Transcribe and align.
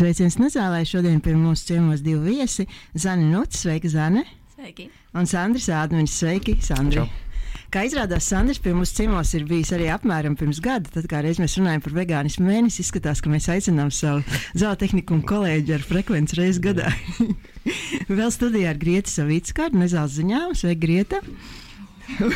Sveiciens 0.00 0.38
Nezālē. 0.40 0.78
Šodien 0.88 1.18
pie 1.20 1.34
mums 1.36 1.60
ciemos 1.68 2.00
divi 2.00 2.32
viesi. 2.32 2.64
Zana 2.96 3.26
Nuts, 3.28 3.58
sveika 3.60 3.88
Zane. 3.92 4.22
Sveiki. 4.54 4.86
Un 5.12 5.26
Sandrs 5.28 5.66
Ādmenis, 5.76 6.14
sveiki 6.16 6.54
Sandri. 6.64 7.02
Čau. 7.02 7.58
Kā 7.74 7.82
izrādās, 7.84 8.24
Sandrs 8.30 8.62
pie 8.64 8.72
mums 8.72 8.94
ciemos 8.96 9.34
ir 9.36 9.44
bijis 9.50 9.74
arī 9.76 9.90
apmēram 9.92 10.38
pirms 10.40 10.62
gada. 10.64 10.88
Tad, 10.94 11.04
kā 11.10 11.20
reiz 11.20 11.36
mēs 11.42 11.58
runājam 11.60 11.84
par 11.84 11.98
vegānismu 11.98 12.46
mēnesi, 12.48 12.80
izskatās, 12.80 13.20
ka 13.20 13.28
mēs 13.28 13.50
aicinām 13.52 13.92
savu 13.92 14.24
zootehniku 14.62 15.18
un 15.18 15.20
kolēģi 15.28 15.76
ar 15.76 15.84
frekvenci 15.84 16.40
reizes 16.40 16.62
gadā. 16.64 16.88
Vēl 18.08 18.32
studijā 18.32 18.72
ar 18.72 18.80
Grietu 18.80 19.12
Savickārdu, 19.12 19.82
nezāles 19.84 20.16
ziņām. 20.16 20.56
Sveika, 20.56 20.80
Grieta! 20.86 21.20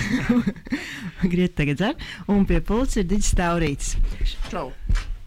Grieta 1.33 1.65
tagad 1.65 1.81
dzer. 1.81 2.07
Un 2.29 2.45
pie 2.45 2.61
pulca 2.61 3.01
ir 3.01 3.09
Digis 3.09 3.33
Taurītis. 3.41 3.97
Čau! 4.53 4.69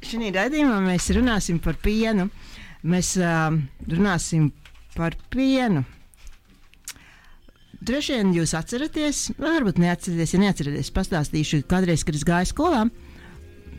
Šī 0.06 0.30
raidījumā 0.34 0.78
mēs 0.86 1.10
runāsim 1.16 1.60
par 1.64 1.78
pienu. 1.82 2.28
Mēs 2.88 3.16
uh, 3.20 3.56
runāsim 3.90 4.52
par 4.96 5.18
pienu. 5.34 5.84
Droši 7.88 8.18
vien 8.18 8.32
jūs 8.36 8.54
atceraties, 8.58 9.28
varbūt 9.38 9.80
neatceraties, 9.82 10.34
ja 10.34 10.40
neatceraties, 10.42 10.92
pastāstīšu, 10.96 11.62
kādreiz, 11.70 12.04
kad 12.06 12.18
es 12.18 12.26
gāju 12.28 12.50
skolā. 12.52 12.84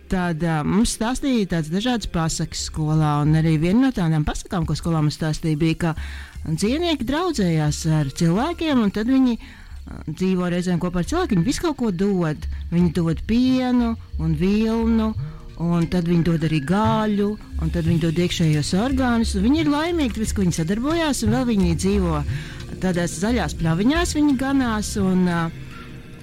Tad 0.08 0.42
uh, 0.42 0.60
mums 0.64 0.94
stāstīja 0.96 1.50
tādas 1.52 1.70
dažādas 1.72 2.10
pasakas 2.10 2.66
skolā, 2.70 3.18
un 3.24 3.36
arī 3.38 3.56
viena 3.60 3.88
no 3.88 3.92
tādām 3.94 4.24
pasakām, 4.26 4.66
ko 4.66 4.76
skolā 4.78 5.02
mums 5.04 5.18
stāstīja, 5.20 5.60
bija, 5.60 5.80
ka 5.82 5.94
dzīvnieki 6.48 7.08
draudzējās 7.08 7.82
ar 7.98 8.12
cilvēkiem, 8.16 8.84
un 8.86 8.94
tad 8.94 9.10
viņi 9.12 9.36
dzīvo 10.08 10.48
reizēm 10.52 10.80
kopā 10.82 11.02
ar 11.02 11.08
cilvēkiem. 11.10 11.42
Viņi 11.42 11.48
visu 11.48 11.64
kaut 11.66 11.78
ko 11.80 11.90
dod. 11.92 12.46
Viņi 12.72 12.94
dod 12.96 13.20
pienu 13.28 13.94
un 14.20 14.34
vilnu. 14.38 15.12
Un 15.58 15.88
tad 15.90 16.06
viņi 16.06 16.22
dod 16.22 16.44
arī 16.46 16.60
gāļu, 16.62 17.32
un 17.62 17.72
tad 17.74 17.88
viņi 17.88 18.02
dod 18.04 18.18
iekšējos 18.22 18.70
orgānus. 18.78 19.34
Viņi 19.42 19.64
ir 19.64 19.72
laimīgi, 19.72 20.14
tāpēc, 20.14 20.34
ka 20.36 20.44
viņi 20.44 20.58
sadarbojās, 20.60 21.24
un 21.26 21.34
vēl 21.34 21.48
viņi 21.48 21.74
dzīvo 21.82 22.20
tādās 22.84 23.16
zaļās 23.18 23.56
pļaviņās, 23.58 24.14
viņi 24.20 24.38
ganās. 24.38 24.94
Un, 25.02 25.26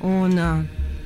un, 0.08 0.40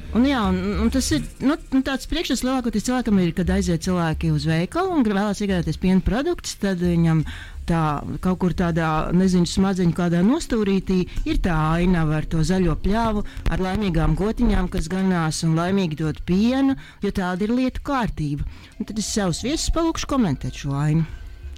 Un, 0.09 0.23
jā, 0.26 0.39
un, 0.50 0.56
un 0.81 0.88
tas 0.89 1.06
ir 1.14 1.22
nu, 1.45 1.54
nu, 1.70 1.84
tāds 1.86 2.09
priekšstats 2.09 2.42
lielākoties 2.42 2.88
cilvēkam, 2.88 3.20
ir, 3.22 3.30
kad 3.38 3.52
aiziet 3.54 3.84
cilvēki 3.86 4.32
uz 4.34 4.48
veikalu 4.50 4.95
un 4.95 5.06
vēlas 5.06 5.42
iegādāties 5.45 5.78
piena 5.78 6.02
produktus, 6.02 6.56
tad 6.58 6.82
viņam 6.82 7.22
tā 7.70 7.84
kaut 8.23 8.39
kur 8.42 8.56
tādā, 8.58 8.89
nezinu, 9.16 9.48
smadzeņu 9.50 9.95
kādā 9.98 10.23
nostūrītī 10.25 11.00
ir 11.30 11.39
tā 11.45 11.56
ainava 11.78 12.20
ar 12.20 12.28
to 12.30 12.44
zaļo 12.45 12.76
pļāvu, 12.84 13.23
ar 13.53 13.64
laimīgām 13.67 14.17
gotiņām, 14.20 14.72
kas 14.73 14.89
ganās 14.92 15.44
un 15.48 15.56
laimīgi 15.59 16.02
dod 16.02 16.20
pienu, 16.28 16.76
jo 17.06 17.14
tāda 17.16 17.45
ir 17.45 17.56
lietu 17.56 17.86
kārtība. 17.86 18.48
Un 18.80 18.89
tad 18.89 19.00
es 19.02 19.14
savus 19.14 19.44
viesus 19.45 19.72
palūkšu 19.76 20.09
komentēt 20.09 20.64
šo 20.64 20.76
ainu. 20.80 21.08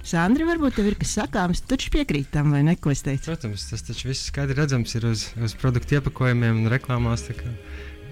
Sandra, 0.02 0.48
varbūt 0.48 0.74
tev 0.74 0.88
ir 0.90 0.96
kas 0.98 1.12
sakāms, 1.14 1.60
tu 1.62 1.76
taču 1.76 1.92
piekrīt 1.94 2.32
tam, 2.34 2.50
vai 2.50 2.64
ne? 2.66 2.74
Ko 2.74 2.90
es 2.90 3.04
teicu? 3.06 3.28
Protams, 3.28 3.68
tas 3.70 3.86
taču 3.86 4.10
viss 4.10 4.26
skaidri 4.32 4.58
redzams 4.58 4.96
ir 4.98 5.06
uz, 5.06 5.28
uz 5.38 5.54
produktu 5.60 6.00
iepakojumiem 6.00 6.64
un 6.64 6.72
reklāmās 6.72 7.28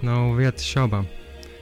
nav 0.06 0.36
vietas 0.38 0.68
šaubām. 0.70 1.10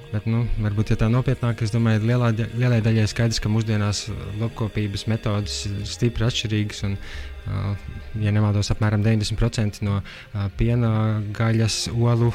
Bet, 0.09 0.25
nu, 0.25 0.47
varbūt, 0.65 0.95
ja 0.95 1.01
tā 1.03 1.09
nopietnāk, 1.13 1.61
es 1.65 1.73
domāju, 1.75 2.01
lielā, 2.09 2.31
lielai 2.57 2.79
daļai 2.85 3.05
skaidrs, 3.11 3.43
ka 3.45 3.51
mūsdienās 3.53 4.07
lopkopības 4.41 5.05
metodas 5.11 5.59
ir 5.69 5.83
stipri 5.89 6.25
atšķirīgas. 6.25 6.81
Un, 6.89 6.95
uh, 6.97 7.91
ja 8.23 8.33
nemaldos, 8.33 8.73
apmēram 8.73 9.05
90% 9.05 9.85
no 9.85 9.99
uh, 10.01 10.47
piena, 10.57 11.21
gaļas, 11.37 11.87
olu 11.93 12.33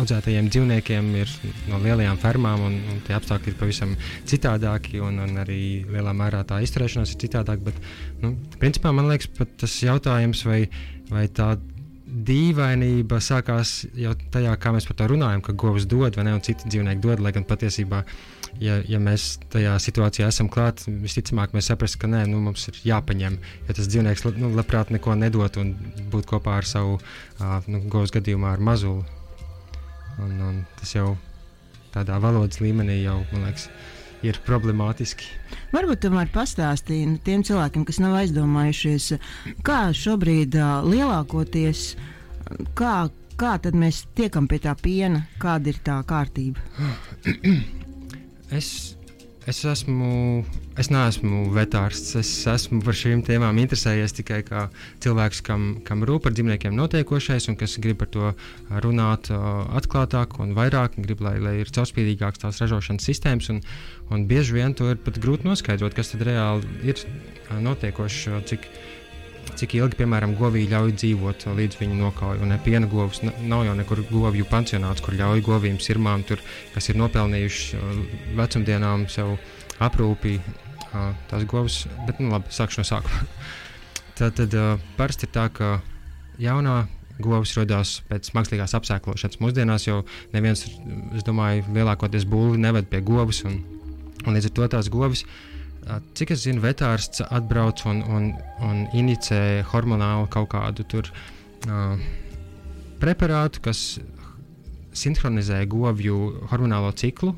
audzētajiem 0.00 0.48
dzīvniekiem 0.48 1.10
ir 1.20 1.30
no 1.68 1.78
lielajām 1.82 2.18
fermām, 2.22 2.64
un, 2.66 2.78
un 2.92 3.02
tie 3.06 3.16
apstākļi 3.18 3.52
ir 3.52 3.58
pavisam 3.60 3.92
citādāki, 4.30 4.98
un, 5.04 5.20
un 5.26 5.36
arī 5.44 5.60
lielā 5.90 6.14
mērā 6.16 6.40
tā 6.48 6.60
izturēšanās 6.64 7.14
ir 7.14 7.20
citādāka. 7.26 7.68
Bet, 7.68 7.84
nu, 8.24 8.34
principā 8.62 8.94
man 8.96 9.10
liekas, 9.12 9.30
tas 9.60 9.76
jautājums, 9.84 10.44
vai, 10.48 10.64
vai 11.12 11.26
tā 11.28 11.52
dīvainība 12.14 13.18
sākās 13.22 13.82
jau 13.98 14.12
tajā, 14.34 14.54
kā 14.60 14.72
mēs 14.74 14.86
par 14.86 14.98
to 15.00 15.08
runājam, 15.10 15.42
ka 15.42 15.54
govs 15.58 15.88
dod 15.90 16.16
vai 16.18 16.26
ne, 16.28 16.36
un 16.36 16.44
citi 16.44 16.70
dzīvnieki 16.70 17.02
dod. 17.02 17.22
Lai 17.24 17.32
gan 17.34 17.46
patiesībā, 17.48 18.04
ja, 18.62 18.78
ja 18.86 19.00
mēs 19.02 19.40
tajā 19.52 19.74
situācijā 19.82 20.28
esam 20.30 20.50
klāt, 20.52 20.84
visticamāk, 20.86 21.56
mēs 21.56 21.72
saprastu, 21.72 22.00
ka 22.04 22.10
nē, 22.10 22.24
nu, 22.30 22.40
mums 22.44 22.68
ir 22.70 22.78
jāpaņem. 22.86 23.38
Ja 23.68 23.76
tas 23.76 23.90
dzīvnieks 23.90 24.26
nu, 24.38 24.52
labprāt 24.54 24.94
neko 24.94 25.16
nedot 25.18 25.58
un 25.62 25.74
būt 26.12 26.30
kopā 26.30 26.60
ar 26.62 26.70
savu 26.70 27.00
uh, 27.00 27.58
nu, 27.66 27.82
govs 27.90 28.14
gadījumā 28.14 28.54
ar 28.54 28.62
mazuli. 28.62 29.02
Un, 30.22 30.38
un 30.38 30.62
tas 30.78 30.94
jau 30.94 31.16
tādā 31.94 32.20
valodas 32.22 32.62
līmenī 32.62 33.00
jau, 33.02 33.20
man 33.32 33.48
liekas, 33.48 33.66
ir 33.66 33.93
problemātiski. 34.46 35.28
Varbūt 35.74 36.04
tomēr 36.06 36.30
pastāstīt 36.32 37.06
nu, 37.10 37.18
tiem 37.24 37.44
cilvēkiem, 37.46 37.84
kas 37.88 38.00
nav 38.02 38.16
aizdomājušies, 38.22 39.10
kā 39.66 39.80
šobrīd 39.96 40.56
lielākoties, 40.88 41.84
kā, 42.78 42.94
kā 43.40 43.54
tad 43.62 43.76
mēs 43.78 44.04
tiekam 44.16 44.48
pie 44.50 44.62
tā 44.64 44.74
piena, 44.80 45.26
kāda 45.42 45.74
ir 45.74 45.80
tā 45.84 46.00
kārtība. 46.08 46.62
es 48.58 48.96
Es 49.44 49.58
esmu, 49.68 50.40
es 50.80 50.88
neesmu 50.88 51.50
vetārsts. 51.52 52.14
Es 52.16 52.28
esmu 52.48 52.78
par 52.84 52.96
šīm 52.96 53.20
tēmām 53.26 53.58
interesējies 53.60 54.16
tikai 54.16 54.38
kā 54.46 54.62
cilvēks, 55.04 55.42
kam, 55.44 55.66
kam 55.84 56.04
rūp 56.08 56.24
par 56.24 56.32
dzīvniekiem 56.32 56.72
notiekošais 56.78 57.50
un 57.52 57.58
kas 57.60 57.76
grib 57.84 58.00
par 58.00 58.08
to 58.14 58.30
runāt 58.86 59.28
atklātāk 59.28 60.38
un 60.40 60.56
vairāk, 60.56 60.96
un 60.96 61.04
grib, 61.04 61.20
lai, 61.26 61.36
lai 61.44 61.58
ir 61.60 61.72
caurspīdīgākas 61.76 62.40
tās 62.46 62.62
ražošanas 62.64 63.04
sistēmas. 63.04 63.50
Un, 63.52 63.60
un 64.16 64.24
bieži 64.30 64.56
vien 64.56 64.72
to 64.72 64.88
ir 64.94 65.02
pat 65.04 65.20
grūti 65.20 65.44
noskaidrot, 65.50 65.92
kas 65.98 66.14
tad 66.14 66.24
reāli 66.24 66.88
ir 66.88 67.04
notiekošs. 67.68 68.24
Cik, 68.48 68.64
cik 69.58 69.76
ilgi, 69.78 69.98
piemēram, 70.00 70.34
govī 70.38 70.64
ļauj 70.70 70.94
dzīvot 70.98 71.46
līdz 71.58 71.78
viņa 71.80 71.98
nokauj. 71.98 72.40
Un 72.44 72.54
piena 72.64 72.88
govs 72.90 73.22
nav 73.24 73.64
jau 73.68 73.74
nekur 73.78 74.02
govju 74.10 74.46
pansionāts, 74.50 75.04
kur 75.04 75.16
ļauj 75.18 75.44
govīm 75.46 75.78
sirmām, 75.82 76.24
tur, 76.26 76.42
kas 76.74 76.90
ir 76.90 76.98
nopelnījuši 77.00 77.80
vecumdienām 78.38 79.06
sev 79.12 79.36
aprūpī 79.84 80.38
tās 81.30 81.46
govs. 81.50 81.84
Bet, 82.06 82.20
nu 82.22 82.32
labi, 82.34 82.52
sākšu 82.54 82.82
no 82.82 82.88
sākuma. 82.88 83.24
tad 84.18 84.36
tad 84.38 84.54
parasti 84.98 85.28
ir 85.28 85.34
tā, 85.34 85.48
ka 85.54 85.78
jaunā 86.42 86.84
govs 87.22 87.54
radās 87.58 88.00
pēc 88.10 88.32
mākslīgās 88.34 88.74
apsēklošanas. 88.78 89.40
Mūsdienās 89.42 89.86
jau 89.86 90.02
neviens, 90.34 90.66
es 91.14 91.26
domāju, 91.26 91.66
lielākoties 91.74 92.26
būli 92.26 92.60
neved 92.62 92.88
pie 92.90 93.02
govs, 93.06 93.44
un, 93.46 93.60
un 94.24 94.34
līdz 94.34 94.50
ar 94.50 94.56
to 94.58 94.70
tās 94.76 94.90
govs 94.90 95.24
Cik 96.16 96.32
es 96.32 96.44
zinu, 96.46 96.62
vetārsts 96.64 97.20
atbrauc 97.28 97.82
un, 97.90 98.00
un, 98.08 98.28
un 98.64 98.84
inicē 98.96 99.64
hormonāli 99.68 100.30
kaut 100.32 100.48
kādu 100.54 100.86
tur, 100.88 101.10
uh, 101.68 101.98
preparātu, 103.02 103.60
kas 103.66 103.82
sinhronizē 104.96 105.60
govju 105.68 106.20
hormonālo 106.52 106.92
ciklu, 106.96 107.34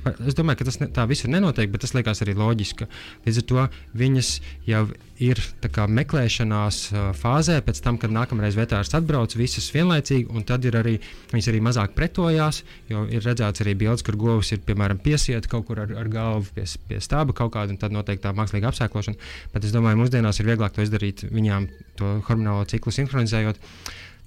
Es 0.00 0.36
domāju, 0.36 0.60
ka 0.60 0.66
tas 0.70 0.78
ne, 0.80 0.88
tā 0.94 1.04
visur 1.08 1.30
nenotiek, 1.32 1.68
bet 1.72 1.82
tas 1.84 1.92
liekas 1.92 2.22
arī 2.24 2.32
loģiski. 2.38 2.86
Līdz 3.26 3.40
ar 3.42 3.46
to 3.50 3.64
viņas 4.00 4.30
jau 4.68 4.82
ir 5.20 5.40
kā, 5.60 5.84
meklēšanās 5.90 6.78
uh, 6.94 7.02
fāzē, 7.16 7.58
pēc 7.64 7.82
tam, 7.84 7.98
kad 8.00 8.12
nākamreiz 8.14 8.56
vetārs 8.56 8.94
atbrauc, 8.96 9.36
visas 9.36 9.68
vienlaicīgi, 9.74 10.30
un 10.32 10.46
tad 10.48 10.64
ir 10.64 10.78
arī, 10.80 10.96
viņas 11.34 11.50
arī 11.52 11.62
mazāk 11.68 11.94
pretojās. 11.98 12.62
Jo 12.88 13.04
ir 13.12 13.24
redzēts 13.26 13.64
arī 13.64 13.76
bildes, 13.82 14.04
kur 14.06 14.16
govs 14.20 14.54
ir 14.56 14.64
piemēram 14.64 15.02
piesiet 15.04 15.48
kaut 15.50 15.68
kur 15.68 15.84
ar, 15.84 15.92
ar 16.00 16.12
galvu 16.12 16.48
pie, 16.56 16.64
pie 16.88 17.00
stāba 17.04 17.36
kaut 17.36 17.52
kāda, 17.56 17.74
un 17.74 17.80
tad 17.80 17.92
notiek 17.94 18.22
tā 18.24 18.32
mākslīga 18.36 18.72
apsēklošana. 18.72 19.32
Bet 19.52 19.68
es 19.68 19.76
domāju, 19.76 20.00
mūsdienās 20.00 20.40
ir 20.40 20.48
vieglāk 20.48 20.76
to 20.76 20.86
izdarīt 20.86 21.26
viņām, 21.28 21.68
to 22.00 22.20
hormonālo 22.30 22.64
ciklu 22.72 22.96
sinhronizējot. 22.96 23.60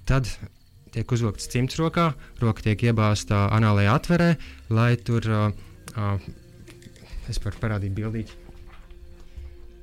Tad 0.06 0.30
tiek 0.94 1.16
uzvilkts 1.16 1.50
cimds 1.50 1.78
rokā, 1.80 2.12
roka 2.42 2.64
tiek 2.64 2.86
iebāzta 2.88 3.48
anālajā 3.56 3.98
atverē, 3.98 4.30
lai 4.74 4.92
tur 5.02 5.26
uh, 5.30 5.50
uh, 5.98 6.30
es 7.30 7.40
varu 7.42 7.60
parādīt 7.62 7.96
bildīti. 7.96 8.40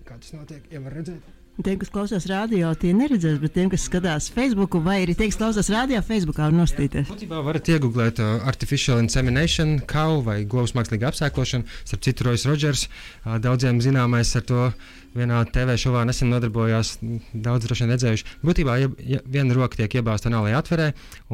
Kā 0.07 0.17
tas 0.17 0.33
notiek, 0.37 0.65
jau 0.71 0.83
var 0.87 0.99
redzēt. 1.01 1.40
Tiem, 1.61 1.75
kas 1.77 1.91
klausās 1.93 2.25
radio, 2.25 2.71
tie 2.79 2.89
neredzēs, 2.97 3.35
bet 3.37 3.51
tiem, 3.53 3.67
kas 3.69 3.83
skatās 3.85 4.31
Facebook, 4.33 4.73
vai 4.81 5.01
arī 5.03 5.13
teiks, 5.17 5.35
klausās 5.37 5.67
radio, 5.69 5.99
Facebookā 6.01 6.47
var 6.47 6.55
nostīties. 6.55 7.09
Būtībā 7.11 7.41
varat 7.45 7.67
iegūt 7.69 8.21
uh, 8.23 8.45
artificial 8.49 8.97
insemination, 9.03 9.75
kau 9.85 10.23
vai 10.25 10.39
govs 10.49 10.73
mākslīga 10.73 11.11
apsēklošana. 11.11 11.67
Starp 11.83 12.01
citu, 12.07 12.25
Rojas 12.25 12.45
Rodžers, 12.49 12.85
uh, 12.87 13.35
daudziem 13.43 13.77
zināmais 13.83 14.31
ar 14.39 14.45
to 14.49 14.63
vienā 15.13 15.43
TV 15.53 15.75
šovā 15.83 16.01
nesen 16.09 16.31
nodarbojās, 16.33 16.95
daudz 17.33 17.67
droši 17.67 17.85
vien 17.85 17.93
redzējuši. 17.93 18.25
Būtībā 18.47 18.77
ja, 18.81 18.89
ja 19.11 19.19
viena 19.35 19.57
roka 19.57 19.77
tiek 19.77 19.99
iebāzta 19.99 20.31
anālajā 20.31 20.63
atverē, 20.63 20.87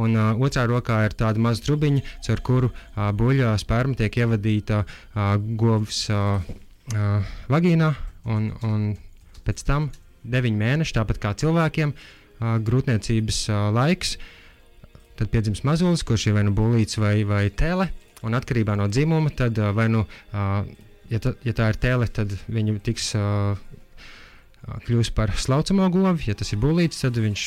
un 0.03 0.17
uh, 0.17 0.43
otrā 0.43 0.65
rokā 0.67 1.05
ir 1.07 1.15
tāda 1.15 1.39
maza 1.45 1.63
trubiņa, 1.69 2.03
caur 2.27 2.43
kuru 2.49 2.71
uh, 2.73 3.05
buļļā 3.15 3.53
sperma 3.63 3.95
tiek 4.01 4.19
ievadīta 4.25 4.81
uh, 4.83 5.37
govs 5.61 6.03
uh, 6.11 6.43
uh, 6.91 7.37
vagīnā, 7.53 7.93
un, 8.33 8.51
un 8.67 8.91
pēc 9.47 9.63
tam 9.63 9.87
9 10.23 10.57
mēneši, 10.57 10.95
tāpat 10.97 11.21
kā 11.21 11.33
cilvēkiem, 11.37 11.93
grūtniecības 12.39 13.43
laiks. 13.75 14.17
Tad 15.17 15.31
piedzimst 15.33 15.65
mazulis, 15.65 16.05
kurš 16.05 16.27
ir 16.29 16.37
vai 16.37 16.43
nu 16.45 16.53
būlīts 16.57 16.99
vai, 17.01 17.15
vai 17.25 17.47
tele, 17.49 17.89
un 18.25 18.37
atkarībā 18.37 18.75
no 18.77 18.85
dzimuma, 18.91 19.31
tad 19.33 19.57
vai 19.73 19.87
nu 19.89 20.03
ja, 20.33 21.21
ta, 21.21 21.33
ja 21.45 21.55
tā 21.57 21.71
ir 21.71 21.79
tēle, 21.81 22.09
tad 22.13 22.35
viņa 22.47 22.79
tiks. 22.85 23.15
Kļūst 24.67 25.13
par 25.15 25.31
slaucamo 25.39 25.85
govu, 25.93 26.17
ja 26.27 26.33
tas 26.35 26.49
ir 26.51 26.59
būlīts, 26.59 26.99
tad 26.99 27.15
viņš 27.23 27.43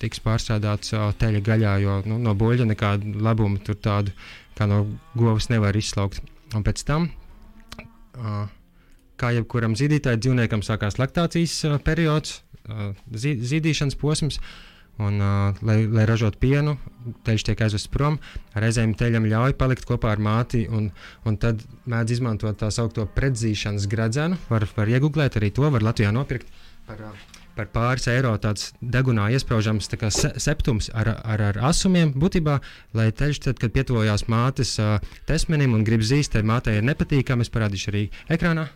tiks 0.00 0.22
pārstrādāts 0.24 0.94
teļa 1.20 1.42
gaļā, 1.44 1.72
jo 1.82 1.96
nu, 2.08 2.16
no 2.22 2.32
buļļa 2.38 2.68
nekādu 2.70 3.12
labumu 3.20 3.60
tur 3.60 3.76
tādu 3.76 4.14
kā 4.56 4.64
no 4.70 4.86
govs 5.18 5.50
nevar 5.52 5.76
izslaukt. 5.76 6.22
Un 6.56 6.64
pēc 6.64 6.80
tam, 6.88 7.10
uh, 8.16 8.46
kā 9.20 9.32
jebkuram 9.36 9.76
zīdītājam, 9.78 10.22
dzīvniekam 10.22 10.64
sākās 10.66 10.98
laktācijas 11.00 11.58
uh, 11.66 11.76
periods, 11.82 12.40
uh, 12.68 12.90
zīdīšanas 13.12 13.98
posms. 14.00 14.40
Un, 14.96 15.18
uh, 15.20 15.52
lai, 15.60 15.82
lai 15.92 16.06
ražotu 16.08 16.38
pienu, 16.40 16.72
teļš 17.26 17.42
tiek 17.44 17.62
aizvests 17.66 17.90
prom. 17.92 18.14
Reizēm 18.56 18.94
teļam 18.96 19.26
ļauj 19.28 19.52
palikt 19.60 19.84
kopā 19.84 20.14
ar 20.14 20.22
māti, 20.24 20.62
un, 20.72 20.86
un 21.28 21.36
tad 21.36 21.60
mēdz 21.84 22.14
izmantot 22.16 22.56
tā 22.62 22.70
saucamo 22.72 23.04
pretzīšanas 23.12 23.84
gradzenu. 23.92 24.38
Var, 24.48 24.64
var 24.78 24.92
iegūt 24.94 25.36
arī 25.36 25.52
to, 25.52 25.68
var 25.74 25.84
Latvijā 25.84 26.14
nopirkt 26.16 26.48
par, 26.86 27.02
par 27.58 27.68
pāris 27.74 28.08
eiro 28.12 28.32
tāds 28.40 28.70
degunā 28.80 29.28
iesprāžams 29.36 29.90
se, 29.90 30.32
septums 30.40 30.88
ar, 30.94 31.12
ar, 31.24 31.44
ar 31.50 31.60
asumiem. 31.68 32.14
Būtībā, 32.16 32.56
lai 32.96 33.10
teļš, 33.12 33.42
tad, 33.50 33.60
kad 33.60 33.76
pietuvojās 33.76 34.28
mātes 34.32 34.78
uh, 34.80 34.96
tesmenim 35.28 35.76
un 35.76 35.84
grib 35.84 36.00
zīst, 36.00 36.32
tai 36.32 36.46
mātei 36.46 36.78
ir 36.80 36.88
nepatīkami. 36.88 37.44
Es 37.44 37.52
parādīšu 37.52 37.92
arī 37.92 38.08
ekrānā. 38.32 38.68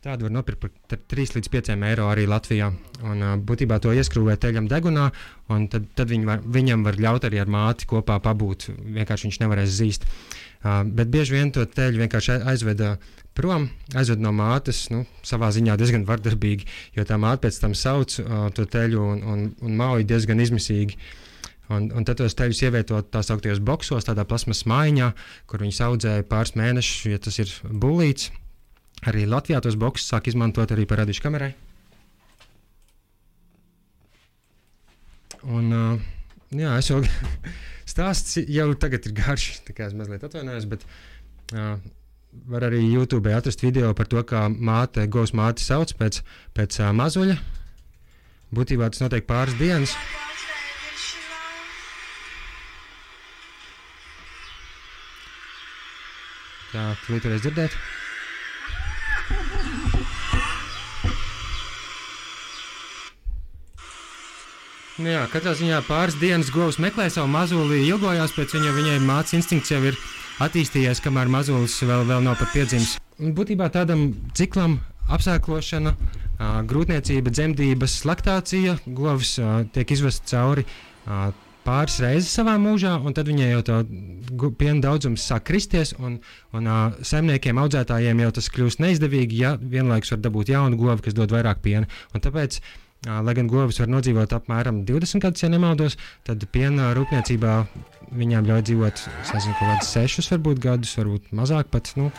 Tādu 0.00 0.24
var 0.24 0.32
nopirkt 0.32 0.62
par 0.88 1.00
3 1.12 1.34
līdz 1.36 1.48
5 1.52 1.74
eiro 1.84 2.06
arī 2.08 2.22
Latvijā. 2.24 2.70
Un, 3.04 3.20
būtībā 3.44 3.76
to 3.84 3.92
ieskrūvē 3.92 4.38
teļam 4.40 4.64
degunā, 4.70 5.10
un 5.52 5.66
tad, 5.68 5.90
tad 5.92 6.14
var, 6.24 6.40
viņam 6.40 6.86
var 6.86 6.96
ļaut 6.96 7.26
arī 7.28 7.42
ar 7.42 7.52
māti 7.52 7.84
kopā 7.90 8.16
pabūt. 8.24 8.70
Vienkārši 8.96 9.28
viņš 9.28 9.38
nevarēs 9.42 9.74
zīst. 9.76 10.08
Uh, 10.08 10.80
bet 10.88 11.12
bieži 11.12 11.36
vien 11.36 11.52
to 11.52 11.66
teļu 11.68 12.00
vienkārši 12.00 12.38
aizveda 12.48 12.94
prom, 13.36 13.68
aizved 13.92 14.24
no 14.24 14.32
mātes, 14.32 14.86
nu, 14.88 15.04
savā 15.20 15.52
ziņā 15.52 15.76
diezgan 15.76 16.08
vardarbīgi, 16.08 16.64
jo 16.96 17.04
tā 17.04 17.20
māte 17.20 17.44
pēc 17.44 17.60
tam 17.60 17.76
sauc 17.76 18.16
uh, 18.24 18.48
to 18.56 18.64
teļu 18.72 19.04
un, 19.04 19.22
un, 19.34 19.46
un 19.60 19.78
mauj 19.84 20.08
diezgan 20.08 20.40
izmisīgi. 20.40 20.96
Un, 21.68 21.92
un 21.92 22.08
tad 22.08 22.24
tos 22.24 22.40
teļus 22.40 22.64
ievietot 22.64 23.12
tā 23.12 23.20
sauktajos 23.20 23.60
boxos, 23.60 24.08
tādā 24.08 24.24
plasmas 24.24 24.64
maiņā, 24.64 25.12
kur 25.44 25.60
viņi 25.60 25.82
audzēja 25.92 26.28
pāris 26.32 26.56
mēnešus, 26.56 27.10
ja 27.12 27.20
tas 27.20 27.36
ir 27.44 27.52
būlīts. 27.68 28.32
Arī 29.08 29.24
Latvijā 29.24 29.62
tos 29.64 29.78
boxus 29.80 30.10
sāk 30.12 30.28
izmantot 30.28 30.72
arī 30.74 30.84
parādīšu 30.88 31.24
kamerai. 31.24 31.54
Un, 35.48 35.70
uh, 35.72 36.02
jā, 36.52 36.74
es 36.76 36.90
jau 36.90 37.00
stāsts 37.92 38.36
jau 38.44 38.66
tagad 38.76 39.08
ir 39.08 39.16
garš, 39.16 39.46
tā 39.64 39.76
kā 39.76 39.88
es 39.88 39.96
mazliet 39.96 40.26
atvainojos, 40.26 40.66
bet 40.68 40.84
uh, 41.54 41.78
var 42.50 42.66
arī 42.68 42.82
YouTube 42.84 43.32
atrast 43.32 43.64
video 43.64 43.94
par 43.96 44.10
to, 44.10 44.20
kā 44.26 44.44
māte, 44.52 45.06
govs 45.08 45.32
māte 45.32 45.64
sauc 45.64 45.94
pēc, 45.96 46.20
pēc 46.56 46.82
uh, 46.82 46.92
mazuļa. 46.96 47.38
Būtībā 48.52 48.90
tas 48.90 49.00
notiek 49.00 49.24
pāris 49.24 49.56
dienas. 49.56 49.94
Tā, 56.70 56.84
tūlīt 57.06 57.24
varēs 57.26 57.42
dzirdēt. 57.46 57.74
Nu 65.00 65.08
jā, 65.08 65.22
katrā 65.32 65.54
ziņā 65.56 65.78
pāris 65.86 66.18
dienas 66.20 66.50
govs 66.52 66.76
meklē 66.82 67.06
savu 67.08 67.30
mazuli, 67.32 67.78
ilgojās 67.88 68.34
pēc 68.36 68.52
viņa, 68.52 68.72
viņai 68.76 68.96
mācības 69.00 69.36
instinkts 69.38 69.72
jau 69.72 69.78
ir 69.88 69.96
attīstījies, 70.44 71.00
kamēr 71.00 71.30
mazulis 71.32 71.78
vēl, 71.80 72.04
vēl 72.04 72.20
nav 72.26 72.36
pat 72.36 72.52
piedzimis. 72.52 72.98
Būtībā 73.16 73.70
tādam 73.72 74.10
ciklam 74.36 74.76
apsēklošana, 75.08 75.94
grūtniecība, 76.68 77.32
dzemdības, 77.32 77.94
laktācija, 78.10 78.76
govs 78.96 79.38
tiek 79.72 79.94
izvests 79.96 80.34
cauri 80.34 80.66
pāris 81.64 81.96
reizes 82.04 82.36
savā 82.36 82.58
mūžā, 82.60 82.92
un 83.00 83.16
tad 83.16 83.28
viņai 83.32 83.48
jau 83.54 83.64
tā 83.64 83.80
piena 84.60 84.84
daudzums 84.84 85.24
sāk 85.32 85.46
kristies, 85.48 85.94
un, 86.00 86.18
un 86.56 86.68
uh, 86.68 87.00
saimniekiem, 87.04 87.60
audzētājiem 87.60 88.22
jau 88.24 88.30
tas 88.36 88.48
kļūst 88.52 88.80
neizdevīgi, 88.84 89.42
ja 89.44 89.56
vienlaikus 89.60 90.14
var 90.14 90.22
dabūt 90.24 90.52
jaunu 90.54 90.80
govu, 90.80 91.00
kas 91.04 91.16
dod 91.16 91.32
vairāk 91.36 91.60
piena. 91.64 91.88
Un 92.16 92.24
tāpēc 92.24 92.60
Lai 93.08 93.32
gan 93.32 93.46
govis 93.48 93.78
var 93.80 93.88
nodzīvot 93.88 94.34
apmēram 94.36 94.82
20 94.84 95.22
gadus, 95.24 95.40
ja 95.40 95.48
nemaldos, 95.48 95.94
tad 96.26 96.42
piena 96.52 96.90
rūpniecībā 96.92 97.52
viņām 98.12 98.44
ļauj 98.44 98.64
dzīvot 98.68 99.00
nezinu, 99.30 99.54
kaut 99.56 99.70
kādus 99.70 99.92
6, 99.94 100.28
varbūt 100.34 100.60
gadus, 100.60 100.92
varbūt 100.98 101.30
mazāk 101.36 101.70
pat 101.72 101.88
nu, 101.96 102.10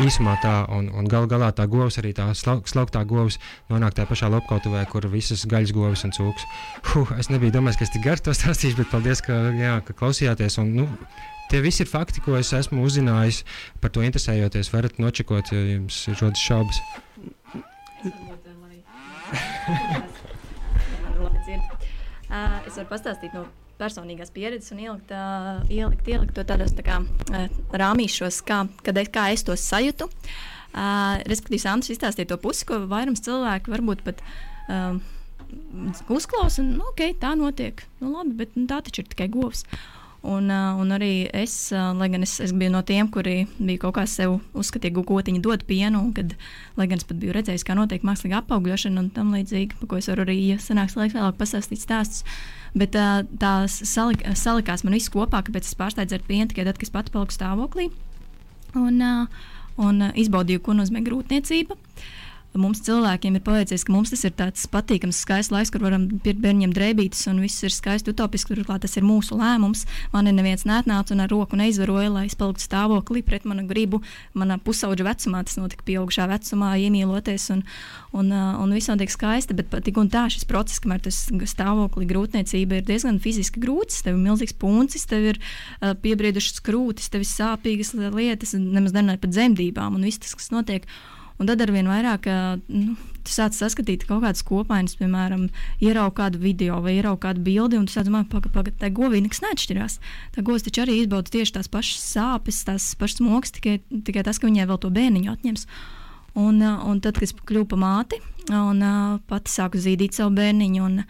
īsumā 0.00 0.38
tā. 0.40 0.54
Un, 0.72 0.88
un 0.96 1.10
gal 1.10 1.26
galā 1.28 1.50
tā 1.52 1.66
govs, 1.68 1.98
arī 2.00 2.14
tā 2.16 2.30
slauktā 2.32 3.02
govs, 3.08 3.36
nonāk 3.68 3.98
tajā 3.98 4.08
pašā 4.08 4.30
lopkautuvē, 4.32 4.86
kur 4.88 5.04
visas 5.12 5.44
gaļas 5.50 5.74
govis 5.76 6.06
un 6.08 6.14
cūks. 6.16 6.46
Huh, 6.92 7.12
es 7.20 7.28
nebiju 7.32 7.52
domājis, 7.58 7.82
ka 7.82 7.88
es 7.88 7.92
tik 7.92 8.06
gars 8.06 8.24
to 8.24 8.32
stāstīšu, 8.38 8.78
bet 8.80 8.92
paldies, 8.94 9.20
ka, 9.26 9.36
jā, 9.58 9.74
ka 9.84 9.96
klausījāties. 9.98 10.56
Un, 10.62 10.72
nu, 10.80 10.88
Tie 11.52 11.60
visi 11.60 11.82
ir 11.84 11.88
fakti, 11.90 12.22
ko 12.24 12.38
es 12.38 12.48
esmu 12.56 12.80
uzzinājis 12.86 13.42
par 13.82 13.92
to 13.92 14.00
interesējoties. 14.06 14.70
Varat 14.72 14.96
nočekot, 15.02 15.52
ja 15.52 15.60
jums 15.74 15.98
ir 16.08 16.16
rodas 16.22 16.40
šaubas. 16.40 16.80
Uh, 22.32 22.62
es 22.64 22.78
varu 22.78 22.88
pastāstīt 22.88 23.34
no 23.36 23.44
personīgās 23.80 24.32
pieredzes 24.32 24.72
un 24.72 24.80
ielikt, 24.80 25.12
uh, 25.12 25.60
ielikt, 25.68 26.08
ielikt 26.08 26.34
to 26.36 26.44
tādos 26.48 26.72
tā 26.76 26.84
kā, 26.86 27.00
uh, 27.04 27.62
rāmīšos, 27.76 28.40
kā, 28.48 28.64
kad 28.86 29.00
kā 29.12 29.28
es 29.34 29.44
to 29.44 29.56
sajūtu. 29.58 30.08
Uh, 30.72 31.20
respektīvi, 31.28 31.60
Sandrs 31.60 31.92
izstāstīja 31.92 32.30
to 32.32 32.38
pusi, 32.40 32.64
ko 32.68 32.80
vairums 32.88 33.20
cilvēku 33.26 33.74
varbūt 33.74 34.04
pat 34.06 34.22
uh, 34.24 34.96
uzklausa. 36.08 36.64
Nu, 36.64 36.88
ok, 36.94 37.10
tā 37.20 37.34
notiek. 37.36 37.84
Nu, 38.00 38.14
labi, 38.16 38.38
bet 38.40 38.56
nu, 38.56 38.64
tā 38.70 38.80
taču 38.86 39.04
ir 39.04 39.12
tikai 39.12 39.28
govs. 39.34 39.66
Uh, 39.68 40.01
un 40.22 40.94
arī 40.94 41.26
es, 41.34 41.54
lai 41.72 42.08
gan 42.12 42.22
es, 42.22 42.36
es 42.42 42.52
biju 42.54 42.70
no 42.70 42.82
tiem, 42.86 43.08
kuri 43.10 43.46
bija 43.58 43.80
kaut 43.82 43.96
kā 43.96 44.04
sev 44.06 44.36
uzskatīja, 44.58 44.94
ka 44.94 45.04
gotiņa 45.08 45.42
dod 45.42 45.64
pienu, 45.66 46.04
kad, 46.14 46.36
lai 46.78 46.86
gan 46.90 47.02
es 47.02 47.08
pat 47.08 47.18
biju 47.18 47.34
redzējis, 47.34 47.64
kā 47.66 47.74
notiek 47.78 48.06
mākslīga 48.06 48.42
apaugļošana 48.42 49.02
un 49.02 49.10
tam 49.14 49.34
līdzīgi, 49.34 49.80
par 49.80 49.90
ko 49.90 49.98
es 49.98 50.10
varu 50.12 50.26
arī, 50.26 50.38
ja 50.52 50.60
sanāks 50.62 50.94
laiks 50.98 51.16
vēlāk 51.18 51.40
pastāstīt 51.40 51.82
stāstus. 51.82 52.22
Bet 52.78 52.94
uh, 52.96 53.24
tās 53.42 53.80
salik, 53.90 54.22
salikās 54.38 54.86
man 54.86 54.94
viss 54.96 55.12
kopā, 55.12 55.42
kāpēc 55.44 55.66
es 55.66 55.76
pārstāju 55.76 56.12
dzert 56.12 56.28
pienu 56.30 56.48
tikai 56.52 56.68
tad, 56.70 56.78
kad 56.78 56.86
es 56.86 56.94
pati 56.94 57.12
paliku 57.12 57.34
stāvoklī 57.34 57.90
un, 58.78 59.02
un 59.82 60.06
izbaudīju, 60.14 60.62
ko 60.64 60.78
nozīmē 60.78 61.02
grūtniecība. 61.04 61.76
Uh, 62.52 62.60
mums 62.60 62.82
cilvēkiem 62.84 63.38
ir 63.38 63.44
paveicies, 63.44 63.84
ka 63.86 63.94
mums 63.94 64.12
tas 64.12 64.24
ir 64.26 64.34
tāds 64.36 64.66
patīkams, 64.70 65.22
skaists 65.24 65.52
laiks, 65.54 65.70
kur 65.72 65.84
varam 65.86 66.04
pirkt 66.24 66.42
bērniem 66.42 66.72
drēbītes, 66.76 67.24
un 67.30 67.40
viss 67.42 67.64
ir 67.64 67.72
skaisti, 67.72 68.12
utopiski. 68.12 68.52
Turklāt 68.52 68.84
tas 68.84 68.96
ir 68.98 69.06
mūsu 69.06 69.38
lēmums. 69.38 69.86
Man 70.12 70.28
ir 70.28 70.36
neviens 70.36 70.66
neatnāca 70.68 71.14
un 71.14 71.24
ar 71.24 71.32
roku 71.32 71.56
neizvaroja, 71.56 72.10
lai 72.12 72.26
es 72.28 72.36
paliktu 72.38 72.66
stāvoklī 72.66 73.22
pret 73.24 73.46
manu 73.48 73.64
gribu. 73.68 74.02
Manā 74.36 74.58
pusauģa 74.62 75.06
vecumā 75.06 75.44
tas 75.48 75.56
notika 75.60 75.86
pieaugušā 75.86 76.26
vecumā, 76.30 76.74
iemīloties, 76.84 77.48
un, 77.54 77.62
un, 78.18 78.28
un 78.32 78.76
viss 78.76 78.92
notiek 78.92 79.12
skaisti. 79.12 79.56
Bet 79.56 79.72
tik 79.86 80.00
un 80.02 80.12
tā 80.12 80.26
šis 80.32 80.44
process, 80.48 80.82
kamēr 80.84 81.00
tas 81.08 81.24
stāvokli 81.54 82.08
grūtniecība 82.10 82.82
ir 82.82 82.86
diezgan 82.88 83.22
fiziski 83.22 83.62
grūts, 83.62 84.02
tev 84.04 84.18
ir 84.18 84.26
milzīgs 84.26 84.58
puncis, 84.60 85.08
tev 85.08 85.32
ir 85.32 85.40
uh, 85.40 85.94
piebriedušas 86.04 86.60
krūtis, 86.66 87.08
tev 87.12 87.24
ir 87.24 87.32
sāpīgas 87.32 87.94
lietas, 87.96 88.54
nemaz 88.58 88.92
nerunājot 88.92 89.24
par 89.24 89.32
dzemdībām 89.32 89.96
un 89.96 90.08
viss 90.10 90.20
tas, 90.20 90.36
kas 90.36 90.52
notiek. 90.52 90.88
Un 91.40 91.48
tad 91.48 91.62
ar 91.64 91.72
vien 91.74 91.88
vairāk 91.88 92.28
nu, 92.68 92.96
tu 93.22 93.32
sāc 93.32 93.54
saskatīt 93.56 94.04
kaut 94.08 94.22
kādas 94.24 94.44
kopainas, 94.46 94.96
piemēram, 94.98 95.46
ieraugot 95.82 96.18
kādu 96.18 96.42
video 96.42 96.80
vai 96.84 96.96
ieraugot 96.98 97.22
kādu 97.26 97.44
bildi, 97.46 97.78
un 97.78 97.86
tu 97.88 97.94
sāc 97.94 98.08
domāt, 98.08 98.28
pagaidi, 98.30 98.74
tā 98.80 98.90
govī 98.94 99.22
nekas 99.24 99.42
neatšķirās. 99.44 99.98
Tā 100.34 100.44
govs 100.46 100.66
taču 100.66 100.84
arī 100.84 101.00
izbauda 101.02 101.32
tieši 101.32 101.56
tās 101.58 101.70
pašas 101.72 102.06
sāpes, 102.16 102.62
tās 102.68 102.92
pašas 102.98 103.22
mokas, 103.24 103.54
tikai, 103.56 103.78
tikai 104.06 104.24
tas, 104.26 104.40
ka 104.42 104.50
viņai 104.50 104.68
vēl 104.70 104.80
to 104.82 104.92
bērniņu 104.94 105.34
atņems. 105.34 105.68
Un, 106.42 106.62
un 106.64 107.00
tad, 107.04 107.18
kad 107.18 107.28
es 107.28 107.36
kļuvu 107.36 107.68
par 107.74 107.80
māti, 107.82 108.18
un 108.56 108.82
pati 109.28 109.52
sāku 109.52 109.80
zīdīt 109.80 110.16
savu 110.16 110.32
bērniņu, 110.38 110.84
un, 110.86 111.02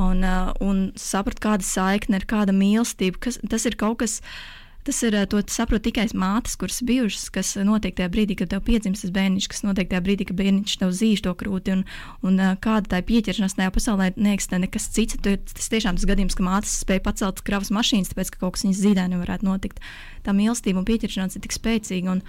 un, 0.00 0.26
un 0.64 0.84
sapratu, 0.98 1.44
kāda 1.44 1.66
saikne 1.68 2.22
ir, 2.22 2.28
kāda 2.30 2.54
mīlestība, 2.56 3.26
kas, 3.28 3.38
tas 3.50 3.68
ir 3.68 3.76
kaut 3.80 4.00
kas 4.00 4.20
Tas 4.84 4.98
ir 5.06 5.14
to 5.32 5.38
saprot 5.48 5.80
tikai 5.86 6.04
mātes, 6.12 6.58
kuras 6.60 6.82
bijušas, 6.84 7.30
kas 7.32 7.54
notiek 7.64 7.94
tajā 7.96 8.10
brīdī, 8.12 8.34
kad 8.36 8.50
tev 8.52 8.60
piedzimst 8.66 9.06
tas 9.06 9.12
bērniņš, 9.14 9.46
kas 9.48 9.62
notiek 9.64 9.88
tajā 9.88 10.02
brīdī, 10.04 10.26
kad 10.28 10.36
bērniņš 10.36 10.74
tev 10.82 10.90
zīž 10.92 11.22
to 11.24 11.32
krūti, 11.40 11.72
un, 11.72 11.84
un 12.20 12.42
kāda 12.60 12.92
tā 12.92 13.00
pieķeršanās 13.08 13.56
tajā 13.56 13.72
pasaulē 13.72 14.10
neeksistē 14.20 14.60
nekas 14.60 14.90
cits. 14.92 15.16
Tas 15.24 15.70
tiešām 15.72 15.96
tas 15.96 16.04
gadījums, 16.10 16.36
ka 16.36 16.44
mātes 16.44 16.74
spēja 16.82 17.00
pacelt 17.06 17.40
kravas 17.46 17.72
mašīnas, 17.72 18.12
tāpēc, 18.12 18.34
ka 18.34 18.42
kaut 18.42 18.58
kas 18.58 18.66
viņas 18.66 18.82
zīdē 18.84 19.06
nevarētu 19.14 19.48
notikt. 19.48 19.80
Tā 20.26 20.36
mīlestība 20.36 20.82
un 20.82 20.88
pieķeršanās 20.90 21.38
ir 21.38 21.46
tik 21.46 21.56
spēcīga. 21.56 22.18
Un, 22.18 22.22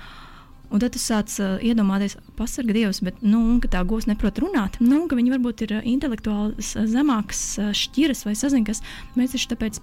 Un 0.74 0.82
tad 0.82 0.96
tu 0.96 1.00
sāc 1.00 1.30
uh, 1.38 1.60
iedomāties, 1.62 2.16
pasargā 2.40 2.74
Dievs, 2.74 2.98
bet 3.06 3.20
nu, 3.22 3.60
tā 3.70 3.84
gūs 3.86 4.08
neprot 4.10 4.40
runāt. 4.42 4.80
Nu, 4.82 5.04
viņi 5.06 5.36
varbūt 5.36 5.62
ir 5.68 5.76
intelektuāli 5.86 6.58
zemākas 6.90 7.44
šķiras 7.78 8.26
vai 8.26 8.34
sazinkas. 8.36 8.82
Mēs 9.14 9.36
taču 9.38 9.52
tāpēc 9.54 9.78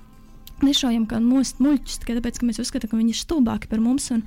nešaujam 0.66 1.07
kā 1.11 1.21
most 1.23 1.62
muļķus, 1.62 2.02
tikai 2.02 2.19
tāpēc, 2.19 2.40
ka 2.40 2.49
mēs 2.49 2.61
uzskatām, 2.62 2.92
ka 2.92 3.00
viņi 3.00 3.14
ir 3.14 3.23
stulbāki 3.23 3.71
par 3.73 3.83
mums. 3.85 4.11
Un, 4.14 4.26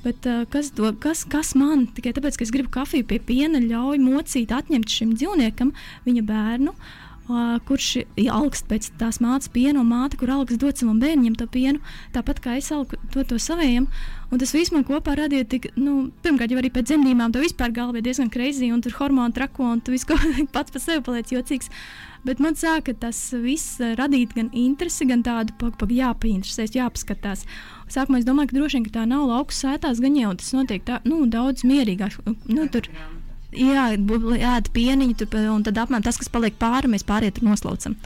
Bet, 0.00 0.24
uh, 0.24 0.46
kas, 0.48 0.70
do, 0.72 0.88
kas, 0.96 1.26
kas 1.28 1.50
man 1.60 1.82
tikai 1.92 2.14
tāpēc, 2.16 2.38
ka 2.40 2.44
es 2.46 2.52
gribu 2.54 2.70
kafiju 2.72 3.04
pie 3.04 3.18
piena, 3.20 3.60
ļauj 3.60 3.98
mocīt, 4.00 4.48
atņemt 4.56 4.88
šim 4.88 5.10
dzīvniekam 5.12 5.74
viņa 6.06 6.22
bērnu, 6.24 6.72
uh, 6.72 7.09
kurš 7.68 7.90
augst 8.32 8.66
pēc 8.70 8.90
tās 8.98 9.20
mātes 9.22 9.50
piena, 9.52 9.80
un 9.80 9.90
māte, 9.90 10.18
kur 10.18 10.32
augst 10.34 10.60
dot 10.60 10.80
savam 10.80 11.00
bērnam 11.02 11.36
to 11.38 11.46
pienu, 11.46 11.80
tāpat 12.14 12.40
kā 12.42 12.56
es 12.58 12.70
algu 12.74 12.98
to, 13.12 13.24
to 13.24 13.38
savējam. 13.38 13.88
Un 14.30 14.38
tas 14.38 14.52
viss 14.54 14.70
man 14.70 14.84
kopā 14.86 15.16
radīja, 15.18 15.46
tik, 15.50 15.70
nu, 15.78 16.10
pirmkārt, 16.22 16.52
jau 16.52 16.60
arī 16.60 16.70
pēc 16.70 16.90
dzemdībām, 16.90 17.32
to 17.34 17.42
vispār 17.42 17.74
galvā 17.74 17.98
bija 17.98 18.10
diezgan 18.10 18.30
kreizī, 18.30 18.70
un 18.70 18.82
tur 18.82 18.94
hormonu 18.98 19.34
trako, 19.34 19.72
un 19.74 19.82
tu 19.82 19.94
viss 19.94 20.06
pats 20.54 20.70
par 20.70 20.82
sevi 20.82 21.02
paliec 21.06 21.34
jocīgs. 21.34 21.70
Bet 22.26 22.40
man 22.42 22.54
sāka 22.58 22.92
tas 23.00 23.18
viss 23.32 23.78
radīt 23.80 24.34
gan 24.36 24.50
interesi, 24.52 25.06
gan 25.08 25.24
tādu 25.24 25.54
pagaidi, 25.58 26.02
jāpainteresēs, 26.02 26.76
jāpaskatās. 26.76 27.46
Sākumā 27.90 28.20
es 28.20 28.28
domāju, 28.28 28.52
ka 28.52 28.58
droši 28.58 28.78
vien 28.78 28.86
ka 28.86 28.98
tā 28.98 29.06
nav 29.08 29.24
lauku 29.30 29.56
sētās, 29.56 30.02
gan 30.04 30.18
jau 30.18 30.34
tas 30.38 30.52
notiek 30.54 30.84
tā, 30.86 31.00
nu, 31.08 31.24
daudz 31.32 31.64
mierīgāk. 31.66 32.20
Nu, 32.52 32.68
tur, 32.70 32.90
jā, 33.54 33.86
ēd 33.94 34.68
pieniņu, 34.74 35.30
un 35.52 35.64
tad 35.66 35.80
apmēram 35.80 36.04
tas, 36.04 36.18
kas 36.20 36.30
paliek 36.32 36.58
pāri, 36.60 36.90
mēs 36.90 37.06
un 37.06 37.50
noslaucam. 37.50 37.96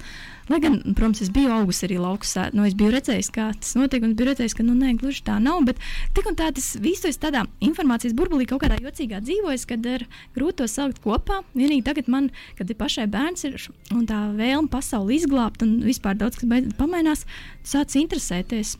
Lai 0.44 0.58
gan, 0.60 0.74
protams, 0.92 1.22
es 1.24 1.30
biju 1.32 1.48
augusi 1.54 1.86
arī 1.86 1.96
laukus, 1.96 2.34
nu, 2.52 2.66
es 2.68 2.74
biju 2.76 2.90
redzējis, 2.92 3.30
kā 3.32 3.46
tas 3.56 3.70
notiek, 3.78 4.02
un 4.04 4.12
biju 4.12 4.28
redzējis, 4.28 4.56
ka, 4.58 4.66
nu, 4.66 4.74
nē, 4.76 4.90
gluži 5.00 5.22
tā 5.24 5.38
nav. 5.40 5.62
Bet 5.64 5.80
tik 6.16 6.28
un 6.28 6.36
tā 6.36 6.50
tas 6.52 6.74
viss 6.84 7.06
ir 7.08 7.16
tādā 7.16 7.46
informācijas 7.64 8.12
burbulī, 8.16 8.44
kaut 8.50 8.60
kādā 8.66 8.76
jocīgā 8.84 9.22
dzīvojas, 9.24 9.64
kad 9.70 9.88
ir 9.88 10.04
grūti 10.36 10.58
to 10.60 10.68
salikt 10.68 11.00
kopā. 11.04 11.40
Vienīgi 11.56 11.86
tagad 11.88 12.12
man, 12.12 12.28
kad 12.58 12.68
ir 12.68 12.76
pašai 12.76 13.08
bērns 13.14 13.48
ir 13.48 13.56
un 13.96 14.04
tā 14.10 14.20
vēlme 14.36 14.68
pasauli 14.68 15.16
izglābt, 15.16 15.64
un 15.64 15.78
vispār 15.86 16.20
daudz 16.20 16.36
kas 16.42 16.76
pamainās, 16.76 17.24
sāc 17.64 17.96
interesēties 17.96 18.76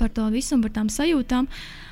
par 0.00 0.10
to 0.10 0.26
visu 0.34 0.56
un 0.56 0.66
par 0.66 0.74
tām 0.74 0.90
sajūtām. 0.90 1.46
Uh, 1.46 1.83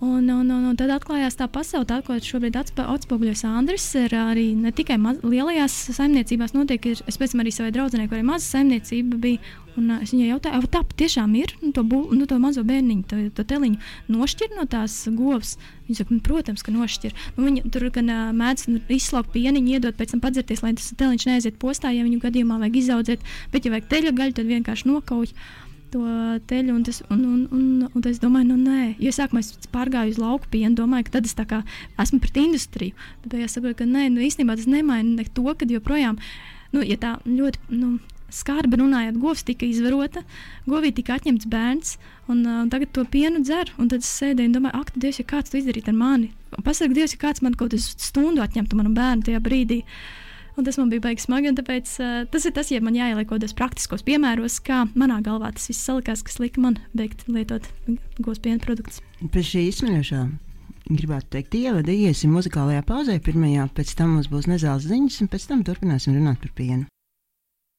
Un, 0.00 0.28
un, 0.28 0.48
un, 0.48 0.62
un 0.64 0.76
tad 0.80 0.88
atklājās 0.94 1.34
tā 1.36 1.44
pasaule, 1.52 1.84
tā, 1.84 1.98
ko 2.00 2.14
šobrīd 2.24 2.54
atspoguļojas 2.56 3.42
Andris. 3.44 3.84
Ir 4.00 4.14
arī 4.16 4.46
ne 4.56 4.72
tikai 4.72 4.96
maz, 4.96 5.18
lielajās 5.20 5.74
saimniecībās, 5.92 6.54
notiek, 6.56 6.88
ir, 6.88 7.02
es 7.04 7.20
pēc 7.20 7.34
tam 7.34 7.42
arī 7.44 7.52
savai 7.52 7.74
draudzenei, 7.76 8.08
kurai 8.08 8.24
maza 8.24 8.46
saimniecība 8.46 9.20
bija. 9.20 9.52
Un 9.76 9.92
es 10.00 10.14
viņai 10.14 10.30
jautāju, 10.32 10.62
vai 10.64 10.70
tā 10.72 10.80
patiešām 10.88 11.36
ir? 11.38 11.52
Nu, 11.60 11.74
to, 11.76 11.84
bū, 11.86 12.00
nu, 12.16 12.24
to 12.28 12.40
mazo 12.40 12.64
bērniņu, 12.66 13.04
to, 13.12 13.20
to 13.36 13.44
teliņu 13.52 13.76
nošķir 14.10 14.56
no 14.56 14.64
tās 14.72 14.96
govs. 15.14 15.54
Viņa 15.86 16.00
saka, 16.00 16.16
nu, 16.16 16.24
protams, 16.24 16.64
ka 16.64 16.74
nošķir. 16.74 17.14
Nu, 17.36 17.44
viņa 17.46 17.68
tur 17.70 17.86
gan 17.94 18.10
uh, 18.10 18.26
mēdz 18.40 18.66
nu, 18.72 18.80
izslaukt 18.96 19.34
pieniņu, 19.36 19.76
iedot 19.76 20.00
pēc 20.00 20.16
tam 20.16 20.24
padzerties, 20.24 20.64
lai 20.64 20.72
tas 20.80 20.90
teliņš 20.96 21.28
neaiziet 21.28 21.60
postā, 21.60 21.92
ja 21.92 22.08
viņu 22.08 22.24
gadījumā 22.24 22.58
vajag 22.64 22.80
izaudzēt. 22.82 23.32
Bet, 23.52 23.68
ja 23.68 23.76
vajag 23.76 23.92
teļa 23.92 24.16
gaļu, 24.16 24.38
tad 24.40 24.50
vienkārši 24.50 24.90
nokauj 24.90 25.34
to 25.92 26.02
teļu. 26.50 26.74
Un, 26.74 26.84
tas, 26.86 27.00
un, 27.10 27.24
un, 27.24 27.40
un, 27.56 27.88
un 27.88 28.06
es 28.10 28.20
domāju, 28.22 28.52
nu, 28.52 28.58
nē, 28.60 28.94
jo 29.02 29.12
sākumā 29.14 29.42
es 29.44 29.70
pārgāju 29.74 30.14
uz 30.14 30.20
lauku 30.20 30.50
pienu, 30.52 30.74
domāju, 30.78 31.08
ka 31.08 31.18
tad 31.18 31.28
es 31.28 31.36
kā 31.38 31.62
esmu 32.00 32.20
pret 32.22 32.40
industriju. 32.42 32.96
Bet 33.24 33.36
es 33.40 33.56
saprotu, 33.56 33.80
ka 33.82 33.88
nē, 33.88 34.08
nu, 34.14 34.22
īstenībā 34.26 34.56
tas 34.58 34.70
nemaina 34.70 35.18
ne 35.18 35.26
to, 35.26 35.44
ka 35.44 35.68
joprojām, 35.68 36.20
nu, 36.74 36.86
ja 36.86 36.98
tā 37.00 37.18
ļoti. 37.26 37.66
Nu, 37.74 37.98
Skarbi 38.30 38.78
runājot, 38.78 39.16
govs 39.18 39.40
tika 39.42 39.66
izvarota, 39.66 40.20
govī 40.62 40.92
tika 40.94 41.16
atņemts 41.18 41.48
bērns, 41.50 41.96
un, 42.30 42.44
uh, 42.46 42.60
tagad 42.70 42.92
to 42.94 43.02
pienu 43.10 43.40
dzer. 43.42 43.72
Tad 43.74 43.96
es 43.98 44.12
sēdēju 44.20 44.52
un 44.52 44.54
domāju, 44.54 44.82
ak, 44.84 44.92
Dievs, 44.94 45.18
ja 45.18 45.26
kāds 45.32 45.50
to 45.50 45.58
izdarītu 45.58 45.90
ar 45.90 45.96
mani. 45.98 46.28
Pasaka, 46.62 46.94
Dievs, 46.94 47.16
ja 47.16 47.24
kāds 47.24 47.42
man 47.42 47.58
kaut 47.58 47.72
kādu 47.72 47.82
stundu 47.82 48.44
atņemtu 48.44 48.78
manu 48.78 48.94
bērnu 48.94 49.26
tajā 49.26 49.42
brīdī. 49.42 49.80
Uh, 49.82 50.19
Un 50.60 50.64
tas 50.66 50.76
man 50.76 50.90
bija 50.92 51.00
baigs 51.06 51.24
smagi. 51.24 51.54
Tāpēc 51.56 51.90
uh, 52.04 52.16
tas 52.28 52.44
ir 52.44 52.52
tas, 52.52 52.68
ja 52.68 52.82
man 52.84 52.92
jāieliek 52.92 53.24
kaut 53.24 53.38
kādos 53.38 53.54
praktiskos 53.56 54.02
piemēros, 54.04 54.58
kā 54.60 54.82
manā 54.92 55.22
galvā 55.24 55.48
tas 55.56 55.70
viss 55.70 55.86
salikās, 55.88 56.20
kas 56.26 56.36
lika 56.42 56.60
man 56.60 56.76
beigt 56.92 57.24
lietot 57.32 57.64
gūs 58.20 58.42
piena 58.44 58.60
produktus. 58.60 59.00
Pēc 59.24 59.54
šī 59.54 59.62
izsmeļošā 59.70 60.20
gribētu 60.90 61.30
teikt, 61.32 61.56
ievada 61.56 61.94
iesim 61.94 62.34
muzikālajā 62.36 62.84
pauzē. 62.84 63.16
Pirmajā, 63.24 63.70
pēc 63.72 63.94
tam 63.96 64.18
mums 64.18 64.28
būs 64.28 64.50
nezāles 64.52 64.84
ziņas, 64.90 65.16
un 65.24 65.30
pēc 65.32 65.48
tam 65.48 65.64
turpināsim 65.64 66.18
runāt 66.18 66.44
par 66.44 66.52
pienu. 66.60 66.84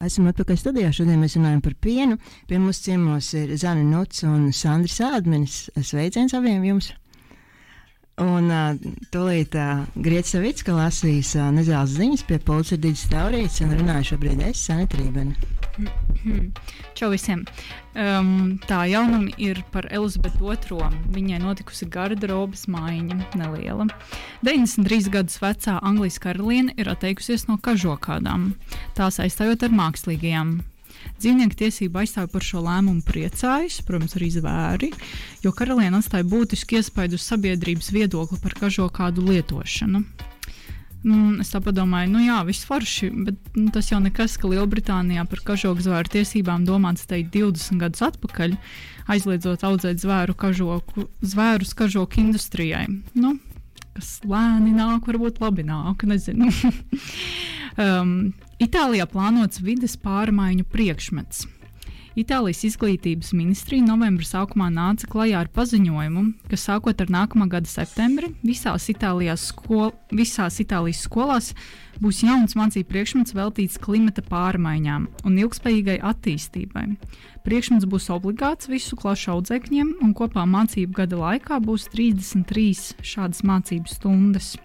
Esam 0.01 0.31
atpakaļ 0.31 0.57
studijā. 0.57 0.89
Šodien 0.89 1.21
mēs 1.21 1.37
runājam 1.37 1.61
par 1.61 1.77
pienu. 1.85 2.17
Pie 2.49 2.57
mums 2.57 2.81
ciemos 2.81 3.29
ir 3.37 3.53
Zana 3.61 3.85
Nuts 3.85 4.25
un 4.25 4.49
Sandra 4.57 4.89
Sādmenis. 4.89 5.67
Sveiciens 5.77 6.33
abiem 6.33 6.65
jums! 6.65 6.89
Un 8.19 8.51
uh, 8.51 8.75
tūlīt 9.13 9.55
uh, 9.55 9.85
Grieķis 9.95 10.35
Savicka 10.35 10.75
lasīs 10.75 11.31
uh, 11.39 11.47
nezāles 11.55 11.95
ziņas 11.95 12.25
pie 12.27 12.41
Pulcerdīgas 12.43 13.07
teorijas 13.09 13.61
un 13.63 13.71
runāju 13.79 14.11
šobrīd 14.11 14.43
es, 14.49 14.65
Sanita 14.67 14.99
Rībena. 14.99 15.33
Čau 16.99 17.09
visiem! 17.13 17.45
Um, 17.95 18.59
tā 18.67 18.83
jaunuma 18.91 19.31
ir 19.41 19.61
par 19.71 19.87
Elizabetu 19.91 20.51
II. 20.51 20.91
Viņai 21.15 21.39
notikusi 21.43 21.87
garderobas 21.91 22.67
maiņa, 22.71 23.17
neliela. 23.39 23.87
93 24.45 25.09
gadus 25.11 25.39
vecā 25.41 25.79
Anglijas 25.79 26.19
karaliene 26.21 26.75
ir 26.79 26.91
atteikusies 26.91 27.47
no 27.47 27.57
kažokādām, 27.63 28.51
tās 28.99 29.19
aizstājot 29.23 29.65
ar 29.67 29.75
mākslīgajām. 29.81 30.59
Dzīvnieku 31.21 31.57
tiesību 31.59 32.01
aizstāvji 32.01 32.31
par 32.33 32.45
šo 32.45 32.63
lēmumu 32.65 33.05
priecājas, 33.05 33.81
protams, 33.85 34.17
arī 34.17 34.31
zvēri, 34.33 34.91
jo 35.43 35.53
karaliene 35.53 35.99
atstāja 35.99 36.25
būtisku 36.25 36.79
iespaidu 36.79 37.19
uz 37.19 37.27
sabiedrības 37.29 37.91
viedokli 37.93 38.39
par 38.41 38.57
kažokādu 38.57 39.27
lietošanu. 39.29 40.01
Nu, 41.01 41.17
es 41.41 41.49
tā 41.49 41.61
domāju, 41.73 42.11
nu 42.13 42.21
jā, 42.21 42.37
viss 42.45 42.65
forši, 42.69 43.07
bet 43.25 43.55
nu, 43.57 43.71
tas 43.73 43.87
jau 43.89 43.97
nekas, 44.01 44.35
ka 44.37 44.49
Lielbritānijā 44.51 45.23
par 45.29 45.41
kažoku 45.47 45.81
zvēru 45.81 46.13
tiesībām 46.13 46.65
domāts 46.67 47.07
teikt 47.09 47.33
20 47.33 47.81
gadus 47.81 48.03
atpakaļ, 48.05 48.53
aizliedzot 49.09 49.65
audzēt 49.65 50.01
zvēru 50.03 50.37
kažoku, 50.37 51.07
zvērus 51.25 51.73
kažoku 51.77 52.21
industrijai. 52.21 52.85
Nu, 53.17 53.33
kas 53.97 54.19
lēni 54.29 54.75
nāk, 54.77 55.09
varbūt 55.09 55.41
labi 55.41 55.65
nāk, 55.65 56.05
nezinu. 56.05 56.51
um, 57.85 58.13
Itālijā 58.61 59.07
plānots 59.09 59.57
vides 59.65 59.95
pārmaiņu 59.97 60.67
priekšmets. 60.69 61.47
Itālijas 62.13 62.59
izglītības 62.67 63.31
ministrija 63.33 63.87
novembra 63.87 64.27
sākumā 64.27 64.67
nāca 64.69 65.07
klajā 65.09 65.39
ar 65.41 65.49
paziņojumu, 65.55 66.23
ka 66.51 66.59
sākot 66.59 67.01
ar 67.01 67.09
nākamā 67.09 67.47
gada 67.49 67.71
septembri 67.71 68.29
visās, 68.43 68.85
skol 69.47 69.89
visās 70.13 70.59
Itālijas 70.61 71.01
skolās 71.07 71.49
būs 72.03 72.21
jauns 72.27 72.53
mācību 72.59 72.91
priekšmets 72.91 73.33
veltīts 73.33 73.81
klimata 73.81 74.21
pārmaiņām 74.29 75.09
un 75.25 75.41
ilgspējīgai 75.41 75.97
attīstībai. 76.13 76.87
Priekšmets 77.41 77.89
būs 77.89 78.11
obligāts 78.13 78.69
visu 78.69 78.93
klašu 78.93 79.39
audzēkņiem, 79.39 79.95
un 80.05 80.13
kopā 80.13 80.45
mācību 80.45 81.01
gada 81.01 81.17
laikā 81.17 81.63
būs 81.65 81.89
33 81.95 82.99
šādas 83.01 83.41
mācību 83.41 83.89
stundas. 83.89 84.57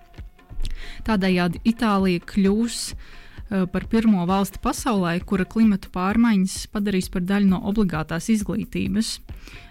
Tādējādi 1.06 1.64
Itālija 1.64 2.20
kļūs 2.28 2.90
par 2.90 3.24
par 3.48 3.86
pirmo 3.90 4.24
valsti 4.26 4.58
pasaulē, 4.62 5.16
kura 5.26 5.46
klimatu 5.46 5.90
pārmaiņas 5.94 6.66
padarīs 6.72 7.10
par 7.12 7.22
daļu 7.28 7.50
no 7.52 7.60
obligātās 7.70 8.28
izglītības. 8.34 9.12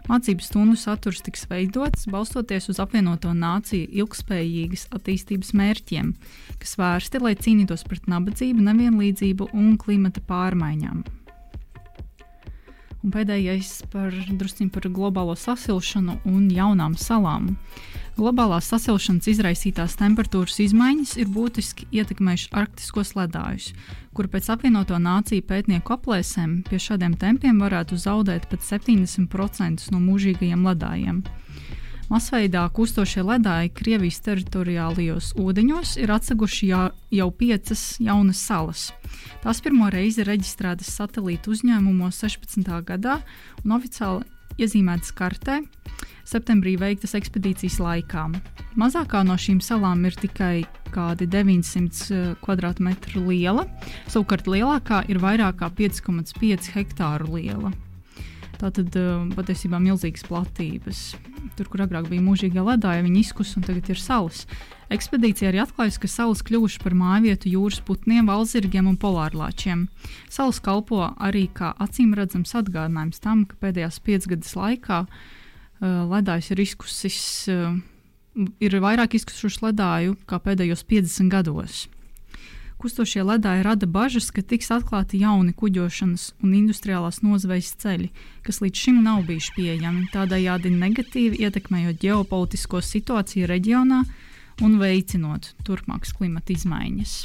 Mācību 0.08 0.46
stundu 0.46 0.78
saturs 0.80 1.24
tiks 1.26 1.48
veidots 1.50 2.06
balstoties 2.12 2.70
uz 2.72 2.80
apvienoto 2.80 3.34
nāciju 3.36 3.90
ilgspējīgas 4.04 4.88
attīstības 4.96 5.52
mērķiem, 5.58 6.14
kas 6.62 6.78
vērsti, 6.80 7.24
lai 7.26 7.36
cīnītos 7.36 7.84
pret 7.90 8.08
nabadzību, 8.12 8.64
nevienlīdzību 8.70 9.52
un 9.54 9.76
klimata 9.82 10.24
pārmaiņām. 10.30 11.04
Un 13.06 13.12
pēdējais 13.14 13.84
par 13.94 14.10
drusku 14.10 14.66
par 14.74 14.88
globālo 14.90 15.36
sasilšanu 15.38 16.16
un 16.26 16.48
jaunām 16.50 16.96
salām. 16.98 17.52
Globālās 18.18 18.72
sasilšanas 18.72 19.28
izraisītās 19.30 19.98
temperatūras 20.00 20.58
izmaiņas 20.64 21.14
ir 21.22 21.30
būtiski 21.36 21.86
ietekmējušas 22.00 22.56
arktiskos 22.58 23.14
ledājus, 23.14 23.74
kur 24.16 24.26
pēc 24.32 24.50
apvienoto 24.56 24.98
nāciju 24.98 25.46
pētnieku 25.46 25.94
aplēsēm 26.00 26.64
pie 26.66 26.82
šādiem 26.82 27.14
tempiem 27.22 27.62
varētu 27.62 28.00
zaudēt 28.00 28.50
pat 28.50 28.66
70% 28.66 29.92
no 29.94 30.02
mūžīgajiem 30.02 30.66
ledājiem. 30.66 31.22
Masveidā 32.06 32.68
kustošie 32.70 33.24
ledāji 33.26 33.72
Krievijas 33.74 34.20
teritoriālajos 34.28 35.32
ūdeņos 35.42 35.96
ir 35.98 36.12
atseguši 36.14 36.68
jau, 36.70 36.84
jau 37.10 37.28
piecas 37.34 37.96
jaunas 37.98 38.44
salas. 38.46 38.84
Tās 39.42 39.62
pirmo 39.66 39.90
reizi 39.90 40.26
reģistrētas 40.28 40.92
satelītu 41.00 41.56
uzņēmumos 41.56 42.22
16. 42.22 42.70
gadā 42.86 43.18
un 43.64 43.74
oficiāli 43.80 44.22
iezīmētas 44.62 45.16
kartē 45.18 45.64
septembrī 46.30 46.76
veiktas 46.78 47.16
ekspedīcijas 47.18 47.80
laikā. 47.82 48.28
Mazākā 48.78 49.24
no 49.26 49.38
šīm 49.42 49.58
salām 49.64 50.06
ir 50.06 50.18
tikai 50.20 50.66
kādi 50.94 51.26
900 51.26 52.38
km2 52.46 53.26
liela, 53.26 53.66
savukārt 54.06 54.46
lielākā 54.52 55.02
ir 55.10 55.22
vairāk 55.26 55.58
kā 55.64 55.74
5,5 55.82 56.70
hektāru 56.78 57.34
liela. 57.40 57.74
Tā 58.56 58.70
tad 58.72 58.96
eh, 58.96 59.12
patiesībā 59.36 59.80
milzīgas 59.84 60.26
platības. 60.28 61.02
Tur, 61.58 61.68
kur 61.72 61.84
agrāk 61.86 62.08
bija 62.12 62.24
mūžīgā 62.24 62.64
ledāja, 62.64 63.04
viņi 63.06 63.22
izkus 63.22 63.54
un 63.60 63.66
tagad 63.68 63.90
ir 63.92 64.00
salas. 64.00 64.46
Ekspedīcija 64.94 65.50
arī 65.50 65.62
atklājusi, 65.64 66.02
ka 66.04 66.10
salas 66.12 66.44
kļuvušas 66.46 66.84
par 66.84 66.96
mājvietu 66.98 67.50
jūras 67.52 67.82
putniem, 67.86 68.28
valzirgiem 68.30 68.88
un 68.92 69.00
polārlāčiem. 69.02 69.88
Salas 70.32 70.62
kalpo 70.64 71.02
arī 71.16 71.48
kā 71.54 71.74
acīmredzams 71.82 72.54
atgādinājums 72.62 73.24
tam, 73.24 73.44
ka 73.50 73.58
pēdējās 73.64 73.98
piecgadas 74.06 74.54
laikā 74.58 75.02
uh, 75.08 76.06
ledājs 76.12 76.52
ir 76.54 76.62
izkusis, 76.68 77.20
uh, 77.50 77.74
ir 78.62 78.78
vairāk 78.84 79.18
izkusuši 79.18 79.66
ledāju 79.70 80.20
kā 80.30 80.40
pēdējos 80.44 80.86
50 80.86 81.34
gados. 81.34 81.86
Kustošie 82.86 83.24
ledāji 83.26 83.64
rada 83.66 83.88
bažas, 83.90 84.28
ka 84.30 84.44
tiks 84.46 84.68
atklāti 84.70 85.18
jauni 85.24 85.56
kuģošanas 85.58 86.26
un 86.46 86.52
industriālās 86.54 87.24
nozvejas 87.26 87.72
ceļi, 87.82 88.12
kas 88.46 88.62
līdz 88.62 88.84
šim 88.84 89.00
nav 89.02 89.24
bijuši 89.26 89.56
pieejami, 89.56 90.04
tādējādi 90.14 90.70
negatīvi 90.70 91.40
ietekmējot 91.48 91.98
ģeopolitisko 92.04 92.84
situāciju 92.86 93.50
reģionā 93.50 94.04
un 94.62 94.78
veicinot 94.78 95.56
turpmākas 95.66 96.14
klimata 96.14 96.54
izmaiņas. 96.54 97.16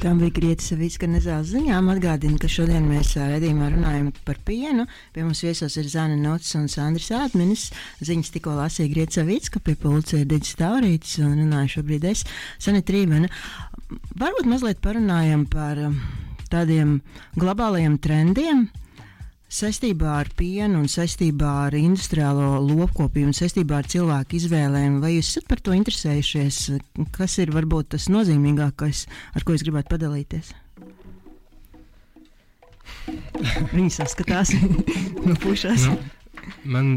Tā 0.00 0.14
bija 0.16 0.32
Grieķis 0.32 0.70
Savicka 0.70 1.04
nezāles 1.10 1.50
ziņām. 1.52 1.90
Atgādinu, 1.92 2.38
ka 2.40 2.48
šodien 2.48 2.86
mēs 2.88 3.10
redzījumā 3.18 3.66
runājam 3.74 4.06
par 4.24 4.38
pienu. 4.48 4.86
Pie 5.12 5.26
mums 5.26 5.42
viesos 5.44 5.76
ir 5.76 5.90
Zana 5.92 6.16
Nots 6.16 6.54
un 6.56 6.70
Sandrs 6.72 7.10
Ādmenis. 7.12 7.66
Ziņas 8.00 8.32
tikko 8.32 8.54
lasīja 8.56 8.94
Grieķis 8.94 9.20
Savicka, 9.20 9.60
pie 9.60 9.76
pulce 9.76 10.22
ir 10.22 10.30
Digis 10.30 10.56
Taurītis 10.56 11.18
un 11.20 11.36
runāju 11.42 11.74
šobrīd 11.76 12.08
es, 12.14 12.24
Sanita 12.56 12.96
Rībena. 12.96 13.28
Varbūt 14.16 14.48
mazliet 14.48 14.80
parunājam 14.80 15.44
par 15.52 15.82
tādiem 16.48 16.96
globālajiem 17.36 18.00
trendiem, 18.00 18.68
Saistībā 19.50 20.12
ar 20.20 20.28
pienu 20.38 20.78
un 20.78 20.86
saistībā 20.86 21.50
ar 21.66 21.74
industriālo 21.74 22.60
lopkopību 22.62 23.32
un 23.32 23.34
saistībā 23.34 23.80
ar 23.80 23.88
cilvēku 23.90 24.38
izvēlēm, 24.38 25.00
vai 25.02 25.16
jūs 25.16 25.32
esat 25.32 25.48
par 25.50 25.58
to 25.66 25.74
interesējušies? 25.74 26.58
Kas 27.16 27.34
ir 27.42 27.50
varbūt 27.56 27.90
tas 27.96 28.06
nozīmīgākais, 28.14 29.04
ar 29.34 29.46
ko 29.46 29.56
jūs 29.56 29.66
gribētu 29.66 29.90
padalīties? 29.96 30.52
Viņi 33.74 33.90
saskatās 33.90 34.54
no 35.26 35.34
pušas. 35.42 35.88
Nu, 35.88 35.98
man, 36.70 36.92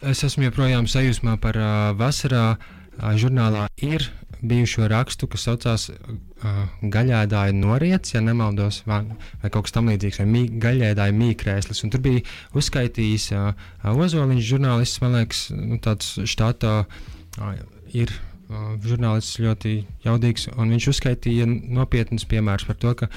es 0.00 0.24
esmu 0.24 0.48
joprojām 0.48 0.88
sajūsmā 0.88 1.36
par 1.44 1.60
uh, 1.60 1.90
vasarā. 1.98 2.54
Uh, 2.56 2.78
žurnālā 3.20 3.66
ir 3.80 4.04
bijušo 4.42 4.88
rakstu, 4.90 5.28
kas 5.30 5.46
saucās 5.46 5.88
uh, 5.92 6.64
Gaļēdāja 6.82 7.54
noriets, 7.56 8.14
ja 8.14 8.22
nemaldos, 8.24 8.82
vai, 8.88 9.02
vai 9.42 9.52
kaut 9.52 9.68
kas 9.68 9.76
tamlīdzīgs, 9.76 10.20
vai 10.22 10.28
mī, 10.30 10.42
Gaļēdāja 10.62 11.14
mīkrēslis. 11.18 11.84
Un 11.86 11.94
tur 11.94 12.02
bija 12.04 12.24
uzskaitījis 12.58 13.30
uh, 13.36 13.70
Ozoliņš, 13.92 14.50
žurnālists, 14.50 15.00
man 15.04 15.16
liekas, 15.20 15.46
nu, 15.56 15.78
tāds 15.82 16.16
štata 16.34 16.82
uh, 16.84 17.56
ir. 17.94 18.14
Uh, 18.52 18.74
žurnālists 18.84 19.38
ļoti 19.40 19.78
jaudīgs, 20.04 20.50
un 20.60 20.74
viņš 20.74 20.90
uzskaitīja 20.90 21.46
nopietnus 21.48 22.26
piemērus 22.28 22.66
par 22.68 22.76
to, 22.82 22.90
ka, 22.98 23.08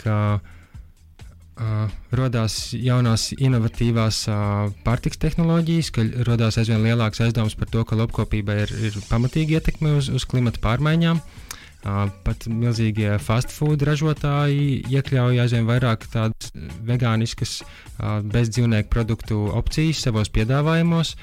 ka 0.00 0.16
uh, 0.40 0.54
Uh, 1.54 1.86
radās 2.10 2.72
jaunās, 2.74 3.28
inovatīvās 3.38 4.24
uh, 4.26 4.72
pārtiks 4.82 5.20
tehnoloģijas, 5.22 5.90
ka 5.94 6.02
radās 6.26 6.58
aizvien 6.58 6.82
lielāks 6.82 7.22
aizdoms 7.22 7.54
par 7.54 7.70
to, 7.70 7.84
ka 7.86 7.94
lopkopība 7.94 8.56
ir, 8.64 8.72
ir 8.88 8.96
pamatīgi 9.06 9.54
ietekme 9.60 9.92
uz, 10.00 10.08
uz 10.10 10.26
klimata 10.26 10.58
pārmaiņām. 10.64 11.20
Uh, 11.84 12.08
pat 12.26 12.48
milzīgie 12.50 13.12
fast 13.22 13.54
food 13.54 13.84
ražotāji 13.86 14.80
iekļauj 14.90 15.44
aizvien 15.44 15.70
vairāk 15.70 16.08
tādas 16.10 16.50
vegāniskas, 16.90 17.60
uh, 17.62 18.18
bezdzīvnieku 18.34 18.90
produktu 18.90 19.44
opcijas 19.54 20.02
savos 20.08 20.34
piedāvājumos. 20.34 21.14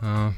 Uh, 0.00 0.32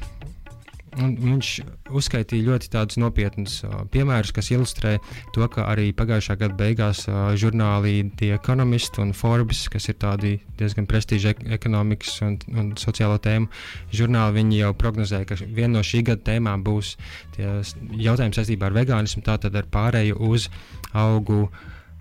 Un 1.01 1.15
viņš 1.17 1.49
uzskaitīja 1.95 2.45
ļoti 2.51 2.69
tādus 2.73 2.99
nopietnus 3.01 3.55
uh, 3.65 3.81
piemērus, 3.93 4.33
kas 4.35 4.51
ilustrē 4.53 4.97
to, 5.33 5.45
ka 5.49 5.65
arī 5.71 5.87
pagājušā 5.97 6.37
gada 6.37 6.57
beigās 6.59 7.05
uh, 7.07 7.31
žurnālī 7.39 7.95
The 8.19 8.33
Economist 8.37 8.99
un 9.01 9.15
Forbes, 9.17 9.65
kas 9.73 9.89
ir 9.89 9.97
tādi 10.01 10.35
diezgan 10.59 10.85
prestiži 10.89 11.33
ekonomikas 11.57 12.19
un, 12.25 12.37
un 12.53 12.71
sociālo 12.79 13.17
tēmu 13.23 13.49
žurnāli, 13.95 14.37
viņi 14.39 14.61
jau 14.61 14.73
prognozēja, 14.83 15.29
ka 15.31 15.39
viena 15.43 15.79
no 15.79 15.85
šī 15.85 16.03
gada 16.11 16.21
tēmām 16.29 16.65
būs 16.65 16.95
jautājums 17.39 18.37
saistībā 18.37 18.69
ar 18.69 18.77
vegānismu, 18.77 19.23
tātad 19.25 19.55
ar 19.57 19.69
pārēju 19.73 20.19
uz 20.29 20.49
augu 20.93 21.47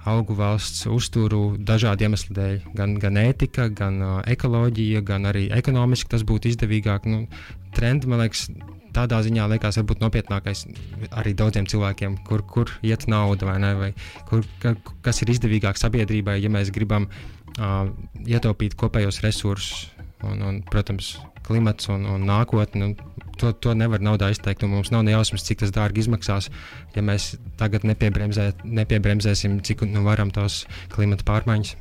augu 0.02 0.34
valsts 0.34 0.86
uzturu 0.90 1.56
dažādu 1.62 2.06
iemeslu 2.06 2.34
dēļ. 2.34 2.56
Gan, 2.74 2.96
gan 3.02 3.18
ētika, 3.20 3.68
gan 3.70 4.00
uh, 4.02 4.14
ekoloģija, 4.26 5.02
gan 5.06 5.28
arī 5.30 5.46
ekonomiski 5.54 6.10
tas 6.10 6.24
būtu 6.26 6.50
izdevīgāk. 6.50 7.06
Nu, 7.06 7.26
trendi, 7.76 8.10
man 8.10 8.24
liekas, 8.24 8.48
tādā 8.94 9.20
ziņā 9.24 9.48
liekas, 9.54 9.78
varbūt 9.80 10.02
nopietnākais 10.04 10.66
arī 11.10 11.34
daudziem 11.38 11.68
cilvēkiem, 11.70 12.18
kur, 12.28 12.44
kur 12.48 12.72
iet 12.86 13.08
nauda 13.10 13.48
vai 13.48 13.58
ne, 13.62 13.72
vai 13.78 13.90
kur, 14.28 14.44
ka, 14.62 14.74
kas 15.04 15.22
ir 15.24 15.34
izdevīgāk 15.34 15.80
sabiedrībai, 15.80 16.38
ja 16.42 16.52
mēs 16.52 16.72
gribam 16.74 17.08
uh, 17.08 17.90
ietaupīt 18.26 18.78
kopējos 18.78 19.22
resursus. 19.26 19.88
Un, 20.22 20.38
un, 20.46 20.58
protams, 20.62 21.16
klimats 21.42 21.88
un, 21.90 22.04
un 22.06 22.22
nākotne. 22.28 22.92
Nu, 22.92 23.22
to, 23.40 23.50
to 23.52 23.74
nevar 23.74 24.02
naudā 24.02 24.30
izteikt. 24.32 24.62
Mums 24.70 24.92
nav 24.94 25.02
ne 25.06 25.16
jausmas, 25.16 25.42
cik 25.46 25.64
tas 25.64 25.72
dārgi 25.74 26.04
izmaksās, 26.04 26.48
ja 26.94 27.02
mēs 27.02 27.32
tagad 27.60 27.86
nepiebremzē, 27.88 28.52
nepiebremzēsim, 28.62 29.58
cik 29.66 29.82
nu, 29.90 30.04
varam 30.06 30.30
tos 30.34 30.62
klimata 30.94 31.26
pārmaiņas. 31.26 31.74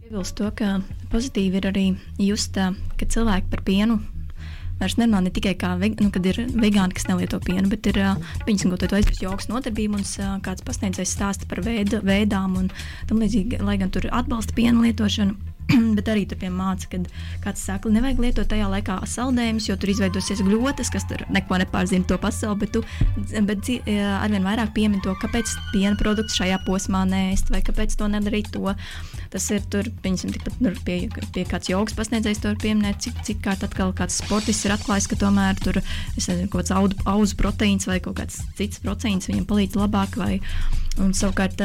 Piebilst 0.00 0.36
to, 0.36 0.50
ka 0.58 0.80
pozitīvi 1.12 1.60
ir 1.60 1.70
arī 1.70 1.86
just, 2.20 2.58
ka 3.00 3.06
cilvēki 3.14 3.52
par 3.52 3.64
pienu 3.64 4.00
vairs 4.80 4.96
nerunā 5.00 5.22
ne 5.26 5.32
tikai 5.34 5.54
kā, 5.60 5.74
veg, 5.80 6.00
nu, 6.00 6.10
ir 6.32 6.42
vegāni, 6.54 6.96
kas 6.96 7.08
nelieto 7.10 7.40
pienu, 7.44 7.68
bet 7.72 7.86
ir 7.90 8.00
viņas 8.48 8.66
ko 8.66 8.80
aizmirst 8.96 9.24
joks 9.24 9.50
nodarbību, 9.52 10.00
un 10.00 10.40
kāds 10.46 10.66
pasniedzējs 10.66 11.14
stāsta 11.16 11.48
par 11.50 11.62
veida, 11.66 12.02
veidām 12.04 12.56
un 12.60 12.72
tam 13.08 13.22
līdzīgi, 13.22 13.62
lai 13.64 13.78
gan 13.80 13.92
tur 13.94 14.08
atbalsta 14.10 14.56
piena 14.56 14.82
lietošanu. 14.86 15.36
bet 15.98 16.08
arī 16.10 16.24
tur 16.28 16.40
māca, 16.54 16.88
ka 16.90 17.00
kāds 17.44 17.62
saka, 17.66 17.90
nevajag 17.92 18.22
lietot 18.24 18.48
tajā 18.50 18.68
laikā 18.70 18.98
saldējumus, 19.08 19.68
jo 19.70 19.76
tur 19.80 19.92
izveidosies 19.92 20.42
gļotas, 20.44 20.90
kas 20.92 21.06
tur 21.10 21.24
neko 21.32 21.60
nepārzina 21.62 22.06
to 22.08 22.18
pasauli, 22.20 22.60
bet 22.64 22.74
tu 22.76 22.82
bet, 23.46 23.70
arvien 24.20 24.46
vairāk 24.46 24.74
piemini 24.76 25.02
to, 25.04 25.14
kāpēc 25.20 25.52
piena 25.74 25.96
produkts 26.00 26.38
šajā 26.40 26.60
posmā 26.66 27.04
nēst, 27.08 27.52
vai 27.52 27.62
kāpēc 27.66 27.96
to 27.98 28.10
nedarīt 28.10 28.52
to. 28.54 28.74
Tas 29.30 29.46
ir 29.54 29.62
tur, 29.70 29.86
piemēram, 30.02 30.34
tikpat 30.34 30.58
tur 30.58 30.78
pie, 30.86 30.98
pie 31.34 31.46
kāds 31.48 31.70
jogas 31.70 31.94
pasniedzējs 31.98 32.42
to 32.42 32.54
pieminēt, 32.62 32.98
cik, 33.04 33.22
cik 33.26 33.42
kārt 33.44 33.64
atkal 33.66 33.94
kāds 33.96 34.18
sportists 34.22 34.66
ir 34.66 34.74
atklājis, 34.74 35.06
ka 35.10 35.20
tomēr 35.20 35.60
tur, 35.62 35.78
es 36.16 36.26
nezinu, 36.26 36.50
kaut 36.50 36.64
kāds 36.64 36.74
audu, 36.74 36.98
auzu 37.10 37.38
proteīns 37.38 37.86
vai 37.90 38.00
kaut 38.02 38.18
kāds 38.18 38.40
cits 38.58 38.82
proteīns 38.82 39.30
viņam 39.30 39.46
palīdz 39.50 39.78
labāk, 39.78 40.18
vai, 40.18 40.40
un 40.98 41.12
savukārt, 41.16 41.60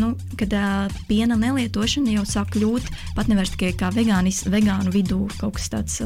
nu, 0.00 0.12
kad 0.40 0.54
piena 1.08 1.38
nelietošana 1.38 2.16
jau 2.16 2.24
sāk 2.28 2.54
kļūt 2.56 2.88
pat 3.16 3.30
nevairs 3.30 3.54
tikai 3.54 3.72
kā 3.78 3.90
vegānis, 3.94 4.44
vegānu 4.50 4.92
vidū 4.94 5.20
kaut 5.38 5.58
kas 5.58 5.70
tāds 5.72 6.00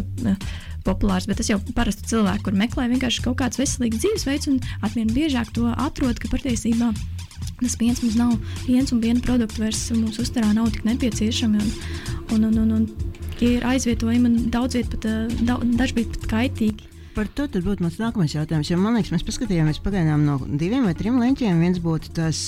populārs, 0.87 1.26
bet 1.28 1.40
tas 1.40 1.50
jau 1.50 1.59
parasti 1.76 2.07
cilvēki, 2.12 2.44
kur 2.46 2.57
meklē 2.57 2.88
vienkārši 2.92 3.24
kaut 3.24 3.40
kāds 3.42 3.61
veselīgs 3.61 4.02
dzīvesveids 4.04 4.50
un 4.52 4.61
arvien 4.87 5.11
biežāk 5.12 5.52
to 5.57 5.68
atrod, 5.74 6.20
ka 6.20 6.31
patiesībā 6.33 6.92
tas 7.59 7.74
piens 7.78 8.00
mums 8.04 8.18
nav, 8.18 8.37
piens 8.66 8.92
un 8.94 9.00
piena 9.02 9.22
produkti 9.24 9.64
vairs 9.64 9.81
mūsu 9.96 10.22
uzturā 10.22 10.52
nav 10.54 10.70
tik 10.74 10.87
nepieciešami. 10.87 11.64
Un, 12.37 12.44
un, 12.44 12.44
un, 12.52 12.59
un, 12.61 12.70
un 12.76 13.09
ir 13.40 13.66
aizvietojami 13.66 14.31
un 14.31 14.38
daudz 14.52 14.78
viet 14.78 14.92
pat, 14.92 15.07
dažkārt 15.42 16.14
pat 16.14 16.31
kaitīgi 16.31 16.97
par 17.14 17.29
to 17.35 17.47
būtu 17.64 17.85
mans 17.85 17.99
nākamais 18.01 18.35
jautājums. 18.37 18.71
Man 18.79 18.99
liekas, 18.99 19.12
mēs 19.14 19.27
paskatījāmies 19.27 19.81
pagaidām 19.85 20.25
no 20.27 20.38
diviem 20.61 20.88
vai 20.88 20.94
trim 20.99 21.21
leņķiem. 21.23 21.62
Viens 21.64 21.81
būtu 21.83 22.12
tas, 22.18 22.40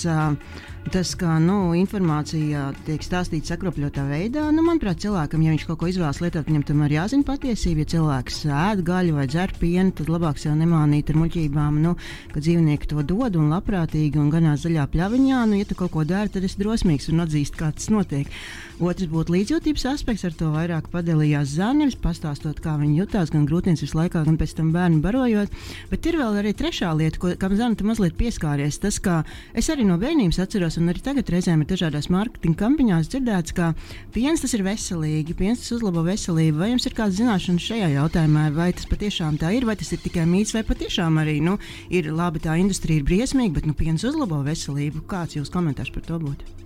tas 0.89 1.13
kā 1.19 1.37
nu, 1.43 1.75
informācija 1.77 2.71
tiek 2.87 3.03
stāstīta 3.05 3.53
sakropļotā 3.53 4.07
veidā. 4.09 4.47
Nu, 4.55 4.65
manuprāt, 4.65 5.03
cilvēkam, 5.05 5.43
ja 5.45 5.53
viņš 5.53 5.67
kaut 5.69 5.81
ko 5.83 5.91
izvēlas 5.91 6.23
lietot, 6.25 6.49
viņam 6.49 6.65
tomēr 6.71 6.95
jāzina 6.97 7.27
patiesība. 7.29 7.85
Ja 7.85 7.91
cilvēks 7.95 8.41
ēd 8.49 8.83
gaļu 8.87 9.19
vai 9.19 9.27
dzer 9.31 9.53
pienu, 9.61 9.93
tad 9.97 10.11
labāk 10.13 10.41
sev 10.41 10.57
nemānīt 10.59 11.13
ar 11.13 11.21
muļķībām, 11.21 11.79
nu, 11.85 11.95
ka 12.33 12.43
dzīvnieki 12.43 12.91
to 12.91 13.05
dod 13.07 13.37
un 13.39 13.53
labprātīgi 13.53 14.21
un 14.21 14.33
ganās 14.33 14.65
zaļā 14.65 14.89
pļaviņā. 14.95 15.45
Nu, 15.51 15.61
ja 15.61 15.69
tu 15.69 15.77
kaut 15.79 15.93
ko 15.95 16.07
dari, 16.09 16.33
tad 16.33 16.49
esi 16.49 16.61
drosmīgs 16.63 17.11
un 17.13 17.27
atzīst, 17.27 17.61
kā 17.61 17.71
tas 17.77 17.93
notiek. 17.93 18.33
Otrs 18.81 19.11
būtu 19.13 19.35
līdzjūtības 19.35 19.83
aspekts, 19.91 20.25
ar 20.25 20.33
to 20.33 20.47
vairāk 20.55 20.87
padalījās 20.89 21.51
Zaneris, 21.59 21.99
pastāstot, 22.01 22.63
kā 22.65 22.79
viņi 22.81 23.03
jutās 23.03 23.29
gan 23.33 23.45
grūtības 23.45 23.93
laikā, 23.93 24.23
gan 24.25 24.39
pēc 24.41 24.55
tam 24.57 24.71
bērnu 24.73 25.03
barojot. 25.05 25.53
Bet 25.91 26.09
ir 26.09 26.17
vēl 26.17 26.39
arī 26.41 26.55
trešā 26.57 26.95
lieta, 26.97 27.21
ko, 27.21 27.35
kam 27.37 27.59
Zana 27.59 27.77
mazliet 27.85 28.17
pieskāries. 28.17 28.81
Tas, 28.81 28.97
kā 29.05 29.19
es 29.53 29.69
arī 29.69 29.85
no 29.85 29.99
bērnības 30.01 30.41
atceros, 30.47 30.70
un 30.79 30.93
arī 30.93 31.03
tagad 31.03 31.31
reizēm 31.33 31.65
ir 31.65 31.71
dažādās 31.71 32.11
mārketinga 32.13 32.61
kampaņās 32.61 33.11
dzirdēts, 33.11 33.55
ka 33.57 33.73
piens 34.15 34.45
tas 34.45 34.55
ir 34.55 34.63
veselīgi, 34.67 35.37
piens 35.39 35.65
tas 35.65 35.75
uzlabo 35.79 36.05
veselību. 36.07 36.61
Vai 36.61 36.71
jums 36.71 36.87
ir 36.87 36.95
kāda 36.99 37.17
zināšana 37.17 37.65
šajā 37.65 37.91
jautājumā, 37.97 38.47
vai 38.55 38.71
tas 38.77 38.87
patiešām 38.91 39.41
tā 39.41 39.51
ir, 39.57 39.67
vai 39.67 39.75
tas 39.81 39.91
ir 39.97 40.03
tikai 40.05 40.29
mīts, 40.31 40.55
vai 40.55 40.63
patiešām 40.69 41.19
arī 41.25 41.41
nu, 41.43 41.59
ir 41.91 42.13
labi, 42.15 42.45
tā 42.45 42.55
industrija 42.61 43.01
ir 43.03 43.09
briesmīga, 43.09 43.57
bet 43.59 43.71
nu, 43.71 43.75
piens 43.75 44.07
uzlabo 44.07 44.45
veselību. 44.47 45.07
Kāds 45.11 45.41
jūs 45.41 45.51
komentārs 45.53 45.91
par 45.95 46.07
to 46.07 46.23
būtu? 46.23 46.57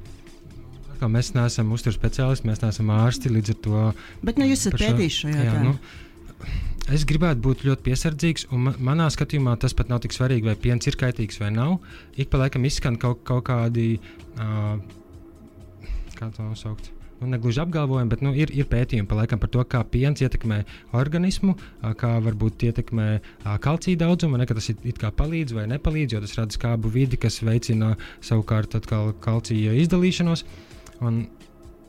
ka 1.04 1.10
mēs 1.10 1.34
neesam 1.36 1.72
uzturu 1.74 1.96
speciālisti, 1.98 2.48
mēs 2.48 2.62
neesam 2.64 2.92
ārsti. 2.94 3.32
Līdz 3.34 3.52
ar 3.52 3.58
to. 3.66 3.80
Bet 4.24 4.38
nu, 4.40 4.46
jūs 4.48 4.62
esat 4.64 4.78
pētījuši 4.80 5.18
šo 5.20 5.32
jautājumu. 5.34 5.74
Nu, 5.74 6.04
es 6.92 7.06
gribētu 7.08 7.40
būt 7.44 7.64
ļoti 7.68 7.86
piesardzīgs, 7.86 8.48
un 8.52 8.66
man, 8.68 8.80
manā 8.90 9.08
skatījumā 9.12 9.56
tas 9.60 9.76
pat 9.76 9.92
nav 9.92 10.02
tik 10.04 10.16
svarīgi, 10.16 10.48
vai 10.50 10.56
piens 10.60 10.90
ir 10.90 10.98
kaitīgs 11.00 11.40
vai 11.40 11.52
nav. 11.54 11.78
Ik 12.20 12.32
pa 12.32 12.42
laikam 12.42 12.66
izskan 12.68 12.98
kaut, 13.00 13.22
kaut 13.28 13.46
kādi, 13.48 13.94
uh, 14.36 14.76
kā 16.18 16.28
to 16.34 16.44
nosaukt. 16.44 16.92
Nu, 17.20 17.28
negluži 17.30 17.60
apgalvojumi, 17.62 18.10
bet 18.10 18.22
nu, 18.26 18.34
ir, 18.36 18.50
ir 18.52 18.66
pētījumi 18.68 19.08
pa 19.08 19.16
laikam, 19.20 19.40
par 19.40 19.48
to, 19.54 19.62
kā 19.70 19.80
piens 19.88 20.20
ietekmē 20.20 20.58
organismu, 20.98 21.54
kā 22.00 22.10
varbūt 22.24 22.66
ietekmē 22.68 23.06
kalcija 23.64 24.02
daudzumu, 24.02 24.40
ne, 24.40 24.48
ka 24.50 24.56
tas 24.58 24.68
it, 24.74 24.82
it 24.84 24.98
kā 25.00 25.12
palīdz 25.14 25.54
vai 25.56 25.68
nepalīdz, 25.70 26.16
jo 26.16 26.20
tas 26.24 26.34
rada 26.40 26.58
skābu 26.58 26.90
vidi, 26.92 27.20
kas 27.20 27.38
veicina 27.46 27.94
savukārt 28.24 28.76
kalcija 29.24 29.76
izdalīšanos. 29.84 30.44
Un, 31.06 31.24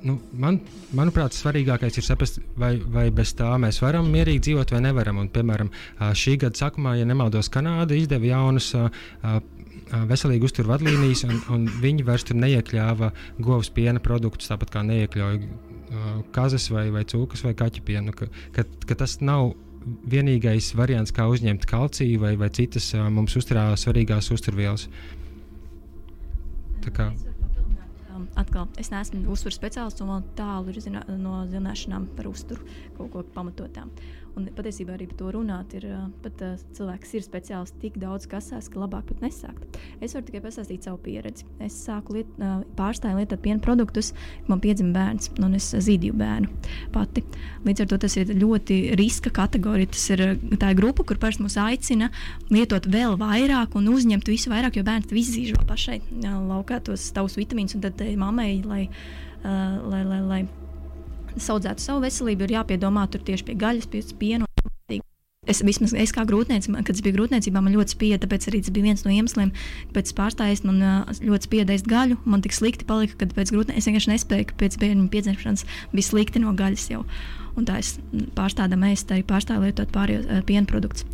nu, 0.05 0.17
man, 0.37 0.59
manuprāt, 0.95 1.35
svarīgākais 1.35 1.99
ir 1.99 2.05
saprast, 2.05 2.39
vai, 2.59 2.75
vai 2.79 3.07
bez 3.15 3.33
tā 3.37 3.49
mēs 3.61 3.81
varam 3.83 4.07
mierīgi 4.13 4.43
dzīvot 4.49 4.73
vai 4.75 4.81
nevaram. 4.85 5.19
Un, 5.23 5.29
piemēram, 5.33 5.71
šī 6.17 6.37
gada 6.45 6.61
sākumā, 6.61 6.95
ja 6.99 7.07
nemaldos, 7.09 7.49
Kanāda 7.53 7.97
izdeva 7.97 8.29
jaunas 8.29 8.71
veselīgu 10.09 10.49
uzturu 10.49 10.71
vadlīnijas, 10.73 11.25
un, 11.27 11.41
un 11.53 11.67
viņi 11.81 12.05
vairs 12.07 12.25
tur 12.27 12.39
neiekļāva 12.41 13.11
govs 13.43 13.69
piena 13.73 14.01
produktus, 14.03 14.49
tāpat 14.51 14.73
kā 14.73 14.85
neiekļauja 14.85 16.23
kazas 16.35 16.69
vai, 16.73 16.87
vai 16.93 17.05
cūkas 17.07 17.45
vai 17.45 17.53
kaķu 17.57 17.85
pienu. 17.85 18.15
Ka, 18.17 18.29
ka, 18.55 18.65
ka 18.89 18.97
tas 19.03 19.19
nav 19.21 19.53
vienīgais 20.09 20.71
variants, 20.77 21.13
kā 21.13 21.27
uzņemt 21.29 21.67
kalciju 21.69 22.23
vai, 22.23 22.33
vai 22.41 22.49
citas 22.53 22.89
mums 23.13 23.37
uzturā 23.37 23.67
svarīgās 23.77 24.31
uzturvielas. 24.33 24.87
Tā 26.85 26.93
kā 26.93 27.11
atkal 28.35 28.67
es 28.81 28.91
neesmu 28.93 29.23
uzturu 29.31 29.55
speciālists 29.55 30.03
un 30.03 30.11
vēl 30.13 30.27
tālu 30.37 30.73
ir 30.73 30.81
zinā, 30.83 31.05
no 31.19 31.43
zināšanām 31.51 32.11
par 32.17 32.29
uzturu 32.31 32.65
kaut 32.97 33.11
ko 33.13 33.25
pamatotām. 33.35 33.91
Un 34.35 34.49
patiesībā 34.51 34.97
arī 34.97 35.05
par 35.07 35.15
to 35.21 35.29
runāt, 35.31 35.73
ir 35.77 35.85
pat 36.19 36.41
cilvēks 36.75 37.13
ir 37.15 37.23
speciālists 37.23 37.79
tik 37.79 37.95
daudz 38.01 38.25
kasās, 38.27 38.67
ka 38.67 38.81
labāk 38.81 39.05
pat 39.07 39.21
nesākt. 39.23 39.77
Es 40.03 40.11
varu 40.11 40.25
tikai 40.27 40.41
pastāstīt 40.43 40.83
savu 40.83 40.99
pieredzi. 41.05 41.45
Es 41.63 41.77
sāku 41.85 42.17
liet, 42.17 42.33
pārstāju 42.75 43.21
lietot 43.21 43.39
piena 43.45 43.63
produktus, 43.63 44.11
kad 44.11 44.51
man 44.51 44.63
piedzima 44.63 44.91
bērns, 44.97 45.31
un 45.39 45.55
es 45.55 45.69
zīdīju 45.71 46.17
bērnu 46.19 46.51
pati. 46.91 47.23
Līdz 47.63 47.85
ar 47.85 47.89
to 47.93 48.01
tas 48.03 48.17
ir 48.19 48.33
ļoti 48.35 48.81
riska 48.99 49.31
kategorija. 49.35 49.93
Tas 49.95 50.03
ir 50.11 50.25
tā 50.59 50.73
ir 50.73 50.79
grupa, 50.81 51.07
kur 51.07 51.21
parasti 51.21 51.45
mūs 51.45 51.55
aicina 51.61 52.11
lietot 52.51 52.89
vēl 52.91 53.15
vairāk 53.21 53.79
un 53.79 53.87
uzņemt 53.93 54.27
visu 54.33 54.51
vairāk, 54.51 54.75
jo 54.75 54.83
bērns 54.83 55.07
tev 55.07 55.21
izzīž 55.21 55.55
vēl 55.55 55.67
pašai 55.71 56.01
laukā 56.25 56.81
tos 56.83 57.07
tavus 57.15 57.39
vitamīnus, 57.39 57.77
un 57.79 57.87
tad 57.87 58.03
mammai, 58.25 58.49
lai, 58.65 58.83
uh, 59.43 59.77
lai, 59.91 60.03
lai, 60.03 60.21
lai 60.25 60.41
saudzētu 61.35 61.83
savu 61.83 62.05
veselību, 62.05 62.45
ir 62.45 62.57
jāpiedomā 62.59 63.07
tur 63.11 63.23
tieši 63.25 63.47
pie 63.49 63.57
gaļas, 63.59 63.89
pie 63.91 64.03
piena. 64.19 64.49
Es, 65.45 65.59
vismaz, 65.61 65.91
es 65.93 66.09
kā 66.09 66.23
grūtniece, 66.25 66.71
kad 66.73 66.95
es 66.95 67.03
biju 67.05 67.19
grūtniecībā, 67.19 67.61
man 67.61 67.75
ļoti 67.75 67.93
spieda, 67.93 68.17
tāpēc 68.23 68.47
arī 68.49 68.63
tas 68.65 68.73
bija 68.73 68.87
viens 68.87 69.03
no 69.05 69.11
iemesliem, 69.13 69.51
kāpēc 69.91 70.11
pārstājis 70.17 70.63
man 70.65 70.81
ļoti 71.21 71.49
spieda 71.49 71.75
ēst 71.75 71.85
gaļu. 71.89 72.17
Man 72.25 72.41
tik 72.41 72.55
slikti 72.57 72.87
palika, 72.89 73.19
kad 73.21 73.35
pēc 73.37 73.53
grūtniecības 73.53 73.83
es 73.83 73.89
vienkārši 73.91 74.13
nespēju, 74.15 74.47
ka 74.49 74.57
pēc 74.63 74.79
bērnu 74.81 75.05
piedzimšanas 75.13 75.67
bija 75.93 76.09
slikti 76.09 76.41
no 76.41 76.55
gaļas 76.57 76.89
jau. 76.95 77.03
Un 77.55 77.69
tā 77.69 77.77
es 77.83 77.93
pārstādām 78.35 78.87
ēst, 78.89 79.13
arī 79.13 79.21
pārstāju 79.29 79.67
lietot 79.67 79.93
pārējo 79.93 80.41
piena 80.49 80.65
produktus. 80.71 81.05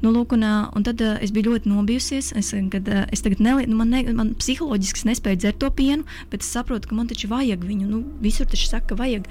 Nu, 0.00 0.10
lūk, 0.14 0.32
un, 0.32 0.44
un 0.44 0.84
tad 0.86 1.02
uh, 1.04 1.18
es 1.20 1.32
biju 1.34 1.52
ļoti 1.52 1.68
nobijusies. 1.68 2.32
Es, 2.38 2.54
kad, 2.72 2.86
uh, 2.88 3.02
es 3.12 3.20
tagad 3.24 3.42
ne, 3.44 3.56
nu, 3.68 3.76
man, 3.76 3.90
ne, 3.92 4.00
man 4.16 4.32
psiholoģiski 4.40 5.08
nespēju 5.10 5.42
dzert 5.42 5.60
to 5.60 5.68
pienu, 5.76 6.06
bet 6.32 6.44
es 6.44 6.52
saprotu, 6.54 6.88
ka 6.88 6.96
man 6.96 7.10
taču 7.10 7.28
vajag 7.28 7.66
viņu. 7.68 7.88
Nu, 7.90 8.00
visur 8.24 8.48
taču 8.48 8.70
saka, 8.70 8.94
ka 8.94 9.00
vajag. 9.02 9.28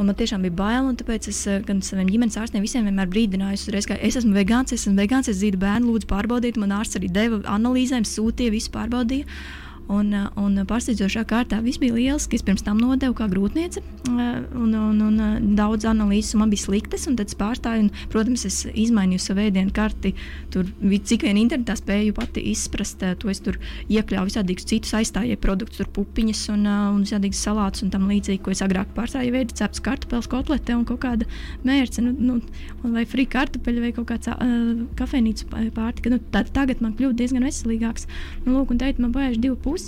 Un 0.00 0.08
man 0.08 0.16
tiešām 0.18 0.42
bija 0.42 0.56
bail, 0.58 0.88
un 0.88 0.96
tāpēc 0.98 1.28
es 1.30 1.38
gan 1.68 1.82
saviem 1.84 2.08
ģimenes 2.10 2.38
ārstiem 2.40 2.64
visiem 2.64 2.86
vienmēr 2.88 3.10
brīdināju, 3.12 3.74
reiz, 3.74 3.86
ka 3.86 3.98
es 4.00 4.16
esmu 4.18 4.32
vegāns, 4.34 4.72
es 4.72 4.86
esmu 4.86 4.96
vegāns, 4.98 5.28
es 5.30 5.38
dzīvoju 5.38 5.60
bērnu, 5.62 5.92
lūdzu 5.92 6.08
pārbaudiet. 6.10 6.58
Man 6.58 6.72
ārsts 6.74 6.98
arī 6.98 7.12
deva 7.12 7.42
analīzēm, 7.52 8.08
sūtīja, 8.08 8.54
visu 8.56 8.72
pārbaudīja. 8.74 9.28
Un, 9.92 10.12
un 10.40 10.56
pārsteidzošā 10.68 11.24
kārtā 11.28 11.58
viss 11.64 11.80
bija 11.80 11.96
lieliski. 11.96 12.38
Es 12.38 12.44
pirms 12.46 12.64
tam 12.64 12.78
nodevu 12.80 13.12
kā 13.18 13.26
grūtniece, 13.28 13.82
uh, 14.08 14.20
un, 14.56 14.72
un, 14.72 15.00
un 15.04 15.18
uh, 15.20 15.34
daudz 15.58 15.84
analīzes 15.88 16.36
man 16.40 16.52
bija 16.52 16.64
sliktas. 16.64 17.04
Tad 17.04 17.28
es 17.28 17.36
pārstāju, 17.36 17.86
un, 17.86 17.90
protams, 18.12 18.46
es 18.48 18.62
izmainīju 18.72 19.20
savu 19.20 19.44
ēdienu 19.44 19.74
karti. 19.76 20.14
Tur, 20.54 20.70
cik 20.80 21.26
vien 21.26 21.40
internetā 21.42 21.76
spēju 21.76 22.14
pati 22.16 22.44
izprast, 22.52 23.04
to 23.20 23.32
es 23.32 23.42
tur 23.44 23.58
iekļāvu 23.92 24.30
visādīgus 24.30 24.68
citus 24.70 24.94
aizstājēju 24.96 25.40
produktus, 25.42 25.82
tur 25.82 25.90
pupiņas 25.98 26.44
un, 26.54 26.64
un 26.68 27.04
visādīgas 27.04 27.44
salātus 27.44 27.84
un 27.84 27.92
tam 27.92 28.08
līdzīgi, 28.08 28.40
ko 28.44 28.54
es 28.54 28.64
agrāk 28.64 28.94
pārstāju 28.96 29.34
veidu, 29.34 29.56
cepts 29.60 29.82
kartupeļs, 29.84 30.30
kotlete 30.32 30.76
un 30.78 30.86
kaut 30.88 31.02
kāda 31.04 31.28
mērce, 31.68 32.04
nu, 32.04 32.14
nu, 32.16 32.38
vai 32.94 33.04
frī 33.08 33.26
kartupeļa 33.32 33.84
vai 33.84 33.92
kaut 33.96 34.08
kāds 34.12 34.32
uh, 34.32 34.86
kafejnīcas 34.96 35.48
pārtika. 35.76 36.12
Nu, 36.12 36.20
tā, 36.32 36.44
tagad 36.54 36.80
man 36.84 36.96
kļūst 36.96 37.18
diezgan 37.20 37.48
veselīgāks. 37.48 38.08
Nu, 38.46 38.56
lūk, 38.56 38.72
un 38.72 38.80
teikt, 38.80 39.02
man 39.02 39.14
pagājuši 39.14 39.42
divi 39.42 39.58
pusi 39.62 39.81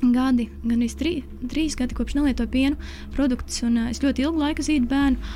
gadi, 0.00 0.48
gan 0.64 0.80
arī 0.80 0.90
trī, 0.96 1.14
trīs 1.52 1.76
gadi, 1.78 1.96
kopš 1.98 2.16
nelietoju 2.18 2.50
piena 2.52 2.90
produktus. 3.16 3.62
Un, 3.66 3.78
uh, 3.84 3.90
es 3.92 4.02
ļoti 4.02 4.26
ilgu 4.26 4.40
laiku 4.40 4.66
zīdu 4.66 4.88
bērnu. 4.90 5.32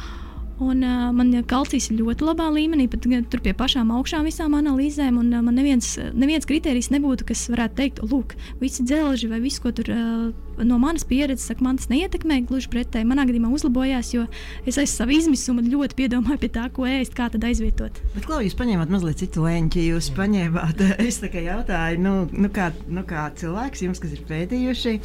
Un, 0.62 0.84
uh, 0.86 1.08
man 1.10 1.32
kalcijs 1.50 1.88
ir 1.90 1.98
ļoti 1.98 2.28
labā 2.28 2.46
līmenī, 2.54 2.86
pat 2.90 3.02
tur 3.02 3.42
pie 3.42 3.54
pašām 3.58 3.90
augšām 3.90 4.28
visām 4.28 4.54
analīzēm. 4.54 5.18
Un, 5.18 5.32
uh, 5.34 5.42
man 5.42 5.58
neviens, 5.58 5.96
neviens 6.14 6.46
kriterijs 6.46 6.92
nebūtu, 6.94 7.26
kas 7.26 7.48
varētu 7.50 7.78
teikt, 7.80 8.02
lūk, 8.06 8.36
visi 8.60 8.86
dzelži 8.86 9.32
vai 9.32 9.40
viss, 9.42 9.58
ko 9.58 9.72
tur 9.74 9.90
uh, 9.90 10.62
no 10.62 10.78
manas 10.78 11.06
pieredzes 11.10 11.48
saka, 11.50 11.64
man 11.66 11.80
tas 11.80 11.90
neietekmē. 11.90 12.44
Gluži 12.46 12.70
pretēji, 12.70 13.08
manā 13.10 13.26
gadījumā 13.26 13.50
uzlabojās, 13.56 14.14
jo 14.14 14.28
es 14.62 14.78
aiz 14.78 14.94
savu 14.94 15.16
izmisumu 15.18 15.66
ļoti 15.66 15.98
piedomāju 15.98 16.44
pie 16.44 16.52
tā, 16.54 16.68
ko 16.74 16.86
ēst, 16.86 17.18
kā 17.18 17.26
tad 17.34 17.46
aizvietot. 17.50 17.98
Bet, 18.14 18.22
Klau, 18.28 18.38
jūs 18.46 18.54
paņēmāt 18.58 18.94
mazliet 18.94 19.24
citu 19.24 19.48
leņķi. 19.48 19.88
Jūs 19.90 20.14
paņēmāt, 20.14 20.86
es 21.08 21.18
kā 21.24 21.48
jautāju, 21.50 22.02
nu, 22.04 22.18
nu, 22.30 22.50
kā, 22.54 22.70
nu 22.86 23.02
kā 23.08 23.26
cilvēks, 23.42 23.88
jums, 23.88 24.02
kas 24.02 24.14
ir 24.14 24.22
pētījuši 24.30 25.00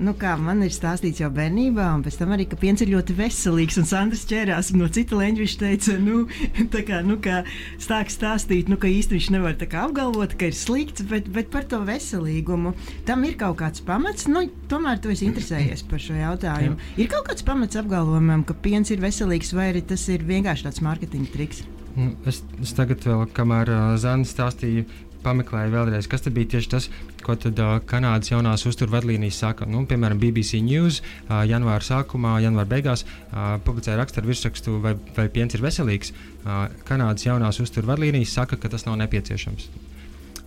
nu, 0.00 0.14
kā 0.18 0.34
man 0.40 0.62
ir 0.64 0.72
stāstīts 0.74 1.20
jau 1.22 1.30
bērnībā, 1.34 1.86
un 1.96 2.04
pēc 2.04 2.18
tam 2.20 2.34
arī, 2.34 2.46
ka 2.50 2.58
piens 2.60 2.80
ir 2.84 2.92
ļoti 2.94 3.16
veselīgs. 3.18 3.78
Un 3.80 3.88
Sandrs 3.88 4.26
ķērās 4.30 4.72
no 4.76 4.88
cita 4.92 5.18
leņķa. 5.18 5.40
Viņš 5.40 5.56
teica, 5.60 5.96
nu, 6.02 6.22
kā, 6.88 7.00
nu, 7.06 7.18
kā 7.22 7.42
sāk 7.82 8.12
stāstīt, 8.12 8.70
nu, 8.70 8.78
ka 8.80 8.90
īstenībā 8.90 9.18
viņš 9.20 9.28
nevar 9.34 9.56
apgalvot, 9.84 10.36
ka 10.38 10.50
ir 10.50 10.56
slikts, 10.56 11.04
bet, 11.10 11.28
bet 11.34 11.50
par 11.52 11.66
to 11.68 11.80
veselīgumu 11.86 12.74
tam 13.08 13.26
ir 13.28 13.36
kaut 13.40 13.58
kāds 13.60 13.82
pamats. 13.84 14.28
Nu, 14.30 14.46
tomēr 14.70 15.02
tu 15.02 15.12
esi 15.12 15.28
interesējies 15.28 15.84
par 15.90 16.02
šo 16.02 16.16
jautājumu. 16.18 16.78
Jā. 16.78 16.96
Ir 17.04 17.10
kaut 17.12 17.28
kāds 17.28 17.44
pamats 17.46 17.80
apgalvojumam, 17.80 18.46
ka 18.48 18.56
piens 18.62 18.92
ir 18.94 19.02
veselīgs, 19.02 19.52
vai 19.56 19.70
arī 19.74 19.84
tas 19.86 20.06
ir 20.12 20.24
vienkārši 20.28 20.68
tāds 20.68 20.82
mārketinga 20.86 21.34
triks. 21.34 21.64
Nu, 21.96 22.12
es, 22.30 22.40
es 22.62 22.72
tagad, 22.76 23.02
vēl, 23.02 23.26
kamēr 23.34 23.72
uh, 23.74 23.94
Zana 24.00 24.28
stāstīja, 24.28 24.86
pameklēju 25.24 25.72
vēlreiz, 25.74 26.08
kas 26.10 26.26
bija 26.28 26.54
tieši 26.54 26.70
tas, 26.72 26.88
ko 27.24 27.36
tad, 27.40 27.58
uh, 27.60 27.78
Kanādas 27.90 28.32
jaunās 28.32 28.64
uzturvadlīnijas 28.68 29.42
saka. 29.44 29.68
Nu, 29.68 29.82
piemēram, 29.90 30.20
BBC 30.22 30.62
News 30.64 31.00
uh, 31.02 31.42
janvāra 31.48 31.84
sākumā, 31.84 32.38
janvāra 32.44 32.70
beigās 32.70 33.04
uh, 33.04 33.58
publicēja 33.66 33.98
rakstu 34.00 34.22
ar 34.22 34.30
virsrakstu, 34.30 34.78
vai, 34.84 34.94
vai 35.16 35.28
piens 35.32 35.56
ir 35.56 35.64
veselīgs. 35.64 36.14
Uh, 36.40 36.66
Kanādas 36.88 37.26
jaunās 37.28 37.60
uzturvadlīnijas 37.62 38.34
saka, 38.40 38.58
ka 38.60 38.72
tas 38.72 38.86
nav 38.88 38.98
nepieciešams. 39.04 39.70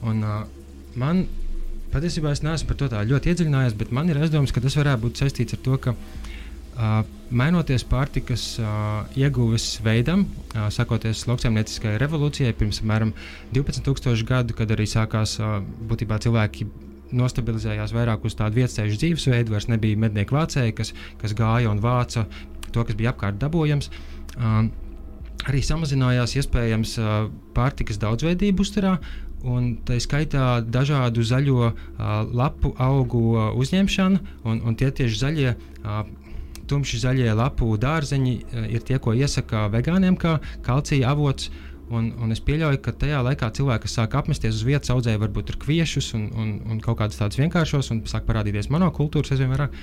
Un, 0.10 0.26
uh, 0.26 0.44
man 1.00 1.26
patiesībā 1.94 2.34
es 2.34 2.42
neesmu 2.44 2.72
par 2.72 2.80
to 2.80 2.90
tā 2.92 3.04
ļoti 3.08 3.32
iedziļinājies, 3.32 3.78
bet 3.78 3.94
man 3.96 4.10
ir 4.10 4.20
aizdoms, 4.22 4.54
ka 4.54 4.64
tas 4.64 4.78
varētu 4.80 5.06
būt 5.06 5.22
saistīts 5.22 5.58
ar 5.58 5.62
to, 5.66 5.78
ka 5.82 5.94
mainoties 7.34 7.84
pārtikas 7.86 8.44
uh, 8.62 9.04
ieguves 9.18 9.80
veidam, 9.86 10.26
uh, 10.54 10.70
sakoties 10.74 11.26
lauksaimnieciskajai 11.30 12.00
revolūcijai 12.02 12.56
pirms 12.58 12.82
apmēram 12.82 13.14
12,000 13.54 14.26
gadu, 14.30 14.58
kad 14.58 14.72
arī 14.74 14.88
sākās 14.90 15.38
uh, 15.42 15.60
būtībā 15.90 16.18
cilvēki 16.24 16.68
nostabilizējās 17.14 17.94
vairāk 17.94 18.26
uz 18.26 18.38
tādu 18.38 18.62
vietēju 18.62 18.98
dzīvesveidu, 18.98 19.54
vairs 19.54 19.70
nebija 19.70 20.00
mednieku 20.02 20.38
vācēji, 20.38 20.74
kas, 20.78 20.94
kas 21.22 21.36
gāja 21.38 21.70
un 21.70 21.82
vāca 21.84 22.26
to, 22.74 22.82
kas 22.82 22.98
bija 22.98 23.14
apkārt 23.14 23.38
dabūjams. 23.42 23.92
Uh, 24.34 24.66
arī 25.46 25.62
samazinājās 25.66 26.38
iespējams 26.40 26.98
uh, 27.02 27.14
pārtikas 27.54 28.02
daudzveidība 28.02 28.66
uzturā, 28.66 28.98
un 29.44 29.74
tā 29.86 30.00
skaitā 30.02 30.64
dažādu 30.64 31.26
zaļo 31.28 31.70
uh, 31.70 31.76
lapu 32.34 32.74
augu 32.82 33.24
uh, 33.36 33.48
uzņemšana, 33.60 34.22
un, 34.48 34.62
un 34.64 34.78
tie 34.80 34.90
tieši 34.96 35.20
zaļie 35.20 35.50
uh, 35.54 36.04
tumši 36.70 37.02
zaļie 37.04 37.30
lapu 37.38 37.70
dārzeņi 37.80 38.34
eh, 38.40 38.66
ir 38.78 38.86
tie, 38.88 39.00
ko 39.04 39.16
iesaka 39.18 39.68
vegāniem, 39.74 40.18
kā 40.20 40.40
kalcija 40.66 41.14
avots. 41.14 41.52
Un, 41.94 42.08
un 42.24 42.32
es 42.34 42.40
pieļauju, 42.42 42.80
ka 42.82 42.94
tajā 42.98 43.20
laikā 43.28 43.50
cilvēki, 43.54 43.84
kas 43.86 43.98
sāk 44.00 44.16
apmesties 44.18 44.56
uz 44.56 44.64
vietas, 44.66 44.90
audzēja 44.94 45.20
varbūt 45.22 45.52
kviešus 45.62 46.14
un, 46.18 46.30
un, 46.40 46.54
un 46.72 46.80
kaut 46.82 46.98
kādus 47.02 47.20
tādus 47.20 47.38
vienkāršos, 47.42 47.92
un 47.94 48.00
sāk 48.10 48.24
parādīties 48.30 48.72
monokultūras 48.74 49.36
aizvien 49.36 49.52
vairāk. 49.52 49.76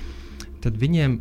Tad 0.65 0.79
viņiem 0.81 1.19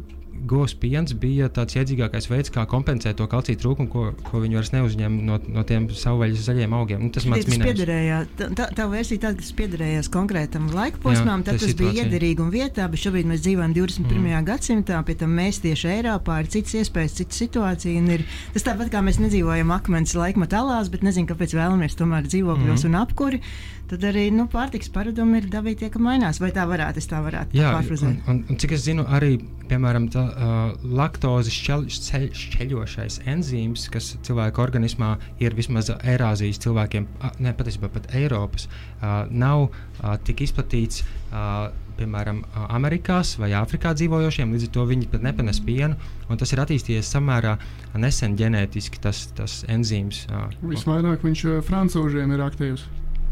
govs 0.50 0.74
piens 0.78 1.12
bija 1.16 1.48
tāds 1.52 1.76
iedzīgākais 1.78 2.28
veids, 2.30 2.50
kā 2.54 2.64
kompensēt 2.70 3.18
to 3.20 3.26
kalcija 3.30 3.58
trūkumu, 3.60 3.90
ko, 3.92 4.04
ko 4.26 4.42
viņi 4.42 4.58
vairs 4.58 4.72
neuzņem 4.74 5.18
no, 5.26 5.38
no 5.52 5.64
tiem 5.68 5.88
savvaļas 5.94 6.44
zaļiem 6.46 6.74
augiem. 6.76 7.04
Nu, 7.06 7.10
tas 7.14 7.26
man 7.28 7.42
piederēja. 7.44 8.20
Tā, 8.38 8.68
tā 8.76 8.86
versija 8.90 9.26
tāda, 9.26 9.40
kas 9.40 9.52
piederējās 9.58 10.10
konkrētam 10.12 10.70
laika 10.74 11.00
posmam, 11.02 11.44
tad 11.46 11.60
tas 11.60 11.70
situācija. 11.72 12.06
bija 12.06 12.06
iederīgi 12.06 12.44
un 12.44 12.52
vietā, 12.54 12.86
bet 12.90 13.04
šobrīd 13.04 13.28
mēs 13.30 13.44
dzīvojam 13.44 13.74
21. 13.76 14.20
Mm. 14.20 14.46
gadsimtā, 14.48 15.00
pie 15.06 15.18
tam 15.20 15.34
mēs 15.38 15.60
tieši 15.64 15.92
Eiropā 15.96 16.40
ir 16.44 16.52
citas 16.52 16.78
iespējas, 16.82 17.18
citas 17.20 17.42
situācija. 17.44 18.06
Ir, 18.16 18.24
tas 18.54 18.66
tāpat 18.66 18.92
kā 18.94 19.04
mēs 19.04 19.20
nedzīvojam 19.22 19.74
akmens 19.76 20.16
laikmatā 20.18 20.64
alās, 20.64 20.90
bet 20.92 21.04
nezinu, 21.06 21.28
kāpēc 21.30 21.54
vēlamies 21.58 21.98
tomēr 22.00 22.30
dzīvokļos 22.30 22.86
mm. 22.86 22.88
un 22.90 23.02
apkuri 23.02 23.44
tad 23.90 24.04
arī 24.06 24.28
nu, 24.34 24.46
pārtiks 24.50 24.90
paradumi 24.94 25.40
ir 25.40 25.48
dabīgi 25.50 25.82
tie, 25.82 25.88
ka 25.90 26.02
mainās. 26.02 26.38
Vai 26.42 26.52
tā 26.54 26.62
varētu, 26.70 27.02
tā 27.10 27.22
varētu 27.24 27.58
Jā, 27.58 27.72
pārfrazēt? 27.74 28.20
Un, 28.22 28.36
un, 28.36 28.42
un 28.52 28.60
cik 28.62 28.76
es 28.76 28.84
zinu, 28.86 29.02
arī 29.18 29.32
piemēram 29.70 30.08
tā, 30.12 30.24
uh, 30.28 30.86
laktozes 30.98 31.54
šķeļ, 31.54 31.86
šķeļ, 31.96 32.26
šķeļošais 32.42 33.20
enzīms, 33.30 33.86
kas 33.92 34.14
cilvēka 34.26 34.62
organismā 34.64 35.14
ir 35.42 35.56
vismaz 35.58 35.92
Eirāzijas 35.98 36.60
cilvēkiem, 36.64 37.06
uh, 37.20 37.36
ne 37.42 37.54
patiesībā 37.56 37.92
pat 37.94 38.10
Eiropas, 38.16 38.66
uh, 38.68 39.22
nav 39.30 39.68
uh, 39.68 40.16
tik 40.26 40.44
izplatīts. 40.46 41.04
Uh, 41.30 41.70
piemēram, 42.00 42.38
Amerikās 42.72 43.34
vai 43.40 43.50
Āfrikā 43.58 43.92
dzīvojošiem, 43.98 44.54
līdz 44.54 44.68
ar 44.68 44.72
to 44.76 44.84
viņi 44.88 45.08
pat 45.12 45.24
nepanes 45.26 45.60
pienu. 45.60 45.98
Tas 46.40 46.54
ir 46.54 46.62
attīstījies 46.62 47.10
samērā 47.12 47.58
nesen 48.00 48.38
ģenētiski, 48.40 49.02
tas, 49.04 49.26
tas 49.36 49.60
enzīms. 49.68 50.22
Visvairāk 50.64 51.26
viņš 51.26 51.44
francūžiem 51.66 52.32
ir 52.32 52.44
aktīvs. 52.46 52.86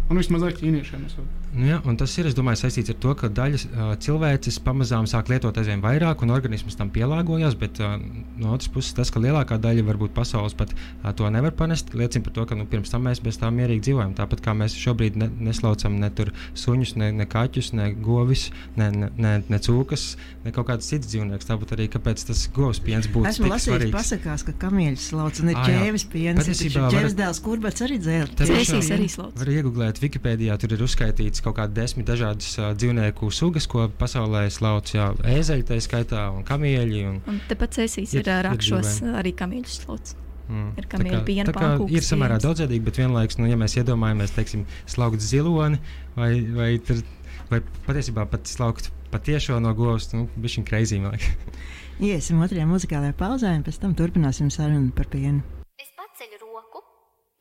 Un 0.09 0.21
vismazāk 0.21 0.61
ķīniešiem. 0.61 1.09
Esot. 1.09 1.48
Nu 1.57 1.65
jā, 1.65 1.79
tas 1.99 2.13
ir 2.21 2.29
domāju, 2.37 2.61
saistīts 2.61 2.93
ar 2.93 2.99
to, 3.01 3.13
ka 3.19 3.29
daļa 3.33 3.59
uh, 3.59 3.93
cilvēces 4.05 4.59
pamazām 4.65 5.07
sāk 5.09 5.31
lietot 5.33 5.57
aizvien 5.59 5.81
vairāk, 5.83 6.21
un 6.23 6.33
organisms 6.35 6.77
tam 6.77 6.91
pielāgojas. 6.93 7.57
Bet 7.59 7.81
uh, 7.81 7.97
no 8.39 8.53
otras 8.53 8.69
puses, 8.73 8.93
tas, 8.97 9.11
ka 9.13 9.23
lielākā 9.23 9.57
daļa 9.63 9.87
varbūt 9.89 10.15
pasaules 10.17 10.57
pat 10.59 10.75
uh, 10.77 11.11
to 11.17 11.29
nevar 11.33 11.55
panest, 11.57 11.95
liecina 11.97 12.27
par 12.27 12.37
to, 12.37 12.45
ka 12.51 12.59
nu, 12.59 12.69
pirms 12.69 12.93
tam 12.93 13.07
mēs 13.09 13.23
bez 13.25 13.41
tā 13.41 13.51
mierīgi 13.55 13.87
dzīvojam. 13.89 14.13
Tāpat 14.19 14.45
kā 14.45 14.55
mēs 14.59 14.77
šobrīd 14.79 15.17
ne, 15.21 15.31
neslaucam 15.49 15.97
ne 15.99 16.13
suņus, 16.59 16.95
ne, 17.01 17.11
ne 17.17 17.27
kaķus, 17.29 17.73
ne 17.79 17.91
govis, 17.97 18.49
ne, 18.77 18.91
ne, 18.93 19.11
ne, 19.17 19.35
ne 19.49 19.63
cūkas, 19.65 20.07
ne 20.45 20.53
kaut 20.55 20.69
kāds 20.69 20.89
cits 20.91 21.09
dzīvnieks. 21.09 21.49
Tāpat 21.49 21.75
arī 21.79 21.89
kāpēc 21.93 22.27
tas 22.29 22.45
govs 22.55 22.83
piens 22.85 23.09
būtu. 23.09 23.29
Esmu 23.33 23.51
lasījis, 23.55 23.89
pasakās, 23.95 24.45
ka 24.47 24.57
kamieļus 24.67 25.09
slauc 25.13 25.43
un 25.43 25.53
ir 25.55 25.61
ķēvis 25.65 26.07
piens. 26.13 26.43
Patiesībā 26.45 26.93
ķēvis 26.93 27.19
dēls 27.19 27.43
kurbats 27.45 27.87
arī 27.89 27.99
dzēl. 28.03 28.31
Tas 28.39 28.53
arī 28.53 29.11
slauc. 29.11 29.35
Var 29.39 29.53
iegooglēt 29.57 30.03
Wikipēdijā, 30.03 30.59
tur 30.61 30.77
ir 30.77 30.85
uzskaitīts 30.85 31.38
minētas 31.39 31.45
kaut 31.45 31.57
kādas 31.57 31.75
desmit 31.75 32.07
dažādas 32.07 32.59
uh, 32.59 32.75
dzīvnieku 32.75 33.31
sugas, 33.31 33.67
ko 33.67 33.89
pasaulē 33.89 34.51
slauc 34.51 34.91
jā, 34.93 35.15
ēzeļi, 35.25 35.65
tā 35.65 35.79
skaitā, 35.81 36.31
un 36.35 36.45
kamieļi. 36.45 37.05
Un, 37.07 37.21
un 37.27 37.41
tepat 37.49 37.79
cēsīs 37.79 38.15
ir, 38.15 38.27
ir 38.27 38.45
rakšos 38.45 39.03
arī 39.15 39.33
kamieļu 39.35 39.69
slauc. 39.69 40.15
Mm. 40.49 40.73
Ir 40.81 40.87
kamieļu 40.89 41.25
piena 41.27 41.53
pankūks. 41.53 41.93
Ir 41.93 42.05
samērā 42.05 42.39
daudzveidīgi, 42.41 42.85
bet 42.85 42.99
vienlaikus, 42.99 43.39
nu, 43.39 43.49
ja 43.49 43.57
mēs 43.61 43.77
iedomājamies, 43.77 44.33
teiksim, 44.33 44.65
slaukt 44.89 45.21
ziloni 45.21 45.79
vai, 46.17 46.33
vai, 46.57 46.71
tur, 46.81 47.03
vai 47.51 47.61
patiesībā 47.87 48.25
pat 48.31 48.49
slaukt 48.49 48.91
patiešo 49.13 49.61
no 49.61 49.75
govs, 49.77 50.11
nu, 50.15 50.27
bišķiņ 50.41 50.69
kreizī, 50.69 51.03
man 51.05 51.17
liekas. 51.17 51.37
Iesim 52.09 52.41
otrajā 52.45 52.65
muzikālajā 52.71 53.17
pauzē, 53.19 53.53
un 53.59 53.67
pēc 53.67 53.81
tam 53.83 53.97
turpināsim 53.99 54.49
sarunu 54.55 54.95
par 54.97 55.11
pienu. 55.13 55.43
Es 55.83 55.91
paceļu 55.99 56.41
roku, 56.47 56.85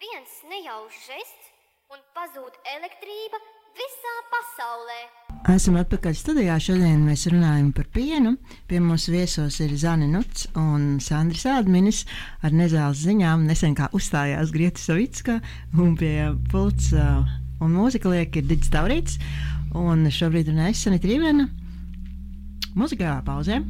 viens 0.03 0.41
nejaušs 0.51 1.03
žests, 1.07 1.53
un 1.93 2.03
pazūd 2.17 2.59
elektrība, 2.75 3.39
visā 3.77 4.13
pasaulē. 4.33 4.99
Esam 5.53 5.77
atpakaļ 5.79 6.15
studijā. 6.17 6.57
Šodien 6.59 7.03
mēs 7.05 7.27
runājam 7.31 7.69
par 7.75 7.87
pienu. 7.93 8.33
Pie 8.67 8.81
mums 8.83 9.07
viesos 9.11 9.59
ir 9.63 9.75
Zana 9.79 10.07
Nuts 10.09 10.47
un 10.57 10.97
Sandra 11.03 11.39
Sādminis 11.39 12.03
ar 12.43 12.55
nezāles 12.55 13.03
ziņām. 13.05 13.45
Nesen 13.47 13.77
kā 13.77 13.91
uzstājās 13.95 14.51
Grieta 14.55 14.81
Savicka 14.81 15.39
un 15.77 15.95
pie 15.99 16.31
pults 16.51 16.91
un 16.97 17.77
mūzika 17.77 18.11
liek 18.11 18.41
ir 18.41 18.49
Digits 18.49 18.73
Taurīts. 18.73 19.21
Un 19.77 20.07
šobrīd 20.11 20.49
runājas 20.51 20.83
Sanita 20.87 21.09
Rīvena 21.09 21.47
muzikālā 22.77 23.21
pauzē. 23.25 23.61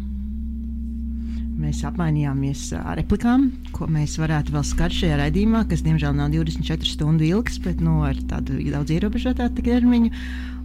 Mēs 1.57 1.79
apmainījāmies 1.89 2.67
ar 2.77 2.99
replikām, 2.99 3.47
ko 3.73 3.87
mēs 3.89 4.19
varētu 4.21 4.53
vēl 4.53 4.65
skart 4.67 4.93
šajā 4.93 5.15
raidījumā, 5.23 5.63
kas, 5.71 5.81
diemžēl, 5.85 6.13
nav 6.13 6.29
24 6.35 6.91
stundu 6.91 7.25
ilgs, 7.25 7.57
bet 7.63 7.81
nu, 7.81 8.03
ar 8.05 8.19
tādu 8.29 8.59
daudz 8.69 8.93
ierobežotāku 8.93 9.65
termiņu. 9.65 10.11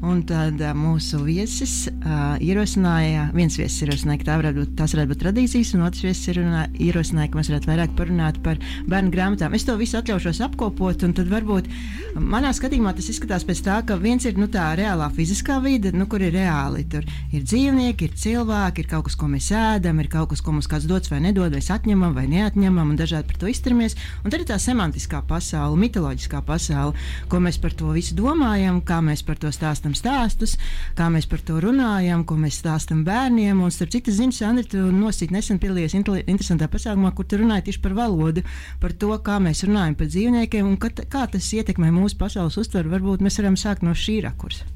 Un 0.03 0.25
tad 0.27 0.59
mūsu 0.75 1.21
viesis 1.23 1.87
uh, 1.87 2.35
ierosināja, 2.43 3.29
viens 3.37 3.55
viesis 3.55 3.85
ierosināja, 3.85 4.19
ka 4.19 4.27
tā 4.27 4.39
varētu 4.41 4.59
būt, 4.59 4.73
tās 4.81 4.95
varētu 4.97 5.13
būt 5.13 5.21
tradīcijas, 5.23 5.69
un 5.77 5.85
otrs 5.87 6.03
viesis 6.03 6.41
ierosināja, 6.83 7.31
ka 7.31 7.39
mēs 7.39 7.51
varētu 7.53 7.71
vairāk 7.71 7.95
parunāt 7.95 8.41
par 8.43 8.59
bērnu 8.91 9.13
grāmatām. 9.15 9.55
Es 9.55 9.63
to 9.69 9.77
visu 9.79 10.01
atļaušos 10.01 10.41
apkopot, 10.49 11.05
un 11.07 11.15
tad 11.15 11.31
varbūt 11.31 11.71
manā 12.19 12.51
skatījumā 12.51 12.97
tas 12.99 13.13
izskatās 13.13 13.47
pēc 13.47 13.61
tā, 13.63 13.77
ka 13.87 13.95
viens 14.01 14.27
ir 14.27 14.41
nu, 14.43 14.49
tā 14.51 14.73
reālā 14.81 15.07
fiziskā 15.15 15.61
vide, 15.63 15.95
nu, 15.95 16.09
kur 16.11 16.25
ir 16.27 16.35
reāli. 16.35 16.83
Tur 16.91 17.07
ir 17.31 17.47
dzīvnieki, 17.47 18.11
ir 18.11 18.19
cilvēki, 18.25 18.83
ir 18.83 18.91
kaut 18.91 19.07
kas, 19.07 19.17
ko 19.23 19.31
mēs 19.31 19.53
ēdam, 19.55 20.03
ir 20.03 20.11
kaut 20.11 20.33
kas, 20.35 20.43
ko 20.43 20.57
mums 20.57 20.71
kāds 20.73 20.91
dots 20.91 21.15
vai 21.15 21.23
nedod, 21.29 21.55
vai 21.55 21.63
atņemam 21.63 22.19
vai 22.19 22.27
neatņemam, 22.33 22.91
un 22.91 22.99
dažādi 22.99 23.31
par 23.31 23.39
to 23.45 23.55
izturamies. 23.55 23.95
Un 24.27 24.35
tad 24.35 24.43
ir 24.43 24.51
tā 24.51 24.59
semantiskā 24.59 25.23
pasaule, 25.31 25.79
mitoloģiskā 25.87 26.43
pasaule, 26.49 26.99
ko 27.31 27.43
mēs 27.47 27.63
par 27.63 27.79
to 27.79 27.95
visu 27.95 28.19
domājam, 28.19 28.83
kā 28.83 28.99
mēs 28.99 29.23
par 29.23 29.39
to 29.39 29.55
stāstam 29.55 29.92
stāstam 29.99 30.23
stāstus, 30.23 30.57
kā 30.97 31.09
mēs 31.11 31.27
par 31.27 31.41
to 31.47 31.59
runājam, 31.63 32.25
ko 32.25 32.37
mēs 32.37 32.61
stāstam 32.63 33.05
bērniem. 33.07 33.61
Un, 33.63 33.71
starp 33.71 33.93
citu, 33.95 34.13
zinu, 34.13 34.33
Sandra, 34.33 34.65
tu 34.65 34.79
nosīt 34.93 35.33
nesen 35.33 35.59
piedalījies 35.63 35.97
interesantā 35.97 36.69
pasākumā, 36.69 37.13
kur 37.15 37.27
tu 37.27 37.41
runāji 37.41 37.71
tieši 37.71 37.83
par 37.83 37.97
valodu, 37.99 38.45
par 38.81 38.93
to, 38.93 39.13
kā 39.25 39.39
mēs 39.43 39.65
runājam 39.67 39.97
par 39.99 40.11
dzīvniekiem 40.13 40.69
un 40.69 40.79
kā, 40.81 40.93
kā 40.93 41.27
tas 41.31 41.51
ietekmē 41.53 41.93
mūsu 41.95 42.19
pasaules 42.21 42.59
uztveru. 42.61 42.93
Varbūt 42.93 43.25
mēs 43.25 43.41
varam 43.41 43.59
sākt 43.59 43.85
no 43.87 43.95
šī 43.95 44.21
rakursa. 44.27 44.69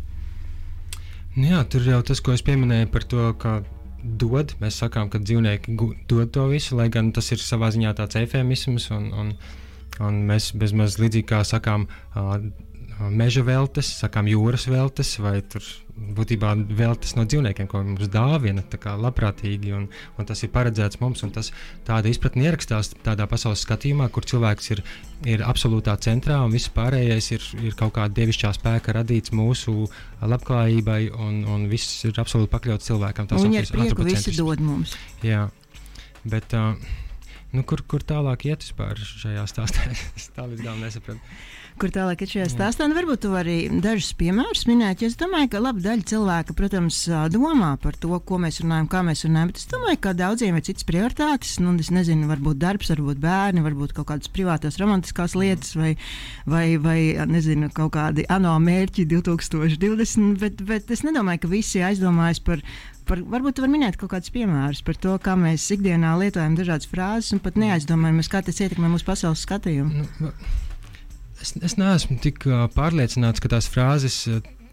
Nu 1.37 1.51
jā, 1.51 1.63
tur 1.69 1.85
jau 1.85 2.01
tas, 2.07 2.23
ko 2.25 2.33
es 2.33 2.45
pieminēju 2.45 2.89
par 2.93 3.05
to, 3.05 3.29
ka 3.41 3.59
dod. 4.03 4.55
Mēs 4.63 4.81
sakām, 4.81 5.11
ka 5.13 5.21
dzīvnieki 5.21 5.77
dod 6.09 6.33
to 6.33 6.49
visu, 6.49 6.79
lai 6.79 6.89
gan 6.93 7.13
tas 7.13 7.29
ir 7.35 7.43
savā 7.43 7.73
ziņā 7.75 7.93
tāds 7.99 8.17
efemisms. 8.23 8.89
Un, 8.97 9.11
un, 9.13 9.35
un 10.01 10.23
mēs 10.31 10.55
bezmaz 10.57 10.97
līdzīgi 11.03 11.29
kā 11.29 11.43
sakām, 11.45 11.85
uh, 12.15 12.39
meža 13.01 13.43
veltes, 13.45 13.89
sakām, 14.01 14.29
jūras 14.31 14.67
veltes, 14.71 15.17
vai 15.21 15.41
tur 15.45 15.65
būtībā 16.17 16.53
veltes 16.77 17.15
no 17.17 17.25
dzīvniekiem, 17.29 17.69
ko 17.69 17.81
mums 17.85 18.09
dāvina 18.13 18.65
labprātīgi. 19.01 19.73
Un, 19.77 19.87
un 20.19 20.29
tas 20.29 20.43
ir 20.45 20.53
paredzēts 20.53 21.01
mums, 21.01 21.23
un 21.25 21.33
tas 21.33 21.53
tāda 21.87 22.11
izpratne 22.13 22.47
ierakstās 22.49 22.95
tādā 23.05 23.29
pasaules 23.29 23.65
skatījumā, 23.65 24.09
kur 24.13 24.29
cilvēks 24.29 24.71
ir, 24.75 24.83
ir 25.29 25.45
absolūtā 25.45 25.97
centrā, 26.05 26.43
un 26.45 26.53
viss 26.53 26.73
pārējais 26.73 27.31
ir, 27.37 27.49
ir 27.69 27.79
kaut 27.79 27.97
kāda 27.97 28.17
dievišķā 28.17 28.53
spēka 28.59 28.97
radīts 28.97 29.33
mūsu 29.37 29.89
labklājībai, 30.25 31.01
un, 31.13 31.43
un 31.49 31.67
viss 31.73 32.05
ir 32.09 32.17
absolūti 32.21 32.53
pakļauts 32.53 32.93
cilvēkam. 32.93 33.29
Tas 33.33 33.45
ir 33.45 33.73
prieku, 33.73 34.09
visi 34.09 34.37
dod 34.37 34.63
mums. 34.65 34.97
Jā, 35.25 35.49
bet. 36.25 36.57
Uh, 36.57 37.03
Nu, 37.55 37.63
kur, 37.65 37.81
kur 37.89 38.03
tālāk 38.05 38.43
iet 38.51 38.65
vispār 38.67 38.99
šajā 38.99 39.45
stāstā? 39.49 39.87
es 40.19 40.27
tā 40.35 40.45
līdz 40.51 40.65
galam 40.67 40.83
nesapratu 40.83 41.23
kur 41.81 41.93
tālāk 41.95 42.23
ir 42.25 42.31
šajā 42.33 42.47
stāstā. 42.53 42.87
Nu, 42.89 42.97
varbūt 42.97 43.23
tu 43.25 43.31
vari 43.33 43.57
dažus 43.83 44.12
piemērus 44.19 44.65
minēt. 44.69 45.05
Es 45.07 45.19
domāju, 45.21 45.51
ka 45.53 45.62
laba 45.62 45.83
daļa 45.85 46.07
cilvēka, 46.11 46.57
protams, 46.59 47.03
domā 47.35 47.75
par 47.83 47.99
to, 48.01 48.17
ko 48.27 48.41
mēs 48.43 48.62
runājam, 48.65 48.89
kā 48.93 49.03
mēs 49.07 49.27
runājam. 49.27 49.53
Bet 49.53 49.61
es 49.62 49.71
domāju, 49.73 50.01
ka 50.07 50.15
daudziem 50.17 50.59
ir 50.59 50.67
citas 50.67 50.89
prioritātes. 50.89 51.57
Nu, 51.62 51.77
es 51.83 51.93
nezinu, 51.95 52.29
varbūt 52.31 52.61
darbs, 52.62 52.91
varbūt 52.95 53.23
bērni, 53.23 53.65
varbūt 53.67 53.95
kaut 53.97 54.11
kādas 54.11 54.33
privātās 54.33 54.81
romantiskās 54.83 55.37
lietas 55.39 55.77
vai, 55.79 55.95
vai, 56.49 56.67
vai 56.83 56.99
nezinu, 57.31 57.71
kaut 57.77 57.95
kādi 57.97 58.27
ANO 58.33 58.57
mērķi 58.62 59.07
2020. 59.15 60.37
Bet, 60.43 60.67
bet 60.67 60.93
es 60.93 61.07
nedomāju, 61.07 61.45
ka 61.45 61.55
visi 61.57 61.85
aizdomājas 61.87 62.43
par 62.45 62.65
par, 63.07 63.23
varbūt 63.23 63.59
jūs 63.59 63.65
varat 63.65 63.73
minēt 63.73 63.99
kaut 64.01 64.12
kādus 64.15 64.33
piemērus 64.35 64.83
par 64.87 64.99
to, 64.99 65.15
kā 65.23 65.37
mēs 65.39 65.67
ikdienā 65.75 66.17
lietojam 66.21 66.57
dažādas 66.59 66.91
frāzes 66.91 67.35
un 67.37 67.43
pat 67.45 67.59
neaizdomājamies, 67.61 68.31
kā 68.33 68.43
tas 68.47 68.59
ietekmē 68.62 68.91
mūsu 68.93 69.07
pasaules 69.07 69.45
skatījumu. 69.47 70.07
Nu, 70.23 70.33
Es, 71.47 71.53
es 71.63 71.77
neesmu 71.79 72.17
tik 72.19 72.43
pārliecināts, 72.75 73.39
ka 73.43 73.51
tās 73.53 73.69
frāzes 73.71 74.17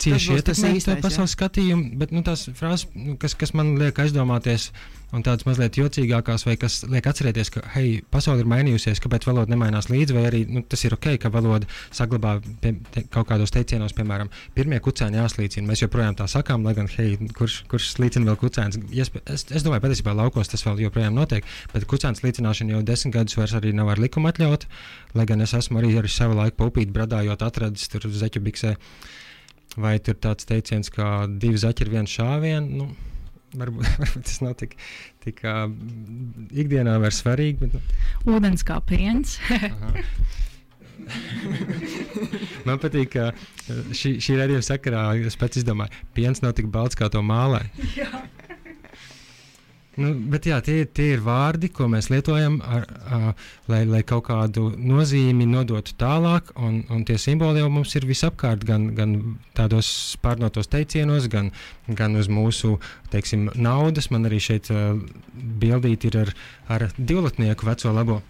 uh, 0.04 0.18
cieši 0.18 0.40
ietekmē 0.40 0.74
to 0.84 0.98
pasaules 1.04 1.38
skatījumu, 1.38 1.94
bet 2.02 2.12
nu, 2.16 2.24
tās 2.26 2.48
frāzes, 2.58 2.90
nu, 2.98 3.16
kas, 3.22 3.38
kas 3.40 3.56
man 3.58 3.76
liek 3.80 4.00
aizdomāties, 4.04 4.72
un 5.14 5.22
tādas 5.26 5.46
mazliet 5.46 5.78
jocīgākās, 5.78 6.46
vai 6.48 6.56
kas 6.60 6.80
liek 6.90 7.06
atcerēties, 7.10 7.52
ka 7.54 7.62
hei, 7.76 8.00
pasaule 8.14 8.42
ir 8.42 8.50
mainījusies, 8.50 9.02
kāpēc 9.04 9.28
valoda 9.30 9.54
nemainās 9.54 9.90
līdzi, 9.92 10.16
vai 10.18 10.24
arī 10.30 10.42
nu, 10.50 10.64
tas 10.70 10.84
ir 10.88 10.96
ok, 10.98 11.12
ka 11.22 11.30
valoda 11.34 11.70
saglabā 11.94 12.36
pie, 12.64 12.74
te, 12.94 13.06
kaut 13.14 13.30
kādos 13.30 13.54
teicienos, 13.54 13.94
piemēram, 13.98 14.32
pirmie 14.58 14.82
kucēni 14.84 15.20
jāslīcina. 15.22 15.68
Mēs 15.70 15.86
joprojām 15.86 16.18
tā 16.18 16.28
sakām, 16.32 16.66
lai 16.66 16.76
gan, 16.78 16.90
hei, 16.98 17.16
kurš, 17.38 17.62
kurš 17.72 17.92
slīcina 17.94 18.32
vēl 18.32 18.40
kucēns. 18.42 18.80
Es, 18.90 19.14
es, 19.24 19.48
es 19.54 19.66
domāju, 19.66 19.86
patiesībā 19.86 20.16
laukos 20.18 20.50
tas 20.52 20.66
vēl 20.66 20.86
joprojām 20.88 21.18
notiek, 21.18 21.46
bet 21.76 21.88
kucēns 21.90 22.24
slīcināšana 22.24 22.78
jau 22.78 22.86
desmit 22.88 23.18
gadus 23.20 23.38
vairs 23.38 23.54
arī 23.60 23.76
nav 23.78 23.94
ar 23.94 24.02
likumu 24.02 24.32
atļauta, 24.34 24.70
lai 25.14 25.28
gan 25.30 25.46
es 25.46 25.54
esmu 25.58 25.82
arī 25.82 25.94
ar 26.02 26.10
savu 26.10 26.40
laiku 26.40 26.58
paupīt 26.64 26.94
bradājot 26.96 27.46
atradis 27.46 27.92
tur 27.94 28.10
zeķu 28.10 28.42
biksē. 28.42 28.74
Vai 29.80 29.98
tur 30.04 30.18
tāds 30.22 30.46
teiciens, 30.46 30.90
ka 30.94 31.26
divi 31.28 31.58
zaķi 31.58 31.86
ir 31.86 31.92
viens 31.96 32.14
šāviens? 32.14 32.70
Nu, 32.70 32.90
varbūt, 33.58 33.88
varbūt 34.04 34.28
tas 34.30 34.42
nav 34.46 34.54
tik, 34.60 34.76
tik 35.26 35.42
uh, 35.48 35.66
ikdienā 36.54 37.00
vairs 37.02 37.24
svarīgi. 37.24 37.58
Bet, 37.64 37.78
nu. 37.78 38.36
Ūdens 38.36 38.66
kā 38.68 38.80
piens. 38.86 39.40
Man 42.68 42.78
patīk, 42.80 43.16
ka 43.16 43.32
šī, 43.96 44.20
šī 44.24 44.38
redzējuma 44.40 44.68
sakarā 44.68 45.02
es 45.28 45.36
pats 45.40 45.60
izdomāju, 45.60 45.92
ka 45.92 46.16
piens 46.16 46.44
nav 46.46 46.54
tik 46.60 46.70
balts 46.72 46.96
kā 47.00 47.10
to 47.12 47.22
mālē. 47.26 47.66
Nu, 49.94 50.10
bet 50.34 50.48
jā, 50.50 50.58
tie, 50.66 50.80
tie 50.90 51.12
ir 51.14 51.22
vārdi, 51.22 51.70
ko 51.70 51.86
mēs 51.92 52.08
lietojam, 52.10 52.56
ar, 52.66 52.88
ar, 53.14 53.44
lai, 53.70 53.84
lai 53.86 54.02
kaut 54.08 54.26
kādu 54.26 54.72
nozīmi 54.74 55.46
nodotu 55.46 55.94
tālāk. 56.02 56.50
Un, 56.58 56.80
un 56.90 57.04
tie 57.06 57.20
simboli 57.22 57.62
jau 57.62 57.70
mums 57.70 57.94
ir 58.00 58.08
visapkārt, 58.10 58.66
gan, 58.66 58.90
gan 58.98 59.16
tādos 59.54 59.88
pārnotos 60.26 60.72
teicienos, 60.74 61.30
gan, 61.30 61.52
gan 61.88 62.18
uz 62.18 62.30
mūsu 62.32 62.80
teiksim, 63.14 63.52
naudas. 63.54 64.10
Man 64.10 64.26
arī 64.30 64.42
šeit 64.42 64.72
uh, 64.74 64.98
bildīt 65.62 66.10
ir 66.10 66.24
ar, 66.24 66.34
ar 66.74 66.88
divlatnieku 66.98 67.70
veco 67.70 67.94
labo. 67.94 68.22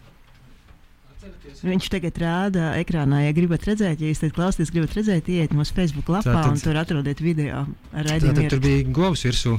Viņš 1.63 1.88
tagad 1.93 2.17
rāda 2.19 2.73
ekrānā, 2.76 3.21
ja 3.23 3.32
gribat 3.36 3.63
redzēt, 3.69 4.02
ja 4.04 4.12
jūs 4.12 4.19
klausāties, 4.36 4.71
gribat 4.73 4.97
redzēt, 4.97 5.32
iet 5.32 5.56
mūsu 5.56 5.76
Facebook 5.78 6.12
lapā 6.12 6.28
tā, 6.28 6.41
tad, 6.41 6.52
un 6.52 6.60
tur 6.60 6.80
atrodiet 6.82 7.23
video 7.23 7.63
ar 7.95 8.10
redzējumu. 8.10 8.49
Tur 8.52 8.63
bija 8.63 8.84
govs 8.91 9.23
virsū. 9.30 9.56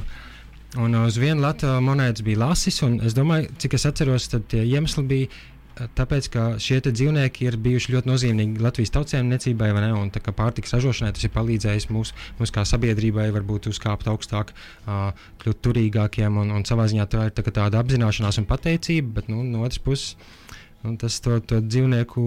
Uh, 0.75 0.81
Un 0.81 0.95
uz 0.99 1.15
vienu 1.19 1.39
latu 1.39 1.69
monētas 1.83 2.23
bija 2.25 2.41
lasis, 2.49 2.81
un 2.83 2.97
es 3.05 3.15
domāju, 3.15 3.47
cik 3.63 3.77
es 3.77 3.85
atceros, 3.87 4.27
tad 4.31 4.47
tie 4.51 4.63
iemesli 4.67 5.03
bija 5.07 5.27
eh, 5.29 5.87
tāpēc, 5.95 6.27
ka 6.33 6.47
šie 6.59 6.81
dzīvnieki 6.83 7.47
ir 7.47 7.55
bijuši 7.63 7.93
ļoti 7.93 8.09
nozīmīgi 8.09 8.63
Latvijas 8.63 8.91
tautsēmniecībai, 8.97 9.69
ne? 9.85 9.93
Un 9.95 10.11
tā 10.11 10.19
kā 10.25 10.33
pārtikas 10.35 10.75
ražošanai 10.75 11.13
tas 11.15 11.23
ir 11.23 11.31
palīdzējis 11.35 11.87
mums, 11.95 12.11
mums 12.39 12.51
kā 12.55 12.65
sabiedrībai, 12.67 13.29
varbūt 13.37 13.69
uzkāpt 13.71 14.09
augstāk, 14.11 14.51
uh, 14.83 15.13
kļūt 15.43 15.61
turīgākiem, 15.63 16.41
un, 16.43 16.51
un 16.57 16.67
savā 16.67 16.89
ziņā 16.91 17.07
tā 17.13 17.29
ir 17.29 17.35
tā 17.37 17.45
tāda 17.47 17.79
apzināšanās 17.79 18.41
un 18.43 18.49
pateicība, 18.49 19.21
bet 19.21 19.31
nu, 19.31 19.45
no 19.47 19.63
otras 19.63 19.79
puses 19.79 20.17
nu, 20.83 20.97
tas 20.99 21.21
to, 21.23 21.39
to 21.39 21.61
dzīvnieku 21.63 22.25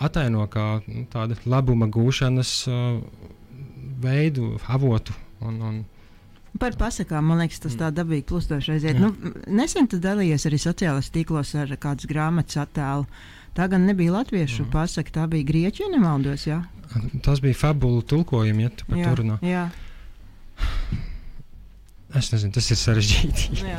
ataino 0.00 0.48
kā 0.50 0.66
nu, 0.88 1.06
tādu 1.12 1.38
labuma 1.46 1.86
gūšanas 1.86 2.58
uh, 2.66 3.00
veidu, 4.02 4.56
avotu. 4.66 5.14
Un, 5.40 5.62
un, 5.64 5.82
Par 6.58 6.74
pasakām, 6.74 7.28
man 7.30 7.38
liekas, 7.44 7.60
tas 7.62 7.76
tā 7.78 7.92
dabīgi 7.94 8.26
plustoši 8.26 8.72
aiziet. 8.74 8.98
Nu, 8.98 9.12
nesen 9.46 9.86
tu 9.90 10.00
dalījies 10.02 10.48
arī 10.48 10.58
sociālajos 10.58 11.12
tīklos 11.14 11.54
ar 11.60 11.70
kādas 11.78 12.08
grāmatas 12.10 12.58
attēlu. 12.64 13.06
Tā 13.54 13.68
gan 13.70 13.86
nebija 13.86 14.16
latviešu 14.16 14.64
mm. 14.64 14.72
pasaka, 14.72 15.14
tā 15.14 15.28
bija 15.30 15.46
grieķu, 15.46 15.84
ja 15.84 15.92
nemaldos. 15.94 16.46
Jā? 16.48 16.58
Tas 17.22 17.42
bija 17.42 17.58
fabulu 17.58 18.02
tulkojumi, 18.02 18.66
ja 18.66 18.74
tu 18.74 18.88
par 18.90 19.02
to 19.04 19.14
runā. 19.22 19.38
Jā. 19.46 19.68
Es 22.18 22.32
nezinu, 22.34 22.54
tas 22.56 22.70
ir 22.74 22.80
sarežģīti. 22.80 23.60
jā. 23.70 23.78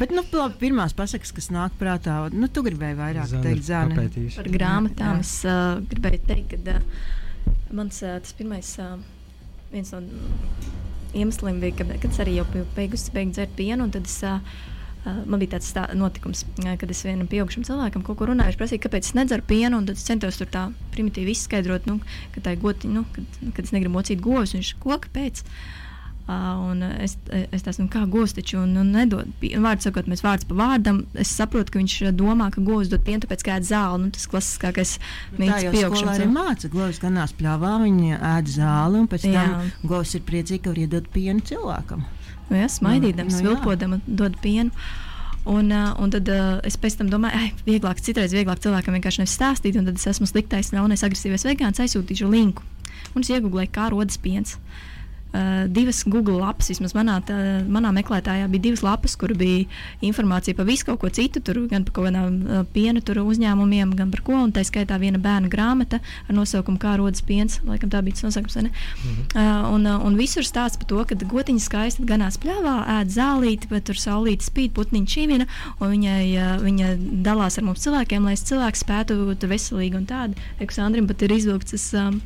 Bet, 0.00 0.12
nu, 0.12 0.24
labi, 0.36 0.56
pirmās 0.60 0.94
pasakas, 0.96 1.32
kas 1.36 1.50
nāk 1.52 1.74
prātā, 1.80 2.16
nu, 2.32 2.48
tu 2.52 2.64
gribēji 2.64 2.96
vairāk 2.98 3.28
Zana, 3.30 3.42
teikt, 3.44 3.66
Zāne. 3.68 4.06
Par 4.36 4.48
grāmatām 4.52 5.20
jā. 5.20 5.24
es 5.24 5.34
uh, 5.48 5.82
gribēju 5.88 6.22
teikt, 6.28 6.56
ka 6.66 6.76
uh, 6.76 7.52
mans 7.76 8.00
uh, 8.04 8.16
tas 8.24 8.36
pirmais, 8.36 8.72
uh, 8.82 8.96
viens 9.72 9.92
no 9.94 10.00
iemesliem 11.14 11.60
bija, 11.62 11.80
ka, 11.80 11.88
kad 12.02 12.10
es 12.10 12.22
arī 12.24 12.36
jau 12.38 12.46
biju 12.52 12.68
beigusi 12.76 13.14
beigt 13.14 13.36
dzert 13.36 13.52
pienu. 13.58 13.88
Es, 13.98 14.18
uh, 14.26 14.40
man 15.26 15.42
bija 15.42 15.56
tāds 15.56 15.70
tā, 15.74 15.84
notikums, 15.98 16.44
kad 16.62 16.90
es 16.94 17.04
vienam 17.06 17.28
pieaugušam 17.30 17.66
cilvēkam 17.68 18.06
kaut 18.06 18.20
ko 18.20 18.30
runāju. 18.30 18.52
Viņš 18.52 18.60
prasīja, 18.60 18.84
kāpēc 18.86 19.10
es 19.10 19.16
nedzeru 19.18 19.46
pienu, 19.48 19.80
un 19.80 19.88
tad 19.88 19.98
es 19.98 20.06
centos 20.06 20.38
tur 20.40 20.50
tā 20.52 20.68
primitīvi 20.94 21.34
izskaidrot, 21.34 21.88
nu, 21.90 21.98
ka 22.34 22.44
tā 22.44 22.56
ir 22.56 22.62
gotiņa, 22.62 22.94
nu, 22.94 23.06
kad, 23.16 23.40
kad 23.56 23.64
es 23.66 23.74
negribu 23.74 23.98
mocīt 23.98 24.22
govs. 24.22 24.54
Viņš 24.56 24.76
ko 24.82 25.00
kāpēc? 25.02 25.42
Uh, 25.42 25.82
es, 27.02 27.16
es 27.50 27.64
esmu 27.66 27.88
kā 27.90 28.04
govs, 28.10 28.34
taču 28.36 28.60
un, 28.60 28.76
un 28.78 28.92
nedod 28.94 29.26
vārdu 29.40 29.88
sakot, 29.88 30.06
mēs 30.10 30.22
vārds 30.22 30.46
pa 30.46 30.54
vārdam. 30.54 31.02
Es 31.18 31.32
saprotu, 31.34 31.74
ka 31.74 31.80
viņš 31.80 31.96
domā, 32.14 32.50
ka 32.54 32.62
govs 32.62 32.90
dod 32.92 33.02
pienu, 33.02 33.24
tāpēc 33.24 33.42
kā 33.42 33.56
ēd 33.58 33.66
zāli. 33.66 34.04
Nu, 34.04 34.10
tas 34.14 34.28
klasiskākais 34.30 34.96
mīts 35.38 35.66
pieaugšana. 35.74 36.12
Tā 36.12 36.18
arī 36.20 36.28
māca, 36.30 36.70
govs 36.72 37.00
ganās 37.02 37.34
pļāvā, 37.38 37.74
viņi 37.82 38.18
ēd 38.18 38.52
zāli 38.54 39.00
un 39.02 39.08
pēc 39.10 39.26
jā. 39.26 39.46
tam 39.46 39.88
govs 39.94 40.14
ir 40.14 40.22
priecīgi, 40.28 40.62
ka 40.62 40.74
var 40.74 40.82
iedot 40.84 41.08
pienu 41.14 41.42
cilvēkam. 41.50 42.04
Nu, 42.50 42.60
jā, 42.60 42.68
smaidīdams, 42.70 43.40
nu, 43.40 43.42
nu, 43.42 43.48
vilpodam 43.50 43.98
dod 44.06 44.38
pienu. 44.44 44.70
Un, 45.42 45.72
uh, 45.74 45.90
un 45.98 46.12
tad 46.14 46.28
uh, 46.30 46.60
es 46.62 46.76
pēc 46.78 47.00
tam 47.00 47.08
domāju, 47.10 47.48
ka 47.58 47.66
vieglāk, 47.66 47.98
citreiz 48.04 48.30
vieglāk 48.30 48.62
cilvēkam 48.62 48.94
vienkārši 48.94 49.24
nevis 49.24 49.34
stāstīt, 49.34 49.74
un 49.74 49.88
tad 49.90 49.98
es 49.98 50.06
esmu 50.12 50.28
sliktais, 50.30 50.70
ļaunais, 50.70 51.02
agresīvais 51.02 51.48
vegāns, 51.48 51.82
aizsūtīšu 51.82 52.30
linku. 52.30 52.62
Un 53.16 53.26
es 53.26 53.32
iegūlēju, 53.34 53.72
kā 53.74 53.88
rodas 53.90 54.20
piens. 54.22 54.54
Uh, 54.54 54.91
Uh, 55.32 55.64
divas 55.72 56.02
Google 56.04 56.36
lapas, 56.36 56.68
vismaz 56.68 56.92
manā, 56.92 57.14
tā, 57.24 57.34
manā 57.64 57.88
meklētājā 57.96 58.50
bija 58.52 58.66
divas 58.66 58.82
lapas, 58.84 59.14
kur 59.16 59.32
bija 59.32 59.64
informācija 60.04 60.52
par 60.58 60.66
visu 60.68 60.84
kaut 60.90 61.00
ko 61.00 61.08
citu, 61.08 61.40
tur, 61.40 61.62
gan 61.70 61.86
par 61.88 61.94
kaut 61.96 62.08
kādām 62.10 62.34
uh, 62.42 62.64
piena 62.74 63.00
uzņēmumiem, 63.00 63.94
gan 63.96 64.10
par 64.12 64.20
ko. 64.26 64.40
Tā 64.52 64.60
skaitā 64.68 64.98
viena 65.00 65.16
bērna 65.22 65.48
grāmata 65.48 66.02
ar 66.28 66.36
nosaukumu 66.36 66.76
Kā 66.82 66.96
rodas 66.98 67.24
piens, 67.24 67.60
laikam 67.64 67.88
tā 67.88 68.02
bija 68.04 68.18
tas 68.18 68.26
nosaukums. 68.26 68.56
Mm 68.56 68.68
-hmm. 68.68 69.24
uh, 69.38 69.72
un, 69.72 69.86
uh, 69.86 70.04
un 70.04 70.16
visur 70.16 70.44
stāsta 70.44 70.78
par 70.78 70.88
to, 70.88 71.04
ka 71.04 71.14
gotiņa 71.14 71.60
skaisti 71.60 72.04
ganās 72.04 72.36
pļāvā, 72.36 72.76
ēd 72.98 73.08
zālīti, 73.16 73.70
bet 73.70 73.84
tur 73.84 73.96
saulīti 73.96 74.44
spīd, 74.44 74.72
putniņa 74.76 75.06
čīvina, 75.06 75.46
un 75.80 75.88
viņai, 75.94 76.24
uh, 76.36 76.62
viņa 76.62 76.96
dalās 77.22 77.58
ar 77.58 77.64
mums 77.64 77.80
cilvēkiem, 77.80 78.24
lai 78.24 78.36
cilvēks 78.36 78.84
spētu 78.84 79.16
būt 79.26 79.48
veselīgi 79.48 79.96
un 79.96 80.06
tādi. 80.06 80.34
Eksandrim 80.60 81.06
pat 81.06 81.22
ir 81.22 81.32
izvilkts. 81.32 81.92
Um, 81.94 82.20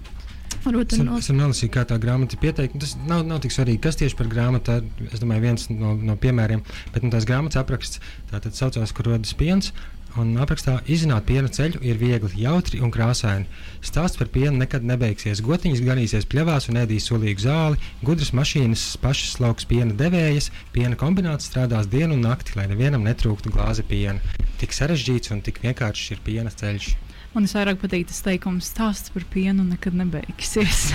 Varbūt 0.66 0.96
es, 0.96 1.02
es 1.20 1.31
nelasīju, 1.31 1.70
kā 1.76 1.85
tā 1.87 1.98
grāmata 2.02 2.35
ir 2.35 2.42
pieteikta. 2.42 2.81
Tas 2.83 2.96
nav, 3.07 3.22
nav 3.29 3.42
tik 3.44 3.55
svarīgi, 3.55 3.83
kas 3.85 3.98
tieši 4.00 4.18
par 4.18 4.31
grāmatu. 4.33 4.81
Es 5.12 5.22
domāju, 5.22 5.44
viens 5.44 5.68
no, 5.70 5.94
no 5.94 6.16
piemēriem, 6.18 6.64
bet 6.94 7.07
nu, 7.07 7.12
tās 7.14 7.29
grāmatas 7.29 7.61
apraksts 7.61 8.02
tātad 8.33 8.59
saucās, 8.59 8.94
kur 8.96 9.12
rodas 9.12 9.37
piens. 9.38 9.70
Un 10.16 10.31
aprakstā 10.40 10.79
izzināt 10.88 11.26
piena 11.29 11.50
ceļu 11.52 11.83
ir 11.85 11.98
viegli, 12.00 12.40
jautri 12.40 12.81
un 12.81 12.90
krāsaini. 12.92 13.44
Stāsts 13.85 14.16
par 14.16 14.31
pienu 14.33 14.57
nekad 14.57 14.87
nebeigsies. 14.88 15.42
Gotiņas 15.44 15.83
ganīsies 15.85 16.29
pļavās 16.33 16.70
un 16.72 16.81
ēdīs 16.81 17.11
solīgu 17.11 17.44
zāli, 17.44 17.81
gudras 18.00 18.33
mašīnas 18.33 18.88
pašas 19.02 19.37
lauks 19.44 19.68
piena 19.68 19.92
devējas, 19.98 20.48
piena 20.72 20.96
kombināts 20.96 21.50
strādās 21.50 21.90
dienu 21.92 22.16
un 22.16 22.24
nakti, 22.31 22.57
lai 22.57 22.64
nevienam 22.72 23.05
netrūktu 23.05 23.52
glāze 23.52 23.85
piena. 23.85 24.40
Tik 24.57 24.72
sarežģīts 24.72 25.37
un 25.37 25.44
tik 25.44 25.61
vienkāršs 25.66 26.16
ir 26.16 26.24
piena 26.24 26.55
ceļš. 26.62 26.94
Man 27.37 27.44
visvairāk 27.44 27.83
patīk 27.83 28.07
tas 28.09 28.22
teikums, 28.25 28.70
stāsts 28.72 29.11
par 29.12 29.27
pienu 29.29 29.61
nekad 29.68 29.92
nebeigsies. 29.92 30.87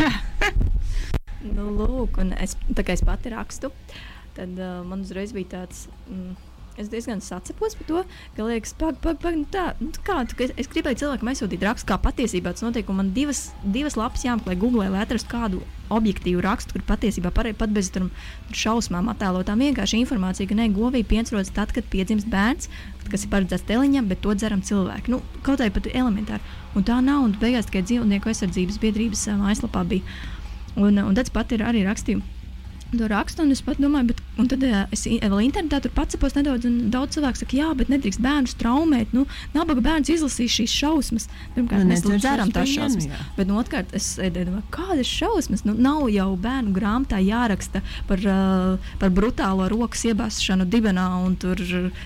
nu, 1.56 1.68
lūk, 1.78 2.18
un 2.24 2.32
es, 2.34 2.56
tā 2.74 2.82
kā 2.82 2.96
es 2.98 3.04
pati 3.06 3.30
rakstu, 3.30 3.70
tad 4.34 4.58
uh, 4.58 4.80
man 4.82 5.04
uzreiz 5.06 5.36
bija 5.38 5.52
tāds. 5.60 5.84
Mm, 6.10 6.34
Es 6.80 6.88
diezgan 6.88 7.20
sacepos 7.20 7.76
par 7.76 7.88
to, 7.88 8.02
ka 8.38 8.46
liekas, 8.48 8.72
pag, 8.80 8.96
pag, 9.04 9.18
pag, 9.20 9.36
nu 9.36 9.44
tā, 9.52 9.74
nu 9.84 9.92
kā, 10.08 10.22
tu, 10.30 10.38
es, 10.46 10.54
es 10.56 10.70
gribēju 10.72 11.02
cilvēkam 11.02 11.32
aizsūtīt 11.34 11.66
rakstu, 11.68 11.88
kā 11.90 11.98
patiesībā 12.00 12.54
tas 12.56 12.64
notiek. 12.64 12.88
Man 12.96 13.12
divas, 13.16 13.50
divas 13.76 13.98
lapas 14.00 14.24
jāmeklē 14.24 14.56
Google, 14.62 14.88
lai 14.94 15.04
atrastu 15.04 15.34
kādu 15.34 15.60
objektīvu 15.92 16.42
rakstu, 16.46 16.78
kur 16.78 16.86
patiesībā 16.94 17.34
par, 17.36 17.52
pat 17.60 17.76
bez 17.76 17.92
tam 17.92 18.08
šausmām 18.56 19.12
attēlotām 19.12 19.66
vienkārši 19.68 20.00
informācija, 20.06 20.48
ka 20.48 20.56
ne 20.56 20.72
govī 20.72 21.04
piens 21.08 21.36
rodas 21.36 21.52
tad, 21.52 21.76
kad 21.76 21.92
piedzimst 21.92 22.32
bērns, 22.32 22.72
kas 23.12 23.28
ir 23.28 23.34
paredzēts 23.36 23.68
teliņam, 23.68 24.08
bet 24.08 24.24
to 24.24 24.36
dzeram 24.40 24.64
cilvēki. 24.64 25.12
Nu, 25.12 25.20
kaut 25.44 25.60
kā 25.60 25.68
pat 25.76 25.92
elementāri. 25.92 26.60
Un 26.80 26.88
tā 26.88 27.02
nav, 27.04 27.26
un 27.28 27.36
beigās 27.42 27.68
tikai 27.68 27.84
dzīvnieku 27.84 28.32
aizsardzības 28.32 28.80
biedrības 28.80 29.28
mājaslapā 29.44 29.84
bija. 29.92 30.22
Un, 30.80 31.04
un 31.04 31.18
tas 31.18 31.34
pat 31.36 31.52
ir 31.52 31.68
arī 31.68 31.84
rakstījums 31.84 32.40
to 32.98 33.08
rakstu, 33.08 33.46
un 33.46 33.52
es 33.56 33.62
pat 33.64 33.80
domāju, 33.80 34.12
bet, 34.12 34.20
un 34.42 34.48
tad 34.52 34.64
uh, 34.68 34.84
es 34.92 35.06
vēl 35.08 35.44
internetā 35.46 35.80
tur 35.84 35.94
pacēlos 35.96 36.36
nedaudz, 36.36 36.68
un 36.68 36.90
daudz 36.92 37.16
cilvēku 37.16 37.42
saka, 37.42 37.56
jā, 37.56 37.70
bet 37.78 37.92
nedrīkst 37.92 38.22
bērnus 38.24 38.58
traumēt. 38.60 39.14
Nu, 39.16 39.24
nabaga 39.56 39.84
bērns 39.86 40.12
izlasīs 40.12 40.58
šīs 40.60 40.76
šausmas. 40.76 41.28
Pirmkārt, 41.56 41.86
nu, 41.86 41.92
mēs 41.94 42.04
dzeram 42.04 42.52
tās 42.52 42.72
šausmas. 42.74 43.08
Jā. 43.08 43.20
Bet 43.38 43.48
no 43.48 43.60
otrkārt, 43.62 43.94
es 43.96 44.10
domāju, 44.20 44.64
kādas 44.76 45.08
šausmas? 45.08 45.64
Nu, 45.68 45.76
nav 45.80 46.10
jau 46.12 46.28
bērnu 46.42 46.76
grāmatā 46.76 47.22
jāraksta 47.24 47.84
par, 48.10 48.26
uh, 48.28 48.92
par 49.00 49.16
brutālo 49.16 49.70
rokas 49.72 50.04
iebāzšanu 50.12 50.68
dibenā, 50.72 51.08
un 51.24 51.38
tur 51.40 51.64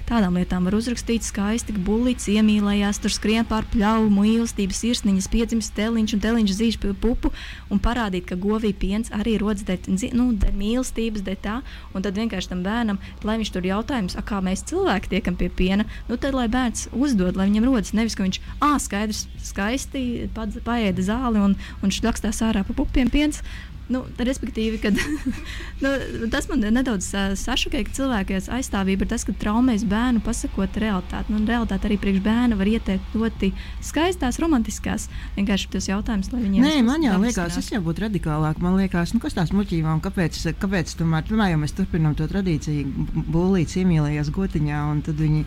tādām 0.09 0.37
lietām 0.37 0.69
var 0.69 0.77
uzrakstīt 0.77 1.25
skaisti, 1.25 1.73
ka 1.73 1.85
bullīts 1.89 2.29
iemīlējās, 2.29 3.01
tur 3.01 3.13
skrien 3.13 3.49
pār 3.49 3.65
pļauju, 3.73 4.13
mīlestības 4.13 4.83
sirsniņas, 4.85 5.31
piedzimst 5.33 5.75
teliņš 5.77 6.15
un 6.17 6.23
teliņš 6.27 6.55
zīž 6.61 6.79
pupu, 7.01 7.33
un 7.73 7.81
parādīt, 7.81 8.29
ka 8.29 8.37
govī 8.39 8.75
piens 8.77 9.09
arī 9.15 9.37
rodas 9.41 9.65
dēļ 9.65 10.13
nu, 10.15 10.29
mīlestības 10.35 10.74
mīlestības, 10.75 11.23
dēļ 11.25 11.39
tā. 11.43 11.57
Un 11.95 12.05
tad 12.05 12.19
vienkārši 12.19 12.51
tam 12.51 12.63
bērnam, 12.65 12.99
lai 13.25 13.37
viņš 13.41 13.53
tur 13.55 13.67
jautājums, 13.67 14.17
kā 14.27 14.41
mēs 14.43 14.65
cilvēki 14.69 15.15
tiekam 15.15 15.39
pie 15.39 15.49
piena, 15.49 15.87
nu 16.09 16.19
tad 16.19 16.35
lai 16.35 16.47
bērns 16.51 16.89
uzdod, 16.93 17.39
lai 17.39 17.49
viņam 17.49 17.69
rodas 17.69 17.95
nevis, 17.95 18.17
ka 18.17 18.27
viņš, 18.27 18.41
ah, 18.59 18.75
skaidrs, 18.81 19.25
skaisti 19.45 20.27
paēda 20.35 21.05
zāli 21.05 21.41
un, 21.41 21.55
un 21.81 21.95
šļakstās 21.95 22.43
ārā 22.45 22.65
pa 22.67 22.75
pupiem 22.75 23.11
piens. 23.13 23.41
Nu, 23.85 24.01
respektīvi, 24.17 24.79
kad, 24.81 24.97
nu, 25.83 25.91
tas 26.33 26.47
man 26.49 26.63
nedaudz 26.73 27.11
sašokēja, 27.37 27.85
ka 27.85 27.93
cilvēkiem 27.99 28.47
aizstāvība 28.57 29.05
ir 29.05 29.11
tas, 29.11 29.25
ka 29.27 29.35
traumēs 29.37 29.85
bērnu 29.89 30.23
pasakot 30.25 30.79
realitāti. 30.81 31.33
Nu, 31.33 31.43
realitāte 31.45 31.85
arī 31.89 31.99
priekš 32.01 32.23
bērna 32.25 32.57
var 32.57 32.71
ieteikt 32.71 33.13
ļoti 33.13 33.51
skaistās, 33.85 34.39
romantiskās. 34.41 35.05
Vienkārši 35.37 35.69
tas 35.77 35.89
jautājums, 35.91 36.31
lai 36.33 36.41
viņiem. 36.47 36.65
Nē, 36.65 36.81
man 36.87 37.05
jau 37.05 37.19
liekas, 37.21 37.59
es 37.61 37.69
jau 37.75 37.83
būtu 37.85 38.07
radikālāk. 38.07 38.63
Man 38.63 38.79
liekas, 38.79 39.13
nu, 39.13 39.21
kas 39.21 39.37
tās 39.37 39.53
muļķībām, 39.53 40.01
kāpēc, 40.05 40.41
kāpēc 40.61 40.97
tomēr, 40.97 41.29
tomēr 41.29 41.53
jau 41.53 41.61
mēs 41.61 41.77
turpinām 41.77 42.17
to 42.17 42.25
tradīciju, 42.31 43.07
būlīt 43.29 43.77
iemīlējās 43.83 44.33
gotiņā, 44.33 44.81
un 44.95 45.05
tad 45.05 45.21
viņi 45.21 45.45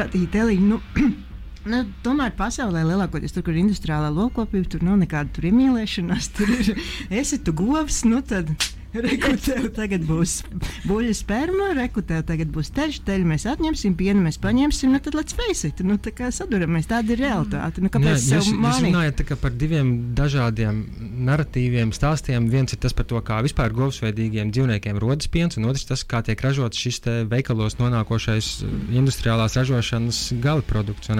radīja 0.00 0.34
teliņu. 0.34 0.68
Nu, 0.74 0.82
Nu, 1.68 1.82
tomēr 2.00 2.32
pasaulē 2.38 2.80
lielākoties 2.86 3.34
tur, 3.34 3.44
kur 3.44 3.52
ir 3.52 3.60
industriālā 3.66 4.08
lokopība, 4.14 4.70
tur 4.72 4.84
nav 4.86 4.96
nekāda 5.02 5.42
iemīlēšanās. 5.50 6.30
Tur 6.38 6.52
ir 6.54 6.70
esi 7.20 7.40
tu 7.44 7.52
govs, 7.56 8.04
nu 8.08 8.22
tad 8.24 8.48
Rekutēl 8.94 9.68
tagad 9.76 10.06
būs 10.08 10.38
buļbuļs 10.88 11.20
sperma, 11.22 11.72
rekutēl 11.76 12.22
tagad 12.26 12.50
būs 12.52 12.70
teļš, 12.76 13.00
teļš 13.06 13.26
mēs 13.28 13.44
atņemsim, 13.50 13.94
pienu 13.98 14.22
mēs 14.24 14.38
paņemsim, 14.42 14.92
nu 14.94 15.00
tad 15.02 15.16
let's 15.18 15.36
face 15.36 15.68
it. 15.68 15.82
Nu, 15.84 15.98
tā 16.00 16.12
kā 16.16 16.30
saduramies, 16.34 16.88
tāda 16.90 17.14
ir 17.14 17.22
realitāte. 17.22 17.82
Nu, 17.84 17.90
kāpēc 17.92 18.16
Jā, 18.16 18.38
jūs, 18.38 18.50
jūs 18.52 18.80
runājat 18.86 19.22
par 19.42 19.54
diviem 19.54 19.92
dažādiem 20.18 20.80
narratīviem, 21.28 21.92
stāstiem. 21.96 22.48
Viens 22.52 22.74
ir 22.74 22.80
tas 22.82 22.96
par 22.96 23.06
to, 23.10 23.20
kā 23.24 23.40
vispār 23.44 23.74
govsveidīgiem 23.76 24.52
dzīvniekiem 24.54 25.00
rodas 25.02 25.30
piens, 25.32 25.58
un 25.60 25.68
otrs 25.70 25.86
tas, 25.88 26.04
kā 26.08 26.22
tiek 26.26 26.40
ražots 26.44 26.80
šis 26.80 27.02
veikalos 27.30 27.78
nonākošais 27.78 28.50
uh, 28.64 28.74
industriālās 28.98 29.58
ražošanas 29.58 30.22
gala 30.42 30.64
produkts. 30.64 31.12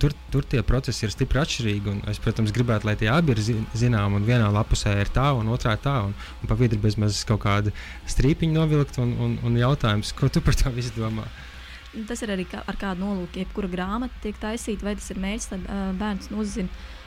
Tur, 0.00 0.14
tur 0.32 0.46
tie 0.48 0.62
procesi 0.66 1.06
ir 1.06 1.12
stipri 1.12 1.40
atšķirīgi. 1.42 1.98
Es, 2.10 2.20
protams, 2.22 2.52
gribētu, 2.54 2.88
lai 2.88 2.96
tie 3.00 3.10
abi 3.12 3.34
ir 3.34 3.44
zināmi, 3.76 4.20
un 4.20 4.26
vienā 4.26 4.50
lapusē 4.54 4.96
ir 5.02 5.12
tā, 5.12 5.30
un 5.36 5.50
otrā 5.52 5.76
tā, 5.80 5.98
un, 6.08 6.14
un 6.14 6.50
pa 6.50 6.56
vidu 6.58 6.78
bezmaz 6.80 7.09
vismaz 7.10 7.28
kaut 7.28 7.42
kādu 7.44 7.74
strīpiņu 8.10 8.56
novilkt, 8.56 9.00
un, 9.02 9.14
un, 9.20 9.38
un 9.46 9.58
jautājums, 9.58 10.14
ko 10.16 10.30
tu 10.32 10.42
par 10.44 10.56
to 10.58 10.72
visu 10.74 10.94
domā? 10.96 11.26
Tas 12.06 12.22
ir 12.22 12.30
arī 12.30 12.46
kā, 12.46 12.62
ar 12.70 12.78
kādu 12.78 13.02
nolūku, 13.02 13.40
jebkura 13.42 13.68
grāmata 13.70 14.22
tiek 14.22 14.38
taisīta, 14.38 14.86
vai 14.86 14.94
tas 14.98 15.10
ir 15.10 15.18
mērķis, 15.18 15.50
lai 15.50 15.60
uh, 15.64 15.84
bērns 15.98 16.30
uzzina. 16.30 16.70
Uh, 16.70 17.00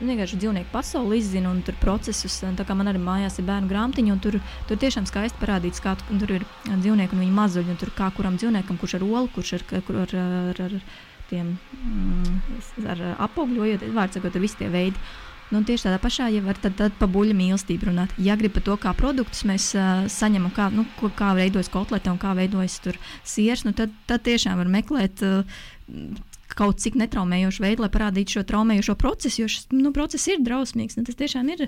vienkārši 0.00 0.38
dzīvnieku 0.40 0.70
pasauli 0.72 1.18
izzina 1.20 1.50
un 1.50 1.60
tur 1.66 1.76
procesus. 1.80 2.38
Tā 2.56 2.64
kā 2.66 2.76
man 2.78 2.88
arī 2.90 3.02
mājās 3.02 3.36
ir 3.38 3.46
bērnu 3.50 3.68
grāmatiņa, 3.70 4.14
un 4.14 4.22
tur, 4.22 4.38
tur 4.68 4.80
tiešām 4.80 5.06
skaisti 5.10 5.42
parādīts, 5.42 5.82
kā 5.82 5.96
tu, 5.98 6.18
tur 6.22 6.36
ir 6.38 6.46
dzīvnieki 6.70 7.16
un 7.16 7.24
viņa 7.24 7.36
mazuļi. 7.36 7.76
Tur 7.82 7.92
kā 7.98 8.08
kuram 8.16 8.38
dzīvniekam, 8.40 8.78
kurš 8.80 8.96
ar 8.98 9.06
olu, 9.06 9.28
kurš 9.34 9.56
ar, 9.58 9.66
kur, 9.74 10.00
ar, 10.06 10.16
ar, 10.54 10.62
ar 10.68 10.78
tiem 11.32 11.52
mm, 11.82 13.12
apogļojot, 13.26 13.86
vārds 13.96 14.18
sakot, 14.18 14.34
ar 14.34 14.44
visiem 14.44 14.64
tie 14.64 14.72
veidi. 14.72 15.04
Nu, 15.52 15.60
tieši 15.68 15.86
tādā 15.86 16.00
pašā, 16.00 16.30
ja 16.32 16.40
var 16.44 16.56
tad, 16.60 16.78
tad 16.78 16.94
pa 16.96 17.06
buļļu 17.12 17.36
mīlestību 17.36 17.90
runāt. 17.90 18.14
Ja 18.22 18.38
grib 18.40 18.54
par 18.56 18.64
to, 18.64 18.76
kā 18.80 18.94
produktus 18.96 19.44
mēs 19.48 19.70
uh, 19.76 20.04
saņemam, 20.08 20.52
kā, 20.56 20.70
nu, 20.72 20.86
ko, 20.96 21.12
kā 21.16 21.34
veidojas 21.36 21.68
kotlete 21.72 22.12
un 22.12 22.20
kā 22.22 22.32
veidojas 22.38 22.78
siers, 23.28 23.66
nu, 23.68 23.74
tad, 23.76 23.92
tad 24.08 24.24
tiešām 24.28 24.60
var 24.62 24.70
meklēt. 24.80 25.24
Uh, 25.24 26.28
Kaut 26.52 26.82
cik 26.84 26.98
netraumējošu 27.00 27.62
veidu, 27.64 27.80
lai 27.80 27.88
parādītu 27.88 28.34
šo 28.34 28.42
traumējošo 28.44 28.94
procesu, 29.00 29.38
jo 29.40 29.46
šis 29.48 29.70
nu, 29.72 29.88
process 29.96 30.28
ir 30.28 30.42
drausmīgs. 30.44 30.98
Nu, 30.98 31.04
tas 31.08 31.16
tiešām 31.16 31.48
ir 31.48 31.62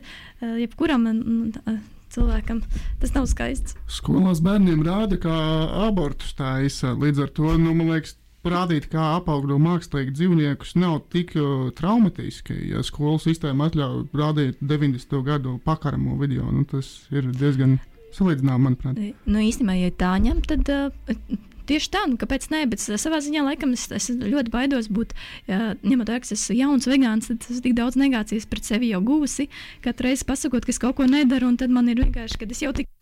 jebkuram 0.61 1.07
uh, 1.09 1.79
cilvēkam. 2.13 2.61
Tas 3.01 3.15
nav 3.17 3.29
skaists. 3.31 3.79
Skolās 3.91 4.43
bērniem 4.45 4.85
rāda, 4.87 5.17
kā 5.21 5.39
abortus 5.87 6.35
taisa. 6.37 6.93
Līdz 7.01 7.25
ar 7.25 7.33
to, 7.37 7.55
nu, 7.61 7.73
man 7.77 7.95
liekas, 7.95 8.19
parādīt, 8.45 8.91
kā 8.93 9.15
apaugļo 9.19 9.59
mākslīgi 9.63 10.15
dzīvniekus, 10.19 10.75
nav 10.81 11.01
tik 11.15 11.35
uh, 11.41 11.71
traumatiski. 11.79 12.57
Ja 12.73 12.85
skolas 12.87 13.27
sistēma 13.29 13.71
atļauj 13.71 14.05
rādīt 14.17 14.61
90. 14.63 15.19
gadu 15.27 15.57
pakaramo 15.65 16.19
video, 16.21 16.47
nu, 16.53 16.67
tas 16.69 16.93
ir 17.15 17.31
diezgan 17.33 17.79
salīdzināms, 18.15 18.65
manuprāt. 18.69 19.01
Nu, 19.27 19.43
īstenībā, 19.43 19.79
ja 19.81 19.97
tā 20.05 20.15
ņem, 20.23 20.45
tad. 20.49 20.71
Uh, 20.71 21.51
Tieši 21.65 21.89
tā, 21.95 22.03
nu, 22.05 22.19
kāpēc 22.21 22.51
nē, 22.53 22.59
bet 22.69 22.83
savā 22.83 23.23
ziņā 23.25 23.41
laikam 23.47 23.71
es, 23.73 23.87
es 23.97 24.11
ļoti 24.13 24.53
baidos 24.53 24.91
būt, 24.93 25.15
ja, 25.49 25.71
ņemot 25.81 26.11
vērā, 26.13 26.21
ka 26.21 26.29
esmu 26.37 26.59
jauns 26.59 26.89
vegāns, 26.91 27.31
tad 27.31 27.47
es 27.49 27.63
tik 27.65 27.73
daudz 27.79 27.97
negācijas 27.97 28.45
pret 28.51 28.69
sevi 28.69 28.93
jau 28.93 29.01
gūsi. 29.07 29.49
Katru 29.85 30.11
reizi 30.11 30.29
pasakot, 30.29 30.69
ka 30.69 30.75
es 30.75 30.83
kaut 30.83 30.99
ko 31.01 31.09
nedaru, 31.09 31.49
un 31.49 31.57
tad 31.57 31.73
man 31.73 31.89
ir 31.89 32.05
vienkārši, 32.05 32.43
kad 32.43 32.53
es 32.53 32.61
jau 32.67 32.75
tik 32.77 32.93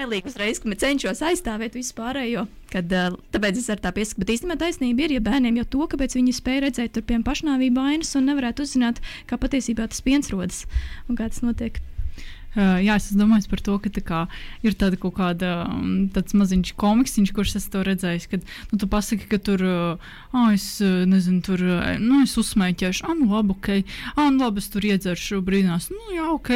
Bailīgi 0.00 0.30
uzreiz, 0.30 0.58
ka 0.62 0.76
cenšos 0.80 1.20
aizstāvēt 1.28 1.74
visu 1.76 1.92
pārējo. 1.98 2.46
Kad, 2.72 2.92
uh, 2.96 3.18
tāpēc 3.34 3.58
es 3.60 3.68
ar 3.72 3.82
tā 3.84 3.92
piesaku. 3.92 4.22
Bet 4.22 4.32
īstenībā 4.32 4.56
taisnība 4.62 5.04
ir, 5.04 5.16
ja 5.18 5.24
bērniem 5.26 5.58
jau 5.60 5.66
to, 5.74 5.88
kāpēc 5.92 6.16
viņi 6.16 6.32
spēja 6.38 6.64
redzēt 6.64 6.94
tur 6.96 7.04
piemēram 7.04 7.26
pašnāvību 7.26 7.84
ainas 7.84 8.16
un 8.16 8.30
nevarētu 8.30 8.64
uzzināt, 8.64 9.02
kā 9.28 9.36
patiesībā 9.42 9.90
tas 9.92 10.00
piens 10.06 10.32
rodas 10.32 10.64
un 11.04 11.20
kā 11.20 11.28
tas 11.28 11.44
notiek. 11.44 11.82
Uh, 12.50 12.80
jā, 12.82 12.96
es 12.98 13.10
domāju 13.14 13.46
par 13.50 13.62
to, 13.62 13.76
ka 13.78 13.90
kā, 14.02 14.20
ir 14.66 14.74
tāda 14.78 14.98
kaut 15.00 15.14
kāda 15.18 15.52
um, 15.68 16.08
maziņš 16.10 16.72
komiksiņš, 16.80 17.32
kurš 17.36 17.56
es 17.60 17.68
to 17.70 17.84
redzēju. 17.86 18.26
Kad 18.30 18.46
nu, 18.72 18.80
tu 18.80 18.88
pasaki, 18.90 19.28
ka 19.30 19.38
tur, 19.38 19.62
uh, 19.62 20.50
es 20.50 20.66
nezinu, 20.82 21.42
tur, 21.46 21.62
nu, 22.02 22.22
es 22.24 22.36
uzsmēķēšu, 22.40 23.06
ah, 23.06 23.14
nu, 23.18 23.28
labi, 23.30 23.54
ok, 23.54 23.70
ah, 24.16 24.30
nu, 24.30 24.42
labi, 24.42 24.62
es 24.62 24.70
tur 24.72 24.86
iedzeršu 24.86 25.40
brīnās, 25.46 25.90
nu, 25.94 26.00
jā, 26.14 26.26
ok, 26.34 26.50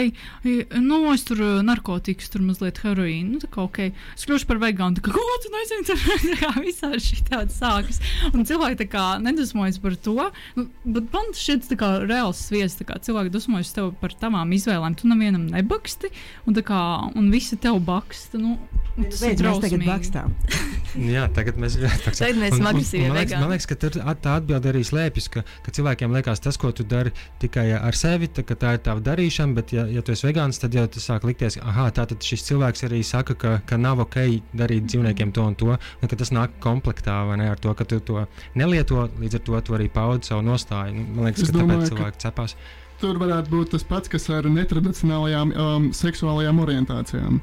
nu, 0.82 1.00
es 1.12 1.26
tur 1.28 1.42
narkotikas, 1.66 2.30
tur 2.32 2.44
mazliet 2.46 2.80
heroīnu, 2.82 3.36
nu, 3.36 3.42
tā 3.42 3.50
kā 3.52 3.62
ok, 3.64 3.80
es 4.16 4.26
kļūšu 4.26 4.48
par 4.50 4.60
vegānu, 4.62 4.98
tā 4.98 5.06
kā, 5.06 5.14
ko 5.16 5.38
tu 5.44 5.52
nezini, 5.54 5.86
tur 5.88 6.38
kā 6.42 6.52
visādi 6.58 7.02
šī 7.04 7.20
tāda 7.30 7.54
sākas. 7.54 8.00
Un 8.32 8.46
cilvēki 8.48 8.80
tā 8.82 8.88
kā 8.90 9.06
nedusmojas 9.22 9.80
par 9.82 9.96
to, 10.04 10.16
nu, 10.58 10.66
bet 10.84 11.08
man 11.14 11.32
šķiet 11.38 11.70
tā 11.70 11.78
kā 11.80 11.90
reāls 12.04 12.42
sviests, 12.48 12.80
tā 12.80 12.88
kā 12.88 12.98
cilvēki 13.04 13.32
dusmojas 13.34 13.72
tev 13.76 13.92
par 14.00 14.14
tavām 14.18 14.52
izvēlēm, 14.56 14.98
tu 14.98 15.10
nevienam 15.10 15.46
nebag 15.52 15.83
baksti, 15.84 16.10
un, 16.48 16.56
kā, 16.64 16.80
un 17.14 17.28
visi 17.32 17.60
tev 17.60 17.80
baksta. 17.84 18.40
Nu, 18.40 18.56
Tas 18.94 19.24
ir 19.26 19.40
tagad 19.42 19.82
bakstām. 19.82 20.34
Jā, 21.14 21.24
tagad 21.34 21.56
mēs. 21.58 21.74
Tagad 22.06 22.36
mēs 22.38 22.52
smagsīsim. 22.60 23.08
Man, 23.08 23.16
man, 23.16 23.32
man 23.42 23.50
liekas, 23.50 23.66
ka 23.66 23.76
tur 23.82 23.96
tā 23.98 24.34
atbilde 24.38 24.70
arī 24.70 24.84
slēpjas, 24.86 25.26
ka, 25.34 25.42
ka 25.66 25.74
cilvēkiem 25.74 26.14
liekas 26.14 26.42
tas, 26.44 26.54
ko 26.62 26.70
tu 26.70 26.86
dari 26.86 27.10
tikai 27.42 27.64
ar 27.74 27.98
sevi, 27.98 28.28
tā, 28.30 28.44
tā 28.46 28.76
ir 28.76 28.84
tava 28.86 29.02
darīšana, 29.02 29.56
bet 29.56 29.74
ja, 29.74 29.88
ja 29.90 30.04
tu 30.06 30.14
esi 30.14 30.28
vegāns, 30.28 30.62
tad 30.62 30.78
jau 30.78 30.86
tas 30.86 31.08
sāk 31.10 31.26
likties, 31.26 31.58
ah, 31.58 31.80
tātad 31.90 32.22
šis 32.22 32.46
cilvēks 32.46 32.86
arī 32.86 33.02
saka, 33.02 33.34
ka, 33.34 33.56
ka 33.66 33.80
nav 33.82 34.04
ok 34.06 34.20
darīt 34.54 34.86
dzīvniekiem 34.86 35.34
to 35.34 35.48
un 35.50 35.58
to, 35.58 35.74
un 35.74 36.12
ka 36.12 36.20
tas 36.20 36.30
nāk 36.30 36.54
komplektā 36.62 37.18
vai 37.26 37.40
ne 37.42 37.50
ar 37.50 37.58
to, 37.58 37.74
ka 37.74 37.88
tu 37.90 37.98
to 37.98 38.28
nelieto, 38.54 39.08
līdz 39.18 39.40
ar 39.40 39.44
to 39.50 39.64
tu 39.66 39.74
arī 39.80 39.90
paudi 39.90 40.30
savu 40.30 40.46
nostāju. 40.46 40.94
Nu, 40.94 41.10
man 41.18 41.32
liekas, 41.32 41.48
es 41.48 41.50
ka 41.50 41.58
domāju, 41.58 41.82
tāpēc 41.82 41.98
cilvēki 41.98 42.20
ka... 42.20 42.26
cepās 42.28 42.58
tur 43.04 43.20
varētu 43.20 43.52
būt 43.52 43.74
tas 43.74 43.84
pats, 43.84 44.08
kas 44.08 44.30
ar 44.32 44.46
netradicionālajām 44.48 45.52
um, 45.52 45.90
seksuālajām 45.92 46.62
orientācijām. 46.64 47.42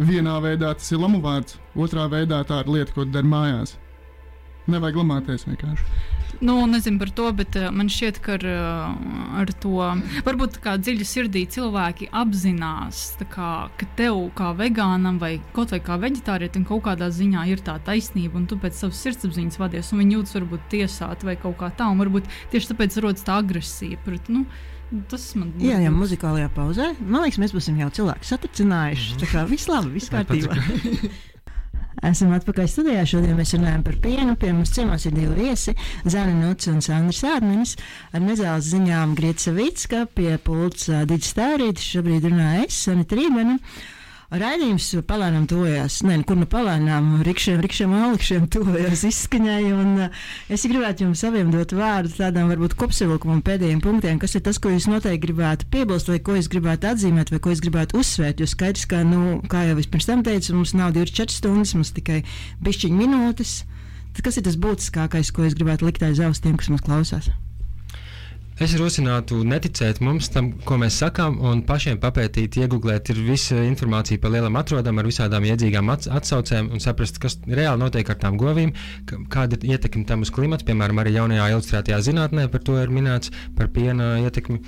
Vienā 0.00 0.38
veidā 0.40 0.72
tas 0.78 0.88
ir 0.94 1.02
lamu 1.02 1.20
vārds, 1.20 1.58
otrā 1.76 2.06
veidā 2.08 2.40
tā 2.48 2.62
ir 2.62 2.70
lieta, 2.72 2.94
ko 2.96 3.04
dari 3.04 3.28
mājās. 3.28 3.76
Nevajag 4.72 5.02
lamāties 5.02 5.44
vienkārši. 5.50 5.84
Nu, 6.42 6.54
nezinu 6.66 6.98
par 6.98 7.10
to, 7.14 7.26
bet 7.36 7.58
uh, 7.60 7.68
man 7.74 7.90
šķiet, 7.92 8.22
ka 8.24 8.38
ar, 8.38 8.46
uh, 8.48 8.96
ar 9.42 9.52
to 9.62 9.84
varbūt 10.26 10.56
kā 10.64 10.78
dziļi 10.80 11.06
sirdī 11.06 11.44
cilvēki 11.54 12.08
apzinās, 12.22 13.04
kā, 13.34 13.52
ka 13.78 13.90
tev 13.98 14.24
kā 14.38 14.54
vegānam 14.58 15.20
vai 15.22 15.34
kaut 15.52 15.76
vai 15.76 15.82
kā 15.84 16.00
vegetārietim 16.02 16.64
kaut 16.66 16.86
kādā 16.88 17.12
ziņā 17.12 17.44
ir 17.52 17.62
tā 17.62 17.76
taisnība, 17.84 18.40
un 18.40 18.48
tu 18.50 18.56
pēc 18.62 18.80
savas 18.80 19.04
sirdsapziņas 19.04 19.60
vadies, 19.60 19.92
un 19.92 20.06
viņi 20.06 20.18
jūtas 20.18 20.40
varbūt 20.40 20.68
tiesāti 20.72 21.28
vai 21.28 21.36
kaut 21.44 21.60
kā 21.60 21.70
tā, 21.76 21.92
un 21.92 22.00
varbūt 22.00 22.32
tieši 22.54 22.72
tāpēc 22.72 23.02
rodas 23.04 23.28
tā 23.28 23.38
agresija. 23.44 24.00
Pret, 24.06 24.32
nu, 24.32 24.46
Tas 25.08 25.26
man 25.38 25.52
ir. 25.56 25.70
Jā, 25.70 25.80
jau 25.86 25.92
muzikālajā 25.96 26.48
pauzē. 26.52 26.92
Man 27.00 27.24
liekas, 27.24 27.40
mēs 27.40 27.54
būsim 27.56 27.78
jau 27.80 27.88
cilvēki 27.98 28.28
satricinājuši. 28.28 29.06
Mm 29.06 29.14
-hmm. 29.14 29.22
Tā 29.22 29.30
kā 29.32 29.44
viss 29.48 29.68
labi, 29.70 29.92
viss 29.96 30.12
kārtībā. 30.12 30.56
Esam 32.10 32.32
atpakaļ 32.34 32.66
studijā. 32.66 33.04
Šodien 33.06 33.36
mēs 33.38 33.54
runājam 33.54 33.84
par 33.86 33.96
pienu. 34.02 34.36
Pie 34.36 34.52
mums 34.52 34.72
ciemos 34.74 35.06
ir 35.06 35.14
divi 35.14 35.46
viesi- 35.46 35.74
Zana 36.12 36.34
Nuts 36.34 36.66
un 36.66 36.80
Sandrs 36.82 37.22
Ārmenis. 37.22 37.76
Ar 38.12 38.20
nezāles 38.20 38.68
ziņām 38.72 39.14
Grieta 39.14 39.40
Savicka 39.46 40.06
pie 40.06 40.36
pults 40.38 40.90
Digis 41.06 41.34
Tērītis. 41.38 41.88
Šobrīd 41.94 42.26
runāja 42.26 42.66
es, 42.66 42.74
Sanita 42.86 43.16
Rībena. 43.16 43.58
Raidījums 44.32 44.86
palēnām 45.04 45.44
tojās, 45.44 45.98
ne, 46.08 46.14
kur 46.24 46.38
nu 46.40 46.46
palēnām, 46.48 47.18
rikšiem, 47.26 47.58
rikšiem 47.60 47.90
alikšiem 47.92 48.46
tojās 48.54 49.02
izskaņai, 49.04 49.58
un 49.76 49.90
uh, 50.06 50.22
es 50.48 50.64
gribētu 50.64 51.04
jums 51.04 51.20
abiem 51.28 51.50
dot 51.52 51.74
vārdu 51.76 52.14
tādām 52.16 52.48
varbūt 52.48 52.72
kopsavilkumam 52.80 53.42
pēdējiem 53.44 53.82
punktiem, 53.84 54.16
kas 54.22 54.38
ir 54.38 54.44
tas, 54.46 54.56
ko 54.56 54.72
jūs 54.72 54.88
noteikti 54.88 55.26
gribētu 55.26 55.68
piebilst, 55.74 56.08
vai 56.08 56.16
ko 56.24 56.38
jūs 56.38 56.48
gribētu 56.48 56.88
atzīmēt, 56.94 57.34
vai 57.34 57.42
ko 57.44 57.52
jūs 57.52 57.60
gribētu 57.66 58.00
uzsvērt, 58.00 58.40
jo 58.40 58.48
skaidrs, 58.48 58.88
ka, 58.88 59.04
nu, 59.04 59.42
kā 59.52 59.66
jau 59.68 59.76
es 59.84 59.92
pirms 59.92 60.08
tam 60.08 60.24
teicu, 60.24 60.56
mums 60.56 60.72
nav 60.80 60.96
24 60.96 61.36
stundas, 61.36 61.76
mums 61.76 61.92
tikai 61.92 62.22
bišķiņu 62.64 63.02
minūtes. 63.04 63.56
Tad 64.16 64.24
kas 64.24 64.40
ir 64.40 64.48
tas 64.48 64.56
būtiskākais, 64.60 65.28
ko 65.36 65.44
es 65.44 65.60
gribētu 65.60 65.90
likt 65.90 66.08
aiz 66.08 66.24
auss 66.24 66.40
tiem, 66.40 66.56
kas 66.56 66.72
mums 66.72 66.88
klausās? 66.88 67.28
Es 68.62 68.76
rosinātu 68.78 69.40
neticēt 69.42 69.98
mums, 70.06 70.28
tam, 70.30 70.52
ko 70.62 70.76
mēs 70.78 70.94
sakām, 71.02 71.40
un 71.50 71.64
pašiem 71.66 71.96
papētīt, 71.98 72.60
iegūlēt, 72.62 73.08
ir 73.10 73.18
visa 73.26 73.56
informācija 73.66 74.20
par 74.22 74.30
lielām 74.36 74.54
atrodam, 74.60 75.00
ar 75.02 75.08
visādām 75.08 75.42
iedzīgām 75.48 75.90
atsaucēm, 75.90 76.68
un 76.70 76.82
saprast, 76.84 77.18
kas 77.18 77.40
reāli 77.42 77.82
notiek 77.82 78.12
ar 78.12 78.20
tām 78.22 78.36
govīm, 78.38 78.70
kāda 79.34 79.58
ir 79.58 79.74
ietekme 79.74 80.04
tam 80.06 80.22
uz 80.22 80.30
klimatu. 80.30 80.68
Piemēram, 80.68 81.00
arī 81.02 81.16
jaunajā 81.16 81.48
ilustrētajā 81.56 81.98
zinātnē 82.06 82.44
par 82.52 82.62
to 82.62 82.76
ir 82.78 82.92
minēts, 82.94 83.32
par 83.58 83.72
piena 83.74 84.12
ietekmi. 84.22 84.60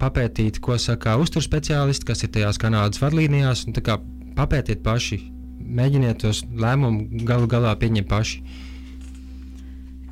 Papētīt, 0.00 0.62
ko 0.64 0.80
saka 0.80 1.18
uzturu 1.20 1.44
speciālisti, 1.44 2.08
kas 2.08 2.24
ir 2.24 2.32
tajās 2.32 2.62
Kanādas 2.62 3.04
vadlīnijās, 3.04 3.66
un 3.68 3.76
papētiet 4.40 4.80
paši, 4.86 5.20
mēģiniet 5.60 6.24
tos 6.24 6.46
lēmumus 6.48 7.28
galu 7.28 7.52
galā 7.58 7.76
pieņemt 7.76 8.08
paši. 8.08 8.42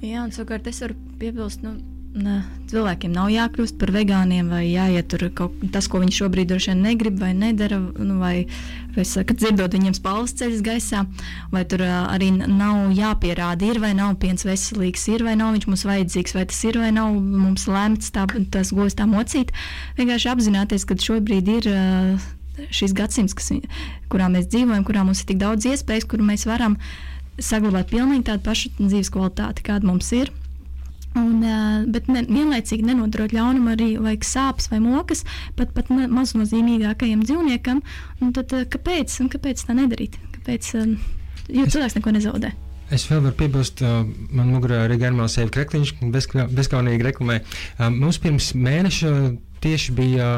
Jā, 0.05 0.21
un 0.21 0.37
savukārt 0.37 0.69
es 0.69 0.85
varu 0.85 1.01
piebilst, 1.17 1.65
nu, 1.65 1.79
cilvēkiem 2.15 3.11
nav 3.11 3.27
jākļūst 3.33 3.77
par 3.79 3.91
vegāniem, 3.95 4.47
vai 4.53 4.69
jāietur 4.69 5.27
kaut 5.35 5.57
kas, 5.75 5.89
ko 5.91 5.99
viņi 6.03 6.15
šobrīd 6.15 6.51
droši 6.53 6.71
vien 6.71 6.85
negrib 6.87 7.17
vai 7.19 7.33
nedara, 7.35 7.81
nu, 7.81 8.19
vai, 8.21 8.47
vai 8.95 9.05
kad 9.27 9.41
dzirdot 9.41 9.75
viņiem 9.75 9.97
spāles 9.99 10.35
ceļas 10.39 10.63
gaisā, 10.65 11.03
vai 11.51 11.65
tur 11.67 11.83
arī 11.89 12.31
nav 12.37 12.95
jāpierāda, 12.95 13.67
ir 13.67 13.81
vai 13.83 13.93
nav 13.99 14.15
piens 14.23 14.47
veselīgs, 14.47 15.09
ir 15.11 15.27
vai 15.27 15.35
nav 15.41 15.57
viņš 15.57 15.67
mums 15.71 15.85
vajadzīgs, 15.91 16.37
vai 16.39 16.47
tas 16.53 16.63
ir 16.69 16.79
vai 16.79 16.93
nav 16.95 17.19
mums 17.19 17.67
lemts 17.71 18.15
tā, 18.15 18.29
tas 18.55 18.71
govis 18.75 18.95
tā 18.99 19.09
mocīt. 19.11 19.51
Vienkārši 19.99 20.31
apzināties, 20.35 20.87
ka 20.87 20.99
šobrīd 20.99 21.53
ir. 21.59 21.71
Šis 22.71 22.93
gadsimts, 22.95 23.33
kas, 23.35 23.49
kurā 24.07 24.29
mēs 24.31 24.47
dzīvojam, 24.47 24.85
kurā 24.87 25.03
mums 25.03 25.25
ir 25.25 25.27
tik 25.33 25.41
daudz 25.41 25.67
iespējas, 25.67 26.07
kur 26.07 26.23
mēs 26.23 26.47
varam 26.47 26.77
saglabāt 27.43 27.91
pilnīgi 27.91 28.29
tādu 28.29 28.47
pašu 28.47 28.71
dzīves 28.79 29.11
kvalitāti, 29.11 29.67
kāda 29.67 29.91
mums 29.91 30.13
ir. 30.15 30.31
Un, 31.15 31.45
bet 31.95 32.09
ne, 32.11 32.25
vienlaicīgi 32.27 32.87
nenodarot 32.89 33.35
ļaunumu 33.37 33.71
arī 33.75 33.89
vajag 34.03 34.27
sāpes 34.27 34.67
vai 34.73 34.81
mokas 34.83 35.23
pat, 35.59 35.71
pat 35.77 35.93
maznozīmīgākajam 35.95 37.23
dzīvniekam. 37.23 37.83
Tad, 38.35 38.55
kāpēc, 38.75 39.15
kāpēc 39.37 39.63
tā 39.69 39.77
nedarīt? 39.79 40.19
Kāpēc, 40.39 40.73
jo 41.55 41.67
cilvēks 41.71 41.99
neko 42.01 42.15
nezaudē. 42.19 42.51
Es 42.93 43.07
vēl 43.09 43.23
varu 43.25 43.37
piebilst, 43.39 43.81
man 43.81 44.51
mugurā 44.53 44.83
arī 44.85 44.99
Germāns 45.01 45.39
Sevi 45.39 45.55
Krekliņš, 45.55 45.95
bezkaunīgi 46.53 47.07
reklamē. 47.07 47.39
Mums 47.95 48.19
pirms 48.21 48.51
mēneša 48.59 49.13
tieši 49.65 49.95
bija 49.97 50.29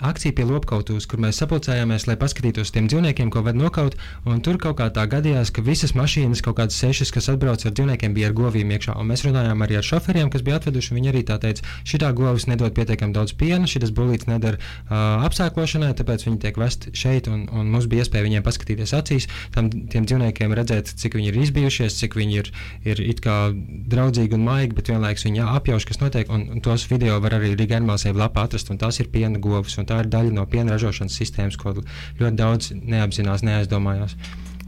akcija 0.00 0.34
pie 0.36 0.44
lopkautus, 0.44 1.06
kur 1.08 1.20
mēs 1.22 1.38
sapulcējāmies, 1.40 2.06
lai 2.08 2.16
paskatītos 2.20 2.72
tiem 2.74 2.88
dzīvniekiem, 2.90 3.30
ko 3.32 3.42
var 3.46 3.56
nokaut. 3.56 3.96
Tur 4.44 4.58
kaut 4.60 4.76
kā 4.80 4.88
tā 4.92 5.06
gadījās, 5.08 5.52
ka 5.54 5.64
visas 5.64 5.94
mašīnas, 5.96 6.42
kaut 6.44 6.58
kādas 6.60 6.76
sešas, 6.80 7.12
kas 7.14 7.30
atbrauc 7.32 7.64
ar 7.64 7.72
dzīvniekiem, 7.72 8.14
bija 8.16 8.30
ar 8.30 8.36
govīm 8.36 8.72
iekšā. 8.76 8.96
Un 9.00 9.08
mēs 9.08 9.24
runājām 9.26 9.64
arī 9.64 9.78
ar 9.80 9.86
šoferiem, 9.86 10.30
kas 10.32 10.44
bija 10.44 10.60
atveduši. 10.60 10.94
Viņi 10.96 11.12
arī 11.12 11.22
tā 11.28 11.38
teica, 11.40 11.64
šī 11.88 12.02
govis 12.16 12.46
nedod 12.50 12.74
pietiekami 12.76 13.16
daudz 13.16 13.32
piena, 13.38 13.68
šis 13.70 13.92
bulīts 13.96 14.28
nedara 14.28 14.60
uh, 14.60 15.24
apsēklošanai, 15.26 15.94
tāpēc 15.96 16.26
viņi 16.28 16.40
tiek 16.44 16.60
vesti 16.60 16.92
šeit. 16.96 17.30
Un, 17.32 17.46
un 17.48 17.72
mums 17.72 17.88
bija 17.88 18.04
iespēja 18.04 18.26
viņiem 18.26 18.44
paskatīties 18.46 18.94
acīs, 18.96 19.28
tam 19.56 19.70
tiem 19.72 20.06
dzīvniekiem 20.08 20.52
redzēt, 20.56 20.92
cik 21.00 21.16
viņi 21.16 21.32
ir 21.32 21.40
izbijušies, 21.46 21.96
cik 22.02 22.18
viņi 22.20 22.40
ir, 22.42 22.52
ir 22.84 23.02
it 23.04 23.24
kā 23.24 23.38
draudzīgi 23.54 24.36
un 24.36 24.44
maigi, 24.46 24.76
bet 24.76 24.92
vienlaikus 24.92 25.26
viņi 25.28 25.44
apjauš, 25.56 25.88
kas 25.88 26.02
notiek. 26.02 26.30
Un, 26.32 26.46
un 26.52 26.64
tos 26.64 26.86
video 26.90 27.18
var 27.24 27.38
arī 27.38 27.54
Riga 27.56 27.80
Animālsēva 27.80 28.26
lapā 28.26 28.46
atrast, 28.46 28.70
un 28.72 28.80
tās 28.80 29.00
ir 29.02 29.10
piena 29.12 29.40
govs 29.42 29.78
tā 29.88 30.00
ir 30.02 30.10
daļa 30.12 30.34
no 30.36 30.46
piena 30.50 30.74
ražošanas 30.74 31.16
sistēmas, 31.20 31.58
ko 31.60 31.74
ļoti 31.76 32.34
daudz 32.38 32.72
neapzinās, 32.76 33.44
neaizdomājās. 33.46 34.16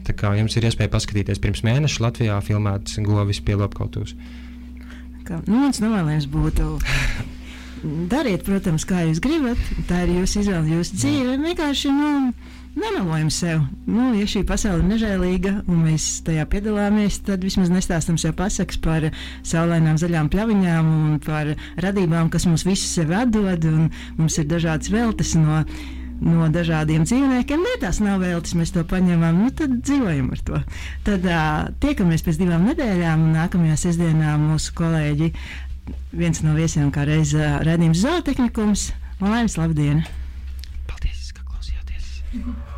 Tā 0.07 0.15
kā 0.17 0.33
jums 0.39 0.55
ir 0.57 0.65
iespēja 0.69 0.91
paskatīties 0.93 1.41
pirms 1.43 1.61
mēneša 1.67 2.05
Latvijā 2.07 2.37
filmētas 2.45 2.97
govis 3.05 3.41
pie 3.45 3.57
lopkautus. 3.59 4.15
Nu, 5.29 5.59
mans 5.59 5.77
novēlējums 5.83 6.25
būtu. 6.31 6.71
Dariet, 8.11 8.43
protams, 8.47 8.83
kā 8.89 9.03
jūs 9.05 9.21
gribat. 9.23 9.59
Tā 9.87 10.03
ir 10.07 10.15
jūsu 10.17 10.41
izvēle, 10.41 10.79
jūsu 10.79 10.97
dzīve. 10.97 11.35
Vienkārši 11.43 11.93
nu, 11.93 12.09
nemelojam 12.75 13.29
sev. 13.29 13.61
Nu, 13.87 14.09
ja 14.17 14.25
šī 14.29 14.43
pasaule 14.47 14.83
ir 14.83 14.89
nežēlīga 14.91 15.53
un 15.69 15.83
mēs 15.87 16.07
tajā 16.27 16.45
piedalāmies, 16.51 17.19
tad 17.27 17.43
vismaz 17.45 17.71
nestāstam 17.73 18.19
sev 18.21 18.35
pasakas 18.39 18.79
par 18.83 19.09
saulainām 19.47 19.99
zaļām 20.01 20.29
pļaviņām 20.33 20.91
un 20.95 21.15
par 21.23 21.53
radībām, 21.81 22.29
kas 22.33 22.47
mums 22.49 22.65
visus 22.67 22.91
sev 22.99 23.13
atdod. 23.15 23.65
Mums 24.17 24.37
ir 24.41 24.49
dažādas 24.49 24.91
veltes 24.93 25.33
no, 25.39 25.63
no 26.21 26.49
dažādiem 26.53 27.07
dzīvniekiem. 27.07 27.65
Nē, 27.65 27.79
tās 27.83 28.01
nav 28.03 28.21
veltes, 28.23 28.55
mēs 28.59 28.73
to 28.75 28.85
paņemam, 28.87 29.43
nu 29.45 29.53
tad 29.55 29.79
dzīvojam 29.79 30.29
ar 30.35 30.45
to. 30.49 30.61
Tad 31.07 31.25
uh, 31.25 31.73
tiekamies 31.83 32.25
pēc 32.27 32.41
divām 32.41 32.67
nedēļām 32.69 33.27
un 33.27 33.35
nākamajā 33.39 33.79
sestdienā 33.87 34.37
mūsu 34.41 34.75
kolēģi, 34.79 35.33
viens 36.13 36.43
no 36.45 36.55
viesiem 36.57 36.93
kā 36.93 37.07
reiz 37.09 37.35
uh, 37.37 37.59
redzījums 37.65 38.05
zootehnikums. 38.05 38.89
Lai 39.19 39.43
jums 39.43 39.59
labdiena! 39.59 40.18
Paldies, 42.31 42.68